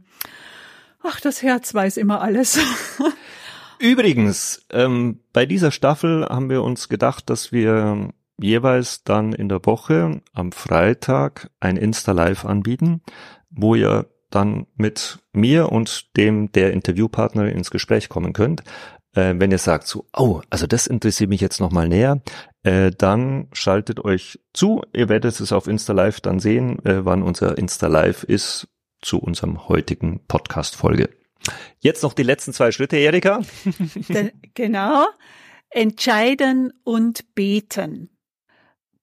ach, 1.03 1.21
das 1.21 1.43
Herz 1.43 1.75
weiß 1.75 1.97
immer 1.97 2.21
alles. 2.21 2.59
Übrigens, 3.79 4.65
ähm, 4.71 5.21
bei 5.33 5.47
dieser 5.47 5.71
Staffel 5.71 6.25
haben 6.25 6.49
wir 6.49 6.63
uns 6.63 6.89
gedacht, 6.89 7.29
dass 7.29 7.53
wir 7.53 8.11
jeweils 8.39 9.05
dann 9.05 9.33
in 9.33 9.49
der 9.49 9.65
Woche 9.67 10.23
am 10.33 10.53
Freitag 10.53 11.51
ein 11.61 11.77
Insta-Live 11.77 12.45
anbieten, 12.45 13.03
wo 13.51 13.75
ihr 13.75 14.07
dann 14.31 14.67
mit 14.77 15.21
mir 15.33 15.71
und 15.71 16.17
dem 16.17 16.51
der 16.53 16.73
Interviewpartner 16.73 17.53
ins 17.53 17.71
Gespräch 17.71 18.09
kommen 18.09 18.33
könnt. 18.33 18.65
Äh, 19.15 19.35
wenn 19.39 19.51
ihr 19.51 19.59
sagt 19.59 19.87
so, 19.87 20.07
oh, 20.17 20.41
also 20.51 20.67
das 20.67 20.87
interessiert 20.87 21.31
mich 21.31 21.41
jetzt 21.41 21.61
nochmal 21.61 21.89
näher, 21.89 22.23
äh, 22.63 22.91
dann 22.91 23.49
schaltet 23.53 24.05
euch 24.05 24.41
zu. 24.53 24.83
Ihr 24.93 25.09
werdet 25.09 25.41
es 25.41 25.53
auf 25.53 25.67
Insta 25.67 25.93
Live 25.93 26.21
dann 26.21 26.41
sehen, 26.41 26.85
äh, 26.85 27.05
wann 27.05 27.23
unser 27.23 27.57
Insta 27.59 27.87
Live 27.87 28.25
ist 28.25 28.69
zu 29.01 29.19
unserem 29.19 29.69
heutigen 29.69 30.21
Podcast-Folge. 30.27 31.11
Jetzt 31.81 32.03
noch 32.03 32.15
die 32.15 32.23
letzten 32.23 32.53
zwei 32.53 32.73
Schritte, 32.73 32.97
Erika. 32.97 33.43
genau. 34.55 35.07
Entscheiden 35.71 36.73
und 36.85 37.35
beten. 37.35 38.11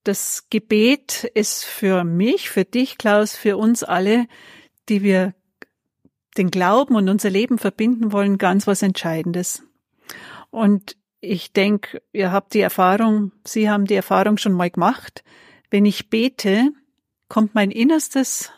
Das 0.03 0.47
Gebet 0.49 1.25
ist 1.35 1.63
für 1.63 2.03
mich, 2.03 2.49
für 2.49 2.65
dich, 2.65 2.97
Klaus, 2.97 3.35
für 3.35 3.57
uns 3.57 3.83
alle 3.83 4.25
die 4.89 5.03
wir 5.03 5.33
den 6.37 6.51
Glauben 6.51 6.95
und 6.95 7.09
unser 7.09 7.29
Leben 7.29 7.57
verbinden 7.57 8.11
wollen, 8.11 8.37
ganz 8.37 8.67
was 8.67 8.81
Entscheidendes. 8.81 9.63
Und 10.51 10.97
ich 11.21 11.53
denke, 11.53 12.01
ihr 12.13 12.31
habt 12.31 12.53
die 12.53 12.61
Erfahrung, 12.61 13.31
Sie 13.45 13.69
haben 13.69 13.85
die 13.85 13.95
Erfahrung 13.95 14.37
schon 14.37 14.53
mal 14.53 14.69
gemacht. 14.69 15.23
Wenn 15.69 15.85
ich 15.85 16.09
bete, 16.09 16.71
kommt 17.29 17.55
mein 17.55 17.71
Innerstes 17.71 18.51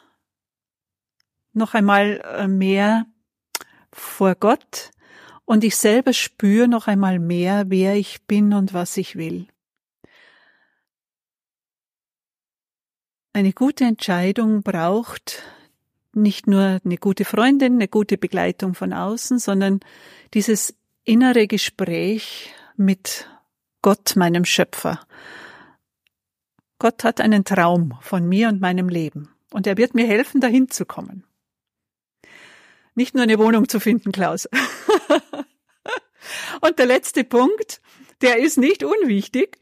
noch 1.54 1.76
einmal 1.76 2.22
äh, 2.26 2.48
mehr 2.48 3.06
vor 3.92 4.36
Gott 4.36 4.92
und 5.46 5.64
ich 5.64 5.76
selber 5.76 6.14
spüre 6.14 6.68
noch 6.68 6.88
einmal 6.88 7.20
mehr, 7.20 7.66
wer 7.68 7.96
ich 7.96 8.26
bin 8.26 8.54
und 8.54 8.74
was 8.74 8.98
ich 8.98 9.16
will. 9.16 9.48
Eine 13.34 13.54
gute 13.54 13.84
Entscheidung 13.84 14.64
braucht 14.64 15.44
nicht 16.14 16.48
nur 16.48 16.80
eine 16.84 16.98
gute 16.98 17.26
Freundin, 17.26 17.74
eine 17.74 17.88
gute 17.88 18.18
Begleitung 18.18 18.76
von 18.76 18.94
außen, 18.94 19.40
sondern 19.40 19.80
dieses 20.34 20.76
innere 21.04 21.48
Gespräch 21.48 22.54
mit 22.76 23.28
Gott, 23.82 24.16
meinem 24.16 24.46
Schöpfer. 24.46 25.06
Gott 26.80 27.04
hat 27.04 27.22
einen 27.22 27.46
Traum 27.46 27.98
von 28.02 28.28
mir 28.28 28.50
und 28.50 28.62
meinem 28.62 28.90
Leben 28.90 29.30
und 29.52 29.68
er 29.68 29.78
wird 29.78 29.94
mir 29.94 30.08
helfen, 30.08 30.42
dahin 30.42 30.70
zu 30.70 30.86
kommen. 30.86 31.26
Nicht 32.96 33.16
nur 33.16 33.24
eine 33.24 33.40
Wohnung 33.40 33.68
zu 33.68 33.80
finden, 33.80 34.12
Klaus. 34.12 34.48
und 36.62 36.80
der 36.80 36.86
letzte 36.86 37.24
Punkt, 37.24 37.82
der 38.22 38.38
ist 38.38 38.58
nicht 38.58 38.84
unwichtig. 38.84 39.60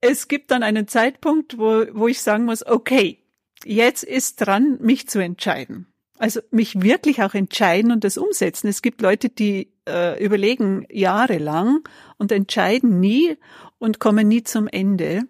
Es 0.00 0.28
gibt 0.28 0.50
dann 0.50 0.62
einen 0.62 0.88
Zeitpunkt, 0.88 1.58
wo, 1.58 1.86
wo 1.92 2.08
ich 2.08 2.20
sagen 2.20 2.44
muss, 2.44 2.66
okay, 2.66 3.22
jetzt 3.64 4.02
ist 4.02 4.36
dran, 4.36 4.78
mich 4.80 5.08
zu 5.08 5.20
entscheiden. 5.20 5.86
Also 6.18 6.40
mich 6.50 6.82
wirklich 6.82 7.22
auch 7.22 7.34
entscheiden 7.34 7.92
und 7.92 8.02
das 8.04 8.18
umsetzen. 8.18 8.68
Es 8.68 8.82
gibt 8.82 9.00
Leute, 9.00 9.28
die 9.28 9.72
äh, 9.88 10.22
überlegen 10.22 10.86
jahrelang 10.90 11.80
und 12.16 12.30
entscheiden 12.30 13.00
nie 13.00 13.36
und 13.78 13.98
kommen 13.98 14.28
nie 14.28 14.42
zum 14.42 14.68
Ende. 14.68 15.22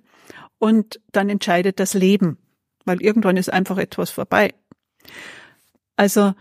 Und 0.58 1.00
dann 1.12 1.28
entscheidet 1.28 1.78
das 1.80 1.94
Leben, 1.94 2.38
weil 2.84 3.00
irgendwann 3.00 3.36
ist 3.36 3.52
einfach 3.52 3.78
etwas 3.78 4.10
vorbei. 4.10 4.52
Also, 5.96 6.34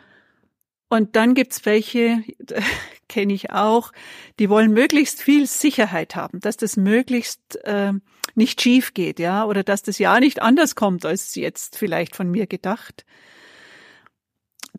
und 0.90 1.16
dann 1.16 1.34
gibt's 1.34 1.66
welche, 1.66 2.24
kenne 3.10 3.34
ich 3.34 3.52
auch, 3.52 3.92
die 4.40 4.50
wollen 4.50 4.72
möglichst 4.74 5.22
viel 5.22 5.46
Sicherheit 5.48 6.16
haben, 6.16 6.40
dass 6.40 6.58
das 6.58 6.78
möglichst 6.78 7.58
äh, 7.64 7.94
nicht 8.36 8.62
schief 8.62 8.94
geht, 8.94 9.20
ja, 9.20 9.46
oder 9.46 9.64
dass 9.64 9.84
das 9.84 10.00
Jahr 10.00 10.20
nicht 10.20 10.42
anders 10.42 10.76
kommt 10.76 11.06
als 11.06 11.36
jetzt 11.36 11.78
vielleicht 11.78 12.16
von 12.16 12.30
mir 12.30 12.48
gedacht. 12.48 13.06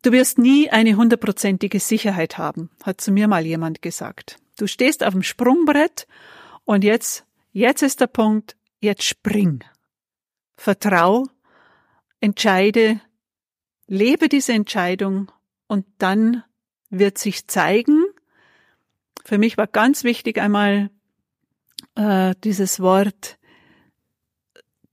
Du 0.02 0.12
wirst 0.12 0.38
nie 0.38 0.70
eine 0.70 0.96
hundertprozentige 0.96 1.80
Sicherheit 1.80 2.38
haben, 2.38 2.70
hat 2.82 3.00
zu 3.00 3.10
mir 3.10 3.28
mal 3.28 3.44
jemand 3.44 3.82
gesagt. 3.82 4.36
Du 4.56 4.66
stehst 4.66 5.04
auf 5.04 5.12
dem 5.12 5.22
Sprungbrett 5.22 6.06
und 6.64 6.84
jetzt, 6.84 7.24
jetzt 7.52 7.82
ist 7.82 8.00
der 8.00 8.06
Punkt, 8.06 8.56
jetzt 8.80 9.04
spring. 9.04 9.64
Vertrau, 10.56 11.26
entscheide, 12.20 13.00
lebe 13.86 14.28
diese 14.28 14.52
Entscheidung 14.52 15.32
und 15.66 15.86
dann 15.98 16.44
wird 16.90 17.18
sich 17.18 17.46
zeigen. 17.48 18.04
Für 19.24 19.38
mich 19.38 19.56
war 19.56 19.66
ganz 19.66 20.04
wichtig 20.04 20.38
einmal 20.38 20.90
äh, 21.94 22.34
dieses 22.44 22.80
Wort 22.80 23.38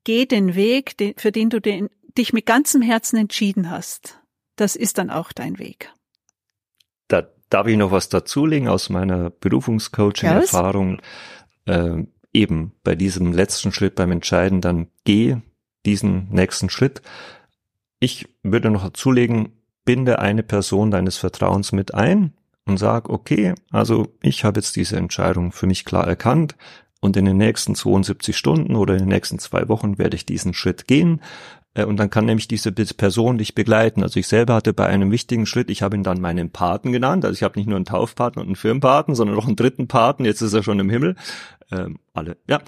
geh 0.06 0.26
den 0.26 0.56
Weg, 0.56 0.96
für 1.18 1.32
den 1.32 1.50
du 1.50 1.60
den, 1.60 1.90
dich 2.18 2.32
mit 2.32 2.46
ganzem 2.46 2.82
Herzen 2.82 3.18
entschieden 3.18 3.70
hast. 3.70 4.20
Das 4.56 4.76
ist 4.76 4.98
dann 4.98 5.10
auch 5.10 5.32
dein 5.32 5.60
Weg. 5.60 5.92
Da 7.08 7.28
darf 7.50 7.68
ich 7.68 7.78
noch 7.78 7.92
was 7.92 8.10
dazulegen 8.10 8.68
aus 8.68 8.90
meiner 8.90 9.30
Berufungscoaching-Erfahrung. 9.30 11.02
Äh, 11.66 12.04
eben 12.34 12.74
bei 12.84 12.96
diesem 12.96 13.32
letzten 13.32 13.72
Schritt 13.72 13.96
beim 13.96 14.12
Entscheiden, 14.12 14.62
dann 14.62 14.88
geh 15.06 15.38
diesen 15.86 16.30
nächsten 16.30 16.70
Schritt. 16.70 17.02
Ich 18.00 18.28
würde 18.44 18.70
noch 18.70 18.84
dazulegen, 18.84 19.54
binde 19.86 20.20
eine 20.20 20.44
Person 20.44 20.92
deines 20.92 21.18
Vertrauens 21.18 21.72
mit 21.72 21.94
ein 21.94 22.34
und 22.66 22.78
sag, 22.78 23.10
okay, 23.10 23.56
also 23.72 24.08
ich 24.22 24.44
habe 24.44 24.60
jetzt 24.60 24.76
diese 24.76 24.98
Entscheidung 24.98 25.52
für 25.52 25.68
mich 25.68 25.86
klar 25.86 26.08
erkannt. 26.08 26.56
Und 27.02 27.18
in 27.18 27.26
den 27.26 27.38
nächsten 27.38 27.76
72 27.76 28.36
Stunden 28.36 28.76
oder 28.76 28.94
in 28.94 29.02
den 29.02 29.10
nächsten 29.10 29.38
zwei 29.38 29.70
Wochen 29.70 30.00
werde 30.00 30.16
ich 30.16 30.26
diesen 30.26 30.56
Schritt 30.56 30.88
gehen. 30.88 31.22
Äh, 31.76 31.86
und 31.86 31.98
dann 31.98 32.10
kann 32.10 32.26
nämlich 32.26 32.48
diese 32.48 32.72
Person 32.72 33.38
dich 33.38 33.54
begleiten. 33.54 34.02
Also 34.02 34.20
ich 34.20 34.28
selber 34.28 34.56
hatte 34.56 34.74
bei 34.74 34.88
einem 34.88 35.12
wichtigen 35.12 35.46
Schritt, 35.46 35.70
ich 35.70 35.84
habe 35.84 35.96
ihn 35.96 36.04
dann 36.04 36.20
meinen 36.20 36.50
Paten 36.50 36.92
genannt. 36.92 37.24
Also 37.26 37.36
ich 37.36 37.44
habe 37.44 37.60
nicht 37.60 37.68
nur 37.68 37.76
einen 37.76 37.86
Taufpaten 37.86 38.40
und 38.40 38.48
einen 38.48 38.56
Firmenpaten, 38.56 39.14
sondern 39.14 39.36
noch 39.36 39.46
einen 39.46 39.56
dritten 39.56 39.88
Paten. 39.88 40.26
Jetzt 40.26 40.42
ist 40.42 40.54
er 40.54 40.64
schon 40.64 40.80
im 40.80 40.90
Himmel. 40.90 41.16
Ähm, 41.72 42.00
alle, 42.14 42.38
ja. 42.48 42.62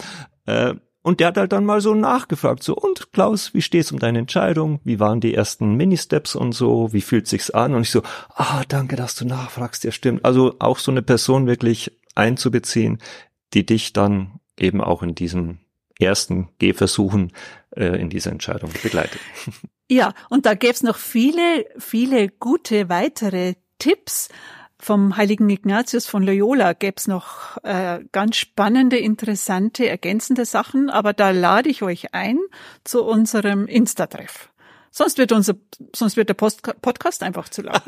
Äh, 0.46 0.76
und 1.02 1.22
der 1.22 1.28
hat 1.28 1.38
halt 1.38 1.54
dann 1.54 1.64
mal 1.64 1.80
so 1.80 1.94
nachgefragt, 1.94 2.64
so, 2.64 2.76
und 2.76 3.14
Klaus, 3.14 3.54
wie 3.54 3.62
steht's 3.62 3.94
um 3.94 4.00
deine 4.00 4.20
Entscheidung? 4.20 4.82
Wie 4.84 5.00
waren 5.00 5.22
die 5.22 5.34
ersten 5.34 5.76
Ministeps 5.76 6.36
und 6.36 6.52
so? 6.52 6.92
Wie 6.92 7.00
fühlt 7.00 7.28
sich's 7.28 7.50
an? 7.50 7.76
Und 7.76 7.84
ich 7.84 7.92
so, 7.92 8.02
ah, 8.36 8.64
danke, 8.68 8.98
dass 8.98 9.16
du 9.16 9.24
nachfragst, 9.24 9.86
ja 9.86 9.92
stimmt. 9.92 10.26
Also 10.26 10.56
auch 10.60 10.80
so 10.80 10.92
eine 10.92 11.02
Person 11.02 11.48
wirklich 11.48 11.98
einzubeziehen, 12.16 12.98
die 13.54 13.66
dich 13.66 13.94
dann 13.94 14.42
eben 14.60 14.82
auch 14.82 15.02
in 15.02 15.16
diesem 15.16 15.60
ersten 15.98 16.50
Gehversuchen 16.60 17.32
äh, 17.76 18.00
in 18.00 18.10
dieser 18.10 18.32
Entscheidung 18.32 18.72
begleitet. 18.82 19.20
Ja, 19.90 20.14
und 20.30 20.46
da 20.46 20.54
gäbe 20.54 20.74
es 20.74 20.84
noch 20.84 20.98
viele, 20.98 21.66
viele 21.78 22.28
gute 22.28 22.90
weitere 22.90 23.54
Tipps. 23.80 24.28
Vom 24.80 25.16
heiligen 25.16 25.50
Ignatius 25.50 26.08
von 26.08 26.24
Loyola 26.24 26.74
gäbe 26.74 26.98
es 26.98 27.08
noch 27.08 27.56
äh, 27.64 28.02
ganz 28.12 28.36
spannende, 28.36 28.98
interessante, 28.98 29.88
ergänzende 29.88 30.44
Sachen, 30.44 30.90
aber 30.90 31.14
da 31.14 31.32
lade 31.32 31.70
ich 31.70 31.84
euch 31.84 32.14
ein 32.14 32.38
zu 32.84 33.06
unserem 33.06 33.66
Insta-Treff 33.66 34.50
Sonst 34.98 35.20
wird 35.20 35.32
unser, 35.32 35.54
sonst 35.96 36.18
wird 36.18 36.30
der 36.30 36.34
Post 36.34 36.64
Podcast 36.82 37.22
einfach 37.22 37.50
zu 37.50 37.62
lang. 37.62 37.82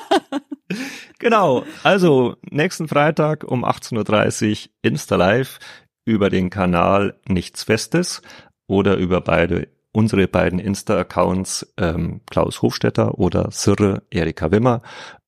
genau. 1.20 1.64
Also 1.84 2.36
nächsten 2.50 2.88
Freitag 2.88 3.44
um 3.44 3.64
18.30 3.64 4.50
Uhr 4.50 4.70
Insta 4.82 5.14
Live 5.14 5.60
über 6.04 6.30
den 6.30 6.50
Kanal 6.50 7.20
Nichts 7.28 7.62
Festes 7.62 8.20
oder 8.66 8.96
über 8.96 9.20
beide 9.20 9.68
unsere 9.92 10.26
beiden 10.26 10.58
Insta-Accounts 10.58 11.72
ähm, 11.76 12.20
Klaus 12.28 12.62
Hofstetter 12.62 13.18
oder 13.18 13.48
Sirre 13.52 14.02
Erika 14.10 14.50
Wimmer. 14.50 14.82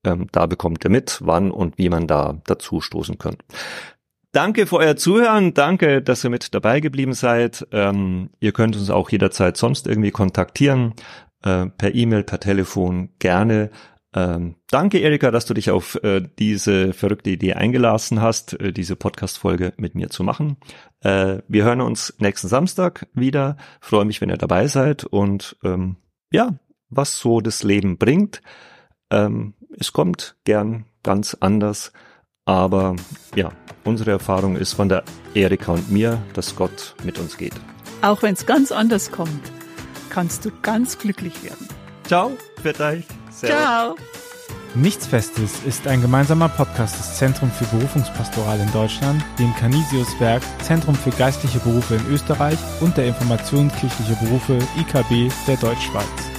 Ähm, 0.04 0.26
da 0.32 0.46
bekommt 0.46 0.84
ihr 0.84 0.90
mit, 0.90 1.20
wann 1.22 1.50
und 1.52 1.78
wie 1.78 1.88
man 1.88 2.06
da 2.06 2.40
dazu 2.44 2.80
stoßen 2.80 3.16
könnt. 3.18 3.42
Danke 4.32 4.66
für 4.66 4.76
euer 4.76 4.96
Zuhören. 4.96 5.54
Danke, 5.54 6.02
dass 6.02 6.24
ihr 6.24 6.30
mit 6.30 6.52
dabei 6.52 6.80
geblieben 6.80 7.14
seid. 7.14 7.66
Ähm, 7.70 8.30
ihr 8.40 8.52
könnt 8.52 8.76
uns 8.76 8.90
auch 8.90 9.08
jederzeit 9.08 9.56
sonst 9.56 9.86
irgendwie 9.86 10.10
kontaktieren. 10.10 10.94
Äh, 11.42 11.66
per 11.66 11.94
E-Mail, 11.94 12.24
per 12.24 12.40
Telefon, 12.40 13.10
gerne. 13.18 13.70
Ähm, 14.16 14.56
danke, 14.70 14.98
Erika, 14.98 15.30
dass 15.30 15.44
du 15.44 15.52
dich 15.52 15.70
auf 15.70 16.02
äh, 16.02 16.22
diese 16.38 16.94
verrückte 16.94 17.28
Idee 17.28 17.52
eingelassen 17.52 18.22
hast, 18.22 18.58
äh, 18.58 18.72
diese 18.72 18.96
Podcast-Folge 18.96 19.74
mit 19.76 19.94
mir 19.94 20.08
zu 20.08 20.24
machen. 20.24 20.56
Äh, 21.00 21.42
wir 21.48 21.64
hören 21.64 21.82
uns 21.82 22.14
nächsten 22.18 22.48
Samstag 22.48 23.06
wieder. 23.12 23.58
Freue 23.82 24.06
mich, 24.06 24.22
wenn 24.22 24.30
ihr 24.30 24.38
dabei 24.38 24.68
seid 24.68 25.04
und 25.04 25.58
ähm, 25.62 25.96
ja, 26.32 26.58
was 26.88 27.18
so 27.18 27.42
das 27.42 27.62
Leben 27.62 27.98
bringt. 27.98 28.40
Ähm, 29.10 29.52
es 29.78 29.92
kommt 29.92 30.36
gern 30.44 30.86
ganz 31.02 31.36
anders. 31.38 31.92
Aber 32.46 32.96
ja, 33.34 33.52
unsere 33.84 34.12
Erfahrung 34.12 34.56
ist 34.56 34.72
von 34.72 34.88
der 34.88 35.04
Erika 35.34 35.72
und 35.72 35.90
mir, 35.90 36.22
dass 36.32 36.56
Gott 36.56 36.94
mit 37.04 37.18
uns 37.18 37.36
geht. 37.36 37.54
Auch 38.00 38.22
wenn 38.22 38.32
es 38.32 38.46
ganz 38.46 38.72
anders 38.72 39.10
kommt, 39.10 39.52
kannst 40.08 40.46
du 40.46 40.50
ganz 40.62 40.96
glücklich 40.96 41.44
werden. 41.44 41.68
Ciao, 42.04 42.32
für 42.62 42.72
Ciao. 43.44 43.96
Nichts 44.74 45.06
Festes 45.06 45.62
ist 45.66 45.86
ein 45.86 46.02
gemeinsamer 46.02 46.48
Podcast 46.48 46.98
des 46.98 47.16
Zentrum 47.16 47.50
für 47.50 47.64
Berufungspastoral 47.76 48.60
in 48.60 48.70
Deutschland, 48.72 49.24
dem 49.38 49.54
Canisius-Werk 49.56 50.42
Zentrum 50.62 50.94
für 50.94 51.10
geistliche 51.10 51.58
Berufe 51.60 51.94
in 51.94 52.06
Österreich 52.08 52.58
und 52.80 52.96
der 52.96 53.06
Informationskirchliche 53.06 54.16
Berufe 54.22 54.58
IKB 54.78 55.32
der 55.46 55.56
Deutschschweiz. 55.56 56.35